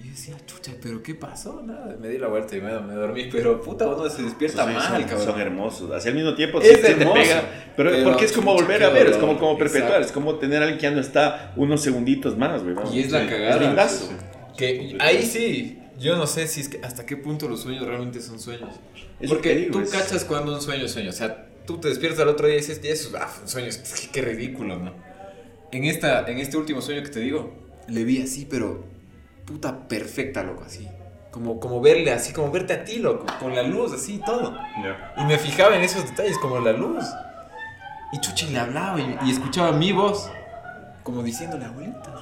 Y 0.00 0.04
yo 0.04 0.11
decía, 0.11 0.37
chucha, 0.46 0.72
¿pero 0.80 1.02
qué 1.02 1.14
pasó? 1.16 1.61
Nada, 1.62 1.96
me 2.00 2.08
di 2.08 2.18
la 2.18 2.28
vuelta 2.28 2.56
y 2.56 2.61
me, 2.61 2.78
me 2.80 2.94
dormí. 2.94 3.28
Pero 3.32 3.61
puta, 3.61 3.87
uno 3.88 4.08
se 4.08 4.22
despierta 4.22 4.62
Son- 4.64 4.72
mal, 4.74 4.82
son, 4.82 5.02
cabrón. 5.04 5.26
son 5.26 5.40
hermosos. 5.40 5.90
Así 5.90 6.08
al 6.08 6.14
mismo 6.14 6.34
tiempo 6.34 6.61
Es 6.61 6.68
sí 6.76 6.82
te 6.82 6.92
hermoso, 6.92 7.14
pega. 7.14 7.42
Pero, 7.76 7.90
pero, 7.90 8.04
porque 8.04 8.24
es 8.26 8.32
como 8.32 8.52
chucha, 8.52 8.62
volver 8.64 8.84
a 8.84 8.90
ver, 8.90 9.06
es 9.08 9.12
dolor. 9.14 9.28
como, 9.28 9.38
como 9.40 9.58
perpetuar, 9.58 10.00
es 10.02 10.12
como 10.12 10.37
tener 10.37 10.58
a 10.62 10.66
alguien 10.66 10.78
que 10.78 10.84
ya 10.84 10.90
no 10.92 11.00
está 11.00 11.52
unos 11.56 11.82
segunditos 11.82 12.37
más, 12.38 12.62
güey. 12.62 12.76
Y 12.92 13.00
es 13.00 13.11
la 13.11 13.22
Sí, 13.22 13.26
cagada. 13.28 13.54
Es 13.56 13.61
lindazo. 13.61 14.08
Que 14.56 14.96
ahí 15.00 15.24
sí, 15.24 15.78
yo 15.98 16.16
no 16.16 16.26
sé 16.28 16.46
si 16.46 16.61
es 16.61 16.68
que 16.68 16.80
hasta 16.84 17.04
qué 17.04 17.16
punto 17.16 17.48
los 17.48 17.61
sueños 17.62 17.84
realmente 17.87 18.20
son 18.20 18.38
sueños. 18.38 18.70
Es 19.18 19.28
Porque 19.28 19.50
que 19.50 19.56
digo, 19.56 19.72
tú 19.72 19.80
es- 19.80 19.90
cachas 19.90 20.24
cuando 20.24 20.54
un 20.54 20.61
sueño 20.62 20.84
es 20.84 20.92
sueño. 20.92 21.11
O 21.11 21.12
sea, 21.12 21.46
tú 21.66 21.78
te 21.78 21.88
despiertas 21.88 22.20
al 22.20 22.28
otro 22.28 22.46
día 22.46 22.56
y 22.56 22.61
dices, 22.61 22.80
"Ya, 22.80 22.90
eso 22.90 23.11
ah, 23.20 23.28
un 23.42 23.48
sueño, 23.48 23.66
es- 23.68 23.78
qué, 23.78 24.08
qué 24.12 24.22
ridículo, 24.22 24.78
¿no? 24.78 24.94
En, 25.72 25.84
esta, 25.84 26.24
en 26.28 26.38
este 26.38 26.56
último 26.56 26.80
sueño 26.80 27.02
que 27.02 27.08
te 27.11 27.20
digo, 27.20 27.52
le 27.88 28.04
vi 28.04 28.22
así, 28.22 28.46
pero 28.48 28.84
puta 29.48 29.88
perfecta, 29.88 30.42
loco, 30.42 30.64
así. 30.64 30.87
Como, 31.30 31.58
como 31.61 31.80
verle 31.80 32.12
así, 32.12 32.32
como 32.32 32.50
verte 32.50 32.72
a 32.74 32.84
ti, 32.84 32.98
loco, 32.98 33.26
con 33.40 33.54
la 33.54 33.62
luz, 33.62 33.92
así 33.92 34.16
y 34.16 34.18
todo. 34.18 34.54
Y 35.16 35.24
me 35.24 35.38
fijaba 35.38 35.76
en 35.76 35.82
esos 35.82 36.04
detalles, 36.08 36.38
como 36.38 36.58
la 36.61 36.72
luz. 36.72 37.04
Y 38.12 38.20
Chuchi 38.20 38.48
le 38.48 38.58
hablaba 38.58 38.98
y, 39.00 39.18
y 39.24 39.30
escuchaba 39.30 39.72
mi 39.72 39.92
voz, 39.92 40.30
como 41.02 41.22
diciéndole, 41.22 41.64
abuelita. 41.64 42.14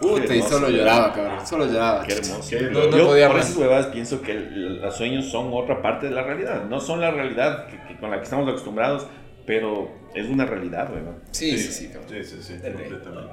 Puta, 0.00 0.34
y 0.34 0.40
solo 0.42 0.70
lloraba, 0.70 1.12
cabrón, 1.12 1.46
solo 1.46 1.66
lloraba. 1.66 2.04
Qué 2.06 2.14
hermoso. 2.14 2.48
Qué 2.48 2.60
No, 2.62 2.86
no 2.86 2.96
Yo 2.96 3.06
podía 3.08 3.28
por 3.28 3.38
esas 3.40 3.56
huevadas 3.56 3.86
pienso 3.88 4.22
que 4.22 4.32
el- 4.32 4.80
los 4.80 4.96
sueños 4.96 5.26
son 5.30 5.50
otra 5.52 5.82
parte 5.82 6.06
de 6.08 6.12
la 6.14 6.22
realidad. 6.22 6.64
No 6.64 6.80
son 6.80 7.00
la 7.02 7.10
realidad 7.10 7.66
que- 7.66 7.82
que- 7.86 7.98
con 7.98 8.10
la 8.10 8.16
que 8.16 8.22
estamos 8.24 8.48
acostumbrados, 8.48 9.06
pero 9.46 9.90
es 10.14 10.26
una 10.30 10.46
realidad. 10.46 10.88
¿no? 10.88 11.16
Sí, 11.32 11.58
sí, 11.58 11.70
sí, 11.72 11.88
cabrón. 11.88 12.08
Sí, 12.08 12.24
sí, 12.24 12.42
sí, 12.42 12.52
ley. 12.62 12.72
completamente. 12.72 13.32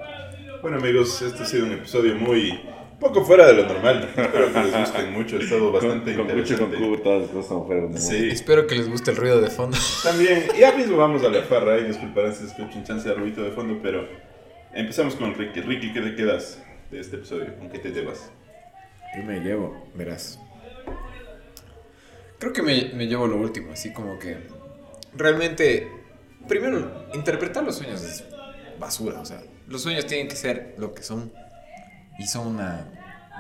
Bueno, 0.62 0.78
amigos, 0.78 1.22
este 1.22 1.44
ha 1.44 1.46
sido 1.46 1.66
un 1.68 1.72
episodio 1.74 2.16
muy. 2.16 2.60
Poco 3.00 3.24
fuera 3.24 3.48
de 3.48 3.54
lo 3.54 3.66
normal. 3.66 4.10
Espero 4.16 4.54
que 4.54 4.60
les 4.60 4.80
gusten 4.80 5.14
mucho. 5.14 5.38
Ha 5.38 5.40
estado 5.40 5.72
bastante 5.72 6.16
con, 6.16 6.28
con 6.28 6.38
mucho 6.38 6.54
interesante. 6.54 6.78
con 6.78 6.90
cubo, 6.90 7.02
todas 7.02 7.22
las 7.22 7.32
cosas 7.32 7.48
como 7.50 7.66
fueron. 7.68 7.92
¿no? 7.92 7.98
Sí. 7.98 8.30
Espero 8.30 8.68
que 8.68 8.76
les 8.76 8.90
guste 8.90 9.12
el 9.12 9.18
ruido 9.18 9.42
de 9.42 9.50
fondo. 9.50 9.78
También, 10.04 10.48
ya 10.60 10.72
mismo 10.74 10.98
vamos 10.98 11.24
a 11.24 11.30
la 11.30 11.44
farra 11.44 11.80
y 11.80 11.86
disculparán 11.86 12.34
si 12.34 12.46
escuchan 12.46 12.84
chance 12.84 13.08
de 13.08 13.16
ruido 13.16 13.44
de 13.44 13.52
fondo, 13.52 13.80
pero 13.82 14.08
empezamos 14.74 15.16
con 15.16 15.34
Ricky. 15.36 15.62
Ricky, 15.62 15.94
¿qué 15.94 16.02
te 16.02 16.16
quedas 16.16 16.62
de 16.92 17.00
este 17.00 17.18
episodio? 17.18 17.56
¿Con 17.58 17.70
qué 17.70 17.80
te 17.80 17.90
llevas? 17.90 18.32
Yo 19.16 19.24
me 19.24 19.40
llevo, 19.40 19.88
verás. 19.94 20.40
Creo 22.40 22.54
que 22.54 22.62
me, 22.62 22.92
me 22.94 23.08
llevo 23.08 23.28
lo 23.28 23.38
último, 23.38 23.72
así 23.72 23.92
como 23.92 24.20
que 24.20 24.38
realmente, 25.16 25.90
primero, 26.48 27.08
interpretar 27.14 27.64
los 27.64 27.78
sueños 27.78 28.04
es 28.04 28.24
basura, 28.80 29.20
o 29.20 29.26
sea, 29.26 29.42
los 29.68 29.82
sueños 29.82 30.06
tienen 30.06 30.28
que 30.28 30.36
ser 30.36 30.76
lo 30.78 30.94
que 30.94 31.02
son 31.02 31.32
son 32.26 32.48
una 32.48 32.88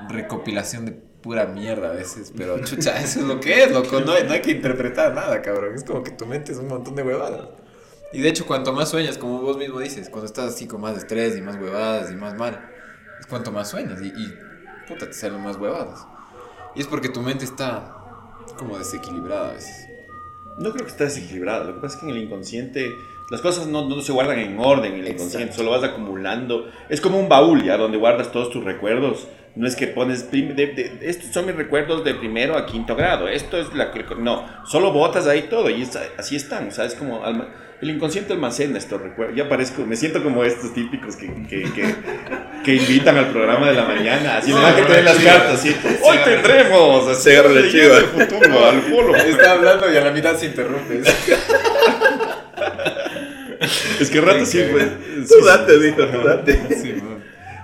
recopilación 0.09 0.85
de 0.85 0.91
pura 0.91 1.47
mierda 1.47 1.89
a 1.89 1.93
veces, 1.93 2.31
pero 2.37 2.63
chucha, 2.63 3.01
eso 3.01 3.21
es 3.21 3.25
lo 3.25 3.39
que 3.39 3.63
es, 3.63 3.71
loco, 3.71 4.01
no 4.01 4.11
hay, 4.11 4.23
no 4.23 4.33
hay 4.33 4.41
que 4.41 4.51
interpretar 4.51 5.15
nada, 5.15 5.41
cabrón, 5.41 5.75
es 5.75 5.83
como 5.83 6.03
que 6.03 6.11
tu 6.11 6.25
mente 6.25 6.51
es 6.51 6.59
un 6.59 6.67
montón 6.67 6.95
de 6.95 7.03
huevadas. 7.03 7.49
Y 8.13 8.21
de 8.21 8.29
hecho, 8.29 8.45
cuanto 8.45 8.71
más 8.71 8.89
sueñas, 8.89 9.17
como 9.17 9.41
vos 9.41 9.57
mismo 9.57 9.79
dices, 9.79 10.09
cuando 10.09 10.27
estás 10.27 10.53
así 10.53 10.67
con 10.67 10.79
más 10.79 10.95
estrés 10.95 11.35
y 11.37 11.41
más 11.41 11.55
huevadas 11.55 12.11
y 12.11 12.15
más 12.15 12.35
mal, 12.35 12.69
es 13.19 13.25
cuanto 13.25 13.51
más 13.51 13.69
sueñas 13.69 13.99
y, 14.01 14.07
y 14.07 14.33
puta, 14.87 15.07
te 15.07 15.13
salen 15.13 15.43
más 15.43 15.57
huevadas. 15.57 16.05
Y 16.75 16.81
es 16.81 16.87
porque 16.87 17.09
tu 17.09 17.21
mente 17.21 17.43
está 17.43 17.97
como 18.57 18.77
desequilibrada 18.77 19.49
a 19.49 19.53
veces. 19.53 19.87
No 20.57 20.71
creo 20.71 20.85
que 20.85 20.91
esté 20.91 21.03
desequilibrada. 21.05 21.65
Lo 21.65 21.75
que 21.75 21.81
pasa 21.81 21.95
es 21.95 22.01
que 22.01 22.09
en 22.09 22.15
el 22.15 22.23
inconsciente 22.23 22.95
las 23.29 23.41
cosas 23.41 23.67
no, 23.67 23.87
no 23.87 24.01
se 24.01 24.11
guardan 24.11 24.39
en 24.39 24.57
orden 24.59 24.93
en 24.93 24.99
el 25.01 25.07
inconsciente, 25.13 25.53
solo 25.53 25.71
vas 25.71 25.83
acumulando. 25.83 26.69
Es 26.89 27.01
como 27.01 27.19
un 27.19 27.27
baúl 27.29 27.63
ya 27.63 27.77
donde 27.77 27.97
guardas 27.97 28.31
todos 28.31 28.49
tus 28.51 28.63
recuerdos. 28.63 29.27
No 29.55 29.67
es 29.67 29.75
que 29.75 29.87
pones, 29.87 30.29
de- 30.31 30.41
de- 30.53 30.99
estos 31.01 31.33
son 31.33 31.47
mis 31.47 31.55
recuerdos 31.55 32.03
de 32.03 32.13
primero 32.13 32.55
a 32.57 32.65
quinto 32.67 32.95
grado. 32.95 33.27
Esto 33.27 33.57
es 33.59 33.73
la... 33.73 33.91
No, 34.19 34.45
solo 34.67 34.91
botas 34.91 35.25
ahí 35.27 35.47
todo 35.49 35.69
y 35.69 35.81
es- 35.81 35.97
así 36.17 36.35
están. 36.35 36.67
O 36.67 36.71
sea, 36.71 36.85
es 36.85 36.93
como... 36.95 37.25
alma- 37.25 37.47
el 37.79 37.91
inconsciente 37.91 38.33
almacena 38.33 38.77
estos 38.79 38.99
recuerdos. 39.01 39.35
Ya 39.35 39.47
parezco, 39.49 39.83
me 39.85 39.95
siento 39.95 40.23
como 40.23 40.43
estos 40.43 40.73
típicos 40.73 41.15
que, 41.15 41.27
que, 41.47 41.61
que, 41.73 41.95
que 42.63 42.73
invitan 42.75 43.17
al 43.17 43.27
programa 43.27 43.67
de 43.67 43.73
la 43.75 43.85
mañana. 43.85 44.37
Así 44.37 44.47
Sí, 44.51 44.57
le 44.57 44.63
van 44.63 44.73
a 44.75 45.01
las 45.03 45.17
cartas. 45.17 45.53
Así, 45.59 45.75
Hoy 46.01 46.17
tendremos. 46.25 47.17
Se 47.17 47.37
agarra 47.37 47.53
la 47.53 47.69
chiva. 47.69 47.95
futuro 47.97 48.65
al 48.65 48.79
polo. 48.81 49.15
Está 49.15 49.51
hablando 49.51 49.91
y 49.93 49.95
a 49.97 50.01
la 50.01 50.09
mitad 50.11 50.35
se 50.35 50.47
interrumpe. 50.47 51.01
Es 53.99 54.09
que 54.09 54.21
rato 54.21 54.45
sí. 54.45 54.59
Tú 55.27 55.35
sí, 55.39 55.45
date, 55.45 55.79
dijo, 55.79 56.05
tú 56.05 56.27
date. 56.27 56.59
Sí. 56.81 56.95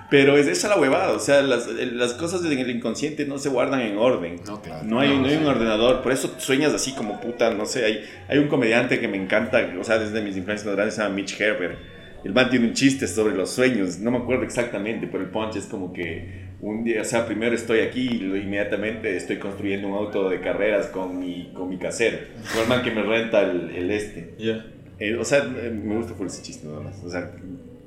Pero 0.09 0.37
es 0.37 0.45
esa 0.45 0.67
la 0.67 0.77
huevada, 0.77 1.11
o 1.13 1.19
sea, 1.19 1.41
las, 1.41 1.67
las 1.67 2.13
cosas 2.13 2.45
en 2.45 2.59
el 2.59 2.69
inconsciente 2.69 3.25
no 3.25 3.39
se 3.39 3.49
guardan 3.49 3.81
en 3.81 3.97
orden. 3.97 4.41
No, 4.45 4.61
claro. 4.61 4.85
No 4.85 4.99
hay, 4.99 5.17
no 5.17 5.25
hay 5.25 5.37
un 5.37 5.47
ordenador, 5.47 6.03
por 6.03 6.11
eso 6.11 6.35
sueñas 6.37 6.71
así 6.71 6.93
como 6.93 7.19
puta, 7.19 7.51
no 7.51 7.65
sé, 7.65 7.83
hay, 7.83 8.05
hay 8.27 8.37
un 8.37 8.47
comediante 8.47 8.99
que 8.99 9.07
me 9.07 9.17
encanta, 9.17 9.73
o 9.79 9.83
sea, 9.83 9.97
desde 9.97 10.21
mis 10.21 10.37
influencias 10.37 10.67
más 10.67 10.75
grandes, 10.75 10.95
se 10.95 11.01
llama 11.01 11.15
Mitch 11.15 11.41
Herbert. 11.41 11.79
El 12.23 12.31
man 12.31 12.47
tiene 12.51 12.67
un 12.67 12.73
chiste 12.73 13.07
sobre 13.07 13.33
los 13.35 13.49
sueños, 13.49 13.97
no 13.97 14.11
me 14.11 14.19
acuerdo 14.19 14.43
exactamente, 14.43 15.07
pero 15.07 15.23
el 15.23 15.31
punch 15.31 15.55
es 15.55 15.65
como 15.65 15.91
que 15.91 16.53
un 16.61 16.83
día, 16.83 17.01
o 17.01 17.05
sea, 17.05 17.25
primero 17.25 17.55
estoy 17.55 17.79
aquí 17.79 18.07
y 18.11 18.23
inmediatamente 18.23 19.17
estoy 19.17 19.37
construyendo 19.37 19.87
un 19.87 19.95
auto 19.95 20.29
de 20.29 20.39
carreras 20.39 20.87
con 20.87 21.19
mi, 21.19 21.51
con 21.53 21.69
mi 21.69 21.77
casero, 21.77 22.19
con 22.53 22.61
el 22.61 22.67
man 22.69 22.83
que 22.83 22.91
me 22.91 23.01
renta 23.01 23.41
el, 23.41 23.71
el 23.75 23.89
este. 23.89 24.35
Ya. 24.37 24.63
Eh, 24.99 25.15
o 25.15 25.25
sea, 25.25 25.39
eh, 25.39 25.69
me 25.71 25.95
gusta 25.97 26.13
por 26.13 26.27
ese 26.27 26.41
chiste 26.41 26.67
nada 26.67 26.81
más, 26.81 26.95
o 27.03 27.09
sea... 27.09 27.31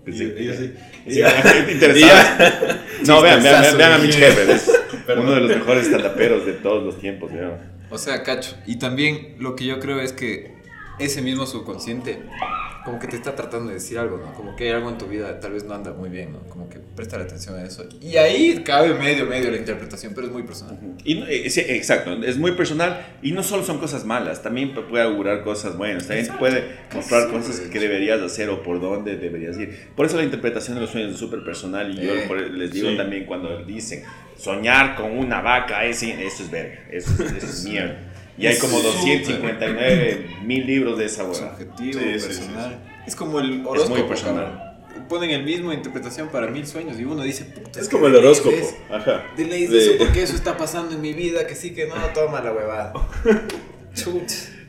pensé 0.04 0.24
Y- 0.38 0.48
así. 0.50 0.72
Sí, 1.08 1.20
interesante. 1.72 2.44
No, 3.06 3.22
vean, 3.22 3.42
vean, 3.42 3.62
vean, 3.62 3.76
vean 3.78 3.92
a 3.92 3.98
Mitch 3.98 4.16
Herbert, 4.18 4.50
es 4.50 4.70
uno 5.16 5.32
de 5.34 5.40
los 5.40 5.50
mejores 5.56 5.84
estandaperos 5.86 6.44
de 6.46 6.52
todos 6.54 6.82
los 6.84 6.98
tiempos, 7.00 7.32
vean. 7.32 7.76
O 7.90 7.98
sea, 7.98 8.22
cacho. 8.22 8.56
Y 8.66 8.76
también 8.78 9.36
lo 9.38 9.54
que 9.54 9.64
yo 9.66 9.78
creo 9.80 10.00
es 10.00 10.12
que 10.12 10.52
ese 10.98 11.22
mismo 11.22 11.46
subconsciente 11.46 12.18
como 12.86 12.98
que 12.98 13.06
te 13.08 13.16
está 13.16 13.34
tratando 13.34 13.68
de 13.68 13.74
decir 13.74 13.98
algo, 13.98 14.16
¿no? 14.16 14.32
Como 14.32 14.56
que 14.56 14.64
hay 14.64 14.70
algo 14.70 14.88
en 14.88 14.96
tu 14.96 15.06
vida 15.06 15.38
tal 15.40 15.52
vez 15.52 15.64
no 15.64 15.74
anda 15.74 15.92
muy 15.92 16.08
bien, 16.08 16.32
¿no? 16.32 16.38
Como 16.48 16.68
que 16.70 16.78
presta 16.78 17.16
atención 17.20 17.56
a 17.56 17.64
eso. 17.64 17.84
Y 18.00 18.16
ahí 18.16 18.62
cabe 18.64 18.94
medio, 18.94 19.26
medio 19.26 19.50
la 19.50 19.56
interpretación, 19.58 20.12
pero 20.14 20.28
es 20.28 20.32
muy 20.32 20.44
personal. 20.44 20.78
Y 21.04 21.22
eh, 21.28 21.50
sí, 21.50 21.60
exacto, 21.66 22.12
es 22.22 22.38
muy 22.38 22.52
personal 22.52 23.04
y 23.22 23.32
no 23.32 23.42
solo 23.42 23.64
son 23.64 23.78
cosas 23.78 24.04
malas, 24.06 24.42
también 24.42 24.74
pu- 24.74 24.86
puede 24.88 25.02
augurar 25.04 25.42
cosas 25.42 25.76
buenas, 25.76 26.06
también 26.06 26.28
te 26.28 26.32
puede 26.34 26.64
mostrar 26.94 27.24
Sí, 27.26 27.32
cosas 27.32 27.64
de 27.64 27.70
que 27.70 27.80
deberías 27.80 28.20
hacer 28.22 28.48
o 28.50 28.62
por 28.62 28.80
dónde 28.80 29.16
deberías 29.16 29.58
ir. 29.58 29.88
Por 29.96 30.06
eso 30.06 30.16
la 30.16 30.22
interpretación 30.24 30.76
de 30.76 30.80
los 30.82 30.90
sueños 30.90 31.10
es 31.12 31.18
súper 31.18 31.42
personal 31.44 31.90
y 31.92 32.06
yo 32.06 32.14
Eh, 32.14 32.24
por- 32.28 32.40
les 32.40 32.72
digo 32.72 32.88
sí. 32.90 32.96
también 32.96 33.26
cuando 33.26 33.64
dicen 33.64 34.04
soñar 34.38 34.94
con 34.96 35.10
una 35.10 35.40
vaca, 35.40 35.84
ese- 35.84 36.24
eso 36.24 36.44
es 36.44 36.50
verga, 36.50 36.78
eso, 36.90 37.10
es- 37.24 37.32
eso 37.32 37.46
es 37.46 37.64
mierda. 37.68 37.98
Y 38.38 38.46
hay 38.46 38.58
como 38.58 38.78
Súper. 38.78 38.92
259 38.92 40.26
mil 40.44 40.66
libros 40.66 40.98
de 40.98 41.06
esa 41.06 41.24
hueá. 41.24 41.34
Subjetivo, 41.34 42.00
Sí, 42.00 42.06
sí, 42.14 42.20
sí, 42.20 42.26
personal. 42.26 42.78
Es 43.06 43.16
como 43.16 43.40
el 43.40 43.64
horóscopo. 43.66 43.96
muy 43.98 44.08
personal. 44.08 44.62
Ponen 45.08 45.30
el 45.30 45.44
mismo 45.44 45.72
interpretación 45.72 46.28
para 46.28 46.48
mil 46.48 46.66
sueños 46.66 46.98
y 46.98 47.04
uno 47.04 47.22
dice, 47.22 47.44
puta, 47.44 47.80
Es 47.80 47.88
como 47.88 48.08
el 48.08 48.16
horóscopo. 48.16 48.56
es- 48.56 48.74
Ajá. 48.90 49.24
Es 49.38 49.70
De- 49.70 49.78
eso 49.78 49.92
porque 49.98 50.22
eso 50.22 50.34
está 50.34 50.56
pasando 50.56 50.94
en 50.94 51.00
mi 51.00 51.12
vida, 51.12 51.46
que 51.46 51.54
sí, 51.54 51.72
que 51.72 51.86
no, 51.86 51.94
toma 52.14 52.40
la 52.40 52.52
huevada. 52.52 52.92
Chut. 53.94 54.22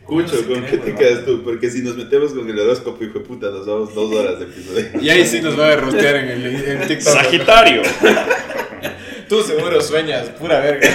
Cucho, 0.06 0.48
¿con 0.48 0.64
qué 0.64 0.78
te 0.78 0.96
quedas 0.96 1.26
tú? 1.26 1.44
Porque 1.44 1.70
si 1.70 1.82
nos 1.82 1.98
metemos 1.98 2.32
con 2.34 2.50
el 2.50 2.58
horóscopo, 2.58 3.04
hijo 3.04 3.20
de 3.20 3.26
puta, 3.26 3.48
nos 3.50 3.66
vamos 3.68 3.94
dos 3.94 4.14
horas 4.14 4.40
de 4.40 4.46
episodio. 4.46 4.86
Y 5.02 5.10
ahí 5.10 5.26
sí 5.26 5.42
nos 5.42 5.60
va 5.60 5.66
a 5.66 5.70
derrotear 5.72 6.16
en 6.18 6.30
el, 6.30 6.46
en 6.46 6.82
el 6.82 6.88
TikTok. 6.88 7.14
Sagitario. 7.14 7.82
Tú 9.28 9.42
seguro 9.42 9.82
sueñas, 9.82 10.30
pura 10.40 10.60
verga. 10.62 10.88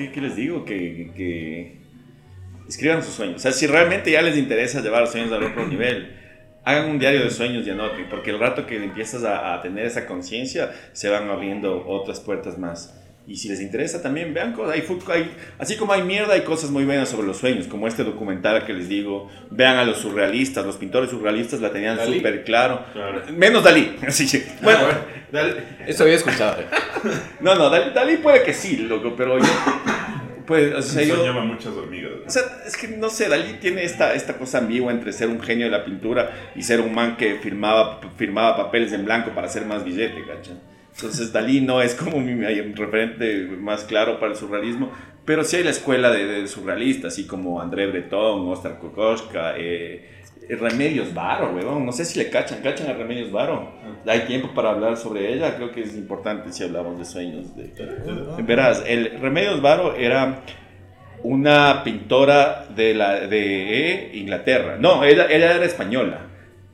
¿Qué, 0.00 0.12
qué 0.12 0.20
les 0.20 0.36
digo? 0.36 0.64
Que, 0.64 1.10
que 1.16 1.76
escriban 2.68 3.02
sus 3.02 3.14
sueños. 3.14 3.36
O 3.36 3.38
sea, 3.38 3.52
si 3.52 3.66
realmente 3.66 4.10
ya 4.10 4.22
les 4.22 4.36
interesa 4.36 4.80
llevar 4.80 5.02
los 5.02 5.10
sueños 5.12 5.32
al 5.32 5.42
otro 5.42 5.66
nivel, 5.66 6.16
hagan 6.64 6.90
un 6.90 6.98
diario 6.98 7.22
de 7.24 7.30
sueños 7.30 7.66
y 7.66 7.70
anoten, 7.70 8.06
porque 8.08 8.30
el 8.30 8.38
rato 8.38 8.66
que 8.66 8.76
empiezas 8.82 9.24
a, 9.24 9.54
a 9.54 9.62
tener 9.62 9.86
esa 9.86 10.06
conciencia, 10.06 10.70
se 10.92 11.08
van 11.08 11.28
abriendo 11.28 11.84
otras 11.86 12.20
puertas 12.20 12.58
más. 12.58 12.96
Y 13.26 13.36
si 13.36 13.48
les 13.48 13.60
interesa 13.60 14.02
también, 14.02 14.34
vean 14.34 14.54
cosas. 14.54 14.74
Hay, 14.74 14.82
hay- 15.12 15.30
así 15.58 15.76
como 15.76 15.92
hay 15.92 16.02
mierda, 16.02 16.34
hay 16.34 16.40
cosas 16.40 16.70
muy 16.70 16.84
buenas 16.84 17.08
sobre 17.08 17.26
los 17.26 17.36
sueños, 17.36 17.66
como 17.68 17.86
este 17.86 18.02
documental 18.02 18.64
que 18.64 18.72
les 18.72 18.88
digo. 18.88 19.28
Vean 19.50 19.76
a 19.76 19.84
los 19.84 19.98
surrealistas, 19.98 20.64
los 20.66 20.76
pintores 20.76 21.10
surrealistas 21.10 21.60
la 21.60 21.70
tenían 21.70 21.96
súper 22.16 22.44
claro. 22.44 22.84
Claro. 22.92 23.22
Menos 23.36 23.62
Dalí. 23.62 23.94
Así 24.06 24.26
que, 24.28 24.44
bueno, 24.62 24.80
bueno. 24.80 25.19
Dalí- 25.32 25.54
Eso 25.86 26.02
había 26.04 26.16
escuchado. 26.16 26.60
eh. 26.60 26.66
no, 27.40 27.54
no, 27.54 27.70
Dalí, 27.70 27.92
Dalí 27.94 28.16
puede 28.18 28.42
que 28.42 28.52
sí, 28.54 28.76
loco, 28.78 29.14
pero 29.16 29.38
yo. 29.38 29.44
Pues, 30.46 30.74
o 30.74 30.82
sea, 30.82 31.02
yo. 31.04 31.16
Soñaba 31.16 31.44
muchas 31.44 31.72
hormigas. 31.74 32.10
O 32.26 32.30
sea, 32.30 32.42
es 32.66 32.76
que 32.76 32.88
no 32.88 33.08
sé, 33.08 33.28
Dalí 33.28 33.54
tiene 33.60 33.84
esta, 33.84 34.14
esta 34.14 34.36
cosa 34.36 34.58
ambigua 34.58 34.90
entre 34.92 35.12
ser 35.12 35.28
un 35.28 35.40
genio 35.40 35.66
de 35.66 35.70
la 35.72 35.84
pintura 35.84 36.50
y 36.56 36.62
ser 36.62 36.80
un 36.80 36.92
man 36.94 37.16
que 37.16 37.36
firmaba, 37.36 38.00
firmaba 38.16 38.56
papeles 38.56 38.92
en 38.92 39.04
blanco 39.04 39.30
para 39.30 39.46
hacer 39.46 39.64
más 39.64 39.84
billete, 39.84 40.24
¿cacha? 40.26 40.52
Entonces 40.96 41.32
Dalí 41.32 41.60
no 41.60 41.80
es 41.80 41.94
como 41.94 42.18
mi, 42.18 42.34
mi 42.34 42.44
referente 42.74 43.46
más 43.60 43.84
claro 43.84 44.18
para 44.18 44.32
el 44.32 44.38
surrealismo, 44.38 44.90
pero 45.24 45.44
sí 45.44 45.56
hay 45.56 45.62
la 45.62 45.70
escuela 45.70 46.10
de, 46.10 46.24
de 46.26 46.48
surrealistas, 46.48 47.12
así 47.12 47.26
como 47.28 47.60
André 47.60 47.86
Breton, 47.86 48.48
Oscar 48.48 48.78
Kokoschka, 48.80 49.54
eh, 49.56 50.19
Remedios 50.56 51.14
Varo, 51.14 51.52
weón, 51.54 51.86
no 51.86 51.92
sé 51.92 52.04
si 52.04 52.18
le 52.18 52.30
cachan, 52.30 52.60
cachan 52.62 52.88
a 52.88 52.94
Remedios 52.94 53.30
Varo. 53.30 53.72
Hay 54.06 54.20
tiempo 54.20 54.52
para 54.54 54.70
hablar 54.70 54.96
sobre 54.96 55.32
ella, 55.32 55.56
creo 55.56 55.70
que 55.70 55.82
es 55.82 55.94
importante 55.94 56.52
si 56.52 56.64
hablamos 56.64 56.98
de 56.98 57.04
sueños. 57.04 57.54
De, 57.56 57.72
Verás, 58.42 58.82
el 58.86 59.20
Remedios 59.20 59.62
Varo 59.62 59.94
era 59.94 60.42
una 61.22 61.82
pintora 61.84 62.66
de, 62.74 62.94
la, 62.94 63.26
de 63.26 64.10
Inglaterra. 64.14 64.76
No, 64.78 65.04
ella, 65.04 65.26
ella 65.30 65.54
era 65.54 65.64
española, 65.64 66.26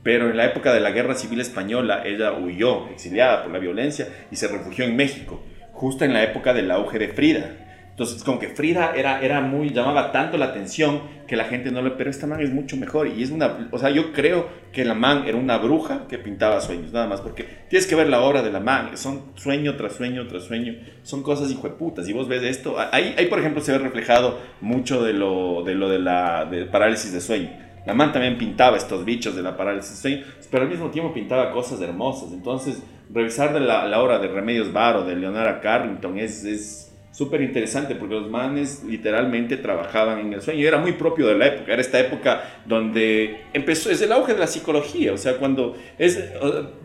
pero 0.03 0.29
en 0.29 0.37
la 0.37 0.45
época 0.45 0.73
de 0.73 0.79
la 0.79 0.91
Guerra 0.91 1.15
Civil 1.15 1.41
Española 1.41 2.01
ella 2.05 2.33
huyó, 2.33 2.89
exiliada 2.89 3.43
por 3.43 3.51
la 3.51 3.59
violencia, 3.59 4.07
y 4.31 4.37
se 4.37 4.47
refugió 4.47 4.85
en 4.85 4.95
México, 4.95 5.43
justo 5.73 6.05
en 6.05 6.13
la 6.13 6.23
época 6.23 6.53
del 6.53 6.71
auge 6.71 6.97
de 6.97 7.09
Frida. 7.09 7.66
Entonces, 7.97 8.23
como 8.23 8.37
que 8.37 8.49
Frida 8.49 8.93
era, 8.95 9.21
era 9.21 9.41
muy, 9.41 9.71
llamaba 9.71 10.11
tanto 10.11 10.37
la 10.37 10.45
atención 10.45 11.01
que 11.27 11.35
la 11.35 11.45
gente 11.45 11.71
no 11.71 11.81
le, 11.81 11.89
pero 11.89 12.11
esta 12.11 12.27
man 12.27 12.39
es 12.41 12.53
mucho 12.53 12.77
mejor. 12.77 13.07
Y 13.07 13.23
es 13.23 13.31
una, 13.31 13.69
o 13.71 13.79
sea, 13.79 13.89
yo 13.89 14.13
creo 14.13 14.47
que 14.71 14.85
la 14.85 14.93
man 14.93 15.23
era 15.25 15.35
una 15.35 15.57
bruja 15.57 16.05
que 16.07 16.19
pintaba 16.19 16.61
sueños, 16.61 16.93
nada 16.93 17.07
más, 17.07 17.21
porque 17.21 17.47
tienes 17.71 17.87
que 17.87 17.95
ver 17.95 18.07
la 18.07 18.21
obra 18.21 18.43
de 18.43 18.51
la 18.51 18.59
man, 18.59 18.95
son 18.95 19.31
sueño 19.33 19.75
tras 19.77 19.93
sueño 19.93 20.27
tras 20.27 20.43
sueño, 20.43 20.75
son 21.01 21.23
cosas 21.23 21.49
hijueputas. 21.49 22.07
Y 22.07 22.13
vos 22.13 22.27
ves 22.27 22.43
esto, 22.43 22.75
ahí, 22.77 23.15
ahí 23.17 23.25
por 23.25 23.39
ejemplo 23.39 23.63
se 23.63 23.71
ve 23.71 23.79
reflejado 23.79 24.37
mucho 24.61 25.03
de 25.03 25.13
lo 25.13 25.63
de, 25.63 25.73
lo 25.73 25.89
de 25.89 25.97
la 25.97 26.45
de 26.45 26.65
parálisis 26.65 27.11
de 27.13 27.19
sueño. 27.19 27.49
La 27.87 27.95
man 27.95 28.13
también 28.13 28.37
pintaba 28.37 28.77
estos 28.77 29.05
bichos 29.05 29.35
de 29.35 29.41
la 29.41 29.57
parálisis 29.57 29.95
de 29.95 29.97
sueño, 29.97 30.25
pero 30.51 30.61
al 30.65 30.69
mismo 30.69 30.91
tiempo 30.91 31.15
pintaba 31.15 31.51
cosas 31.51 31.81
hermosas. 31.81 32.31
Entonces, 32.31 32.83
revisar 33.11 33.53
de 33.55 33.59
la, 33.59 33.87
la 33.87 33.99
obra 33.99 34.19
de 34.19 34.27
Remedios 34.27 34.71
Varo, 34.71 35.03
de 35.03 35.15
Leonora 35.15 35.61
Carrington, 35.61 36.19
es... 36.19 36.43
es 36.43 36.86
súper 37.17 37.41
interesante 37.41 37.95
porque 37.95 38.13
los 38.13 38.29
manes 38.29 38.83
literalmente 38.83 39.57
trabajaban 39.57 40.19
en 40.19 40.33
el 40.33 40.41
sueño. 40.43 40.59
Y 40.59 40.67
era 40.67 40.77
muy 40.77 40.91
propio 40.91 41.25
de 41.25 41.35
la 41.35 41.47
época. 41.47 41.73
Era 41.73 41.81
esta 41.81 41.99
época 41.99 42.61
donde 42.67 43.41
empezó, 43.53 43.89
es 43.89 44.03
el 44.03 44.11
auge 44.11 44.35
de 44.35 44.39
la 44.39 44.45
psicología. 44.45 45.13
O 45.13 45.17
sea, 45.17 45.37
cuando 45.37 45.75
es, 45.97 46.23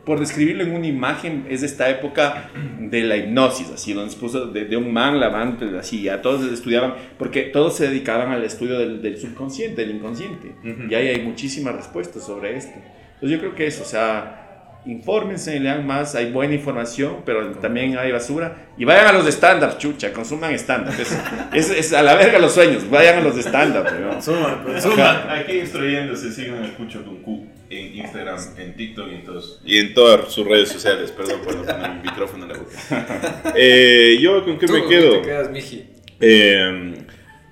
por 0.07 0.21
describirlo 0.21 0.63
en 0.63 0.73
una 0.73 0.87
imagen, 0.87 1.45
es 1.51 1.63
esta 1.63 1.91
época 1.91 2.51
de 2.81 3.03
la 3.03 3.19
hipnosis, 3.19 3.69
así, 3.75 3.93
donde 3.93 4.11
se 4.11 4.19
puso 4.19 4.47
de, 4.47 4.65
de 4.65 4.77
un 4.79 4.91
man, 4.91 5.21
la 5.21 5.29
man, 5.29 5.59
así, 5.79 6.05
ya 6.05 6.23
todos 6.23 6.51
estudiaban, 6.51 6.95
porque 7.19 7.43
todos 7.43 7.77
se 7.77 7.89
dedicaban 7.89 8.33
al 8.33 8.43
estudio 8.43 8.79
del, 8.79 9.03
del 9.03 9.19
subconsciente, 9.19 9.83
del 9.85 9.97
inconsciente. 9.97 10.55
Ujú. 10.65 10.91
Y 10.91 10.95
ahí 10.95 11.09
hay 11.09 11.21
muchísimas 11.21 11.77
respuestas 11.77 12.25
sobre 12.25 12.57
esto. 12.57 12.79
Entonces 13.15 13.31
yo 13.31 13.39
creo 13.39 13.55
que 13.55 13.67
eso, 13.67 13.83
o 13.83 13.87
sea, 13.87 14.42
infórmense, 14.85 15.59
lean 15.61 15.87
más, 15.87 16.15
hay 16.15 16.31
buena 16.33 16.55
información, 16.55 17.19
pero 17.25 17.53
también 17.53 17.97
hay 17.97 18.11
basura. 18.13 18.69
Y 18.77 18.85
vayan 18.85 19.07
a 19.07 19.13
los 19.13 19.25
de 19.25 19.33
stand-up, 19.33 19.79
chucha, 19.79 20.13
consuman 20.13 20.55
stand-up. 20.55 20.95
Es, 20.99 21.71
es, 21.71 21.79
es 21.79 21.93
a 21.93 22.03
la 22.03 22.15
verga 22.15 22.39
los 22.39 22.53
sueños, 22.53 22.89
vayan 22.91 23.19
a 23.19 23.21
los 23.21 23.37
de 23.37 23.43
stand-up. 23.43 23.87
Suma, 24.21 24.63
pues, 24.65 24.85
aquí 24.85 25.59
instruyéndose, 25.59 26.33
sigan 26.33 26.65
el 26.65 26.73
Cucho 26.73 27.05
con 27.05 27.17
Q 27.23 27.47
en 27.71 27.97
Instagram, 27.97 28.39
en 28.59 28.77
TikTok 28.77 29.09
y 29.11 29.15
en, 29.15 29.25
todos, 29.25 29.61
y 29.65 29.79
en 29.79 29.95
todas 29.95 30.33
sus 30.33 30.47
redes 30.47 30.69
sociales. 30.69 31.11
Perdón 31.11 31.41
por 31.43 31.57
no 31.57 31.63
poner 31.63 31.91
un 31.91 32.03
micrófono 32.03 32.45
en 32.45 32.53
la 32.53 32.59
boca. 32.59 33.53
Eh, 33.57 34.19
¿Yo 34.21 34.45
con 34.45 34.59
qué 34.59 34.67
¿Tú 34.67 34.73
me 34.75 34.81
con 34.81 34.89
quedo? 34.91 35.21
te 35.21 35.23
quedas, 35.23 35.51
Miji? 35.51 35.85
Eh, 36.21 36.95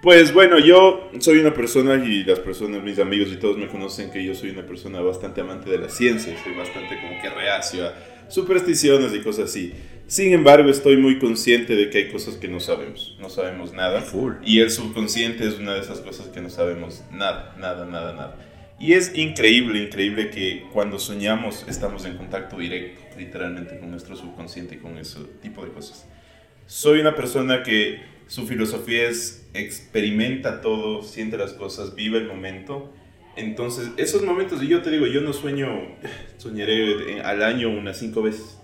pues 0.02 0.32
bueno, 0.32 0.58
yo 0.58 1.10
soy 1.20 1.38
una 1.38 1.52
persona 1.52 2.02
y 2.04 2.24
las 2.24 2.38
personas, 2.38 2.82
mis 2.82 2.98
amigos 2.98 3.28
y 3.32 3.36
todos 3.36 3.58
me 3.58 3.68
conocen 3.68 4.10
que 4.10 4.24
yo 4.24 4.34
soy 4.34 4.50
una 4.50 4.66
persona 4.66 5.00
bastante 5.00 5.42
amante 5.42 5.68
de 5.68 5.78
la 5.78 5.88
ciencia, 5.90 6.34
soy 6.42 6.54
bastante 6.54 6.98
como 7.00 7.20
que 7.20 7.28
reacio 7.28 7.86
a 7.86 7.94
supersticiones 8.30 9.12
y 9.14 9.20
cosas 9.20 9.50
así. 9.50 9.74
Sin 10.06 10.32
embargo, 10.32 10.70
estoy 10.70 10.96
muy 10.96 11.18
consciente 11.18 11.76
de 11.76 11.90
que 11.90 11.98
hay 11.98 12.08
cosas 12.08 12.36
que 12.36 12.48
no 12.48 12.58
sabemos, 12.60 13.16
no 13.20 13.28
sabemos 13.28 13.72
nada. 13.72 14.04
Y 14.44 14.60
el 14.60 14.70
subconsciente 14.70 15.46
es 15.46 15.58
una 15.58 15.74
de 15.74 15.80
esas 15.80 16.00
cosas 16.00 16.28
que 16.28 16.40
no 16.40 16.50
sabemos 16.50 17.04
nada, 17.12 17.54
nada, 17.58 17.84
nada, 17.86 18.12
nada. 18.12 18.36
Y 18.80 18.94
es 18.94 19.14
increíble, 19.14 19.84
increíble 19.84 20.30
que 20.30 20.64
cuando 20.72 20.98
soñamos 20.98 21.64
estamos 21.68 22.06
en 22.06 22.16
contacto 22.16 22.56
directo, 22.56 23.02
literalmente, 23.18 23.78
con 23.78 23.90
nuestro 23.90 24.16
subconsciente 24.16 24.76
y 24.76 24.78
con 24.78 24.96
ese 24.96 25.20
tipo 25.42 25.64
de 25.64 25.70
cosas. 25.70 26.08
Soy 26.66 27.00
una 27.00 27.14
persona 27.14 27.62
que 27.62 28.00
su 28.30 28.46
filosofía 28.46 29.08
es 29.08 29.44
experimenta 29.54 30.60
todo, 30.60 31.02
siente 31.02 31.36
las 31.36 31.52
cosas, 31.52 31.96
vive 31.96 32.18
el 32.18 32.28
momento. 32.28 32.92
Entonces, 33.34 33.90
esos 33.96 34.22
momentos, 34.22 34.62
y 34.62 34.68
yo 34.68 34.82
te 34.82 34.90
digo, 34.92 35.06
yo 35.08 35.20
no 35.20 35.32
sueño, 35.32 35.66
soñaré 36.36 37.22
al 37.22 37.42
año 37.42 37.70
unas 37.70 37.98
cinco 37.98 38.22
veces. 38.22 38.60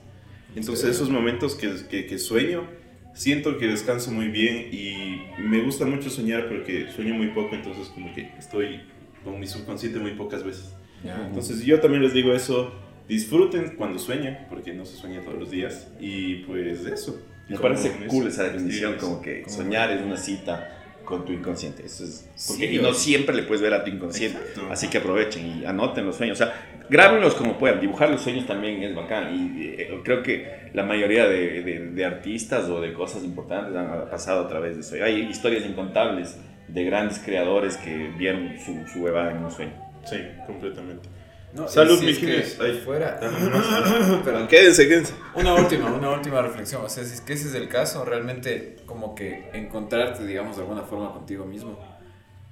Entonces, 0.54 0.90
esos 0.90 1.10
momentos 1.10 1.56
que, 1.56 1.74
que, 1.90 2.06
que 2.06 2.18
sueño, 2.18 2.64
siento 3.12 3.58
que 3.58 3.66
descanso 3.66 4.12
muy 4.12 4.28
bien 4.28 4.68
y 4.70 5.22
me 5.40 5.60
gusta 5.62 5.84
mucho 5.84 6.10
soñar 6.10 6.48
porque 6.48 6.86
sueño 6.94 7.14
muy 7.14 7.28
poco, 7.28 7.56
entonces 7.56 7.88
como 7.88 8.14
que 8.14 8.30
estoy 8.38 8.82
con 9.24 9.40
mi 9.40 9.48
subconsciente 9.48 9.98
muy 9.98 10.12
pocas 10.12 10.44
veces. 10.44 10.76
Entonces 11.02 11.64
yo 11.64 11.80
también 11.80 12.04
les 12.04 12.14
digo 12.14 12.32
eso, 12.32 12.72
disfruten 13.08 13.74
cuando 13.76 13.98
sueñan, 13.98 14.46
porque 14.48 14.72
no 14.72 14.86
se 14.86 14.96
sueña 14.96 15.22
todos 15.22 15.40
los 15.40 15.50
días. 15.50 15.88
Y 15.98 16.44
pues 16.44 16.86
eso. 16.86 17.20
Me 17.48 17.58
parece 17.58 17.90
cool 18.08 18.26
esa 18.26 18.44
definición, 18.44 18.94
sí, 18.94 18.98
como 19.00 19.20
que 19.22 19.42
como- 19.42 19.56
soñar 19.56 19.90
es 19.92 20.02
una 20.02 20.16
cita 20.16 20.72
con 21.04 21.24
tu 21.24 21.32
inconsciente. 21.32 21.86
Eso 21.86 22.02
es, 22.04 22.28
porque, 22.48 22.68
Sí, 22.68 22.76
y 22.76 22.78
no 22.82 22.92
siempre 22.92 23.34
le 23.36 23.44
puedes 23.44 23.62
ver 23.62 23.72
a 23.74 23.84
tu 23.84 23.90
inconsciente. 23.90 24.38
Exacto. 24.38 24.68
Así 24.72 24.88
que 24.88 24.98
aprovechen 24.98 25.46
y 25.60 25.64
anoten 25.64 26.04
los 26.04 26.16
sueños. 26.16 26.40
O 26.40 26.44
sea, 26.44 26.52
grábenlos 26.90 27.34
como 27.36 27.56
puedan. 27.58 27.80
Dibujar 27.80 28.10
los 28.10 28.22
sueños 28.22 28.44
también 28.46 28.82
es 28.82 28.92
bacán. 28.94 29.32
Y 29.32 29.62
eh, 29.80 30.00
creo 30.02 30.22
que 30.24 30.70
la 30.74 30.82
mayoría 30.82 31.28
de, 31.28 31.62
de- 31.62 31.90
de 31.90 32.04
artistas 32.04 32.68
o 32.68 32.80
de 32.80 32.92
cosas 32.92 33.22
importantes 33.22 33.76
han 33.76 34.10
pasado 34.10 34.44
a 34.46 34.48
través 34.48 34.74
de 34.74 34.80
eso. 34.80 35.04
Hay 35.04 35.20
historias 35.20 35.64
incontables 35.64 36.36
de 36.66 36.82
grandes 36.84 37.20
creadores 37.20 37.76
que 37.76 38.10
vieron 38.18 38.54
su, 38.58 38.84
su 38.92 39.00
huevada 39.04 39.30
en 39.30 39.44
un 39.44 39.50
sueño. 39.52 39.72
Sí, 40.04 40.16
completamente. 40.46 41.08
No, 41.56 41.66
Salud, 41.68 41.98
si 41.98 42.10
es 42.10 42.20
Mijines. 42.22 42.54
que 42.54 42.64
Ahí. 42.64 42.82
Fuera. 42.84 43.18
Perdón. 44.24 44.46
Quédense, 44.48 44.86
quédense. 44.86 45.14
Una 45.34 45.54
última, 45.54 45.90
una 45.92 46.10
última 46.10 46.42
reflexión. 46.42 46.84
O 46.84 46.88
sea, 46.88 47.02
si 47.04 47.14
es 47.14 47.20
que 47.22 47.32
ese 47.32 47.48
es 47.48 47.54
el 47.54 47.68
caso, 47.68 48.04
realmente 48.04 48.76
como 48.86 49.14
que 49.14 49.48
encontrarte, 49.54 50.24
digamos, 50.26 50.56
de 50.56 50.62
alguna 50.62 50.82
forma 50.82 51.12
contigo 51.12 51.44
mismo. 51.46 51.78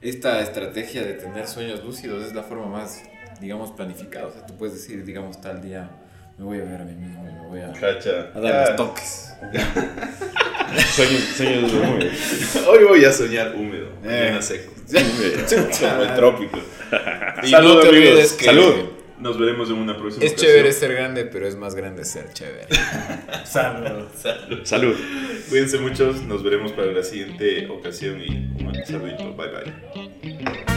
Esta 0.00 0.40
estrategia 0.40 1.02
de 1.02 1.14
tener 1.14 1.46
sueños 1.46 1.84
lúcidos 1.84 2.26
es 2.26 2.34
la 2.34 2.42
forma 2.42 2.66
más, 2.66 3.02
digamos, 3.40 3.70
planificada. 3.72 4.26
O 4.26 4.32
sea, 4.32 4.46
tú 4.46 4.56
puedes 4.56 4.74
decir, 4.74 5.04
digamos, 5.04 5.40
tal 5.40 5.60
día 5.62 5.90
me 6.38 6.44
voy 6.44 6.58
a 6.60 6.64
ver 6.64 6.80
a 6.80 6.84
mí 6.84 6.94
mismo 6.94 7.26
y 7.28 7.32
me 7.32 7.46
voy 7.48 7.60
a, 7.60 7.72
Cacha. 7.78 8.30
a 8.34 8.40
dar 8.40 8.68
los 8.68 8.76
toques. 8.76 9.32
Sueños, 10.94 11.22
sueños 11.36 11.72
húmedos. 11.72 12.66
Hoy 12.66 12.84
voy 12.84 13.04
a 13.04 13.12
soñar 13.12 13.54
húmedo, 13.54 13.88
Eh. 14.02 14.20
mañana 14.24 14.42
seco. 14.42 14.72
Como 15.80 16.02
el 16.02 16.14
trópico. 16.16 16.58
Y 17.42 17.48
Salud, 17.50 17.74
no, 17.74 17.80
te 17.80 17.88
amigos, 17.88 18.08
olvides 18.12 18.32
que 18.34 18.44
salud. 18.44 18.74
Nos 19.24 19.38
veremos 19.38 19.70
en 19.70 19.76
una 19.76 19.96
próxima 19.96 20.22
es 20.22 20.32
ocasión. 20.32 20.52
chévere 20.52 20.72
ser 20.74 20.92
grande, 20.92 21.24
pero 21.24 21.48
es 21.48 21.56
más 21.56 21.74
grande 21.74 22.04
ser 22.04 22.30
chévere. 22.34 22.66
Salud. 23.46 24.04
Salud. 24.14 24.60
Salud. 24.64 24.94
Cuídense 25.48 25.78
muchos, 25.78 26.22
nos 26.24 26.42
veremos 26.42 26.72
para 26.72 26.92
la 26.92 27.02
siguiente 27.02 27.66
ocasión 27.68 28.20
y 28.20 28.52
un 28.62 28.74
saludito. 28.84 29.34
Bye 29.34 29.48
bye. 29.48 30.73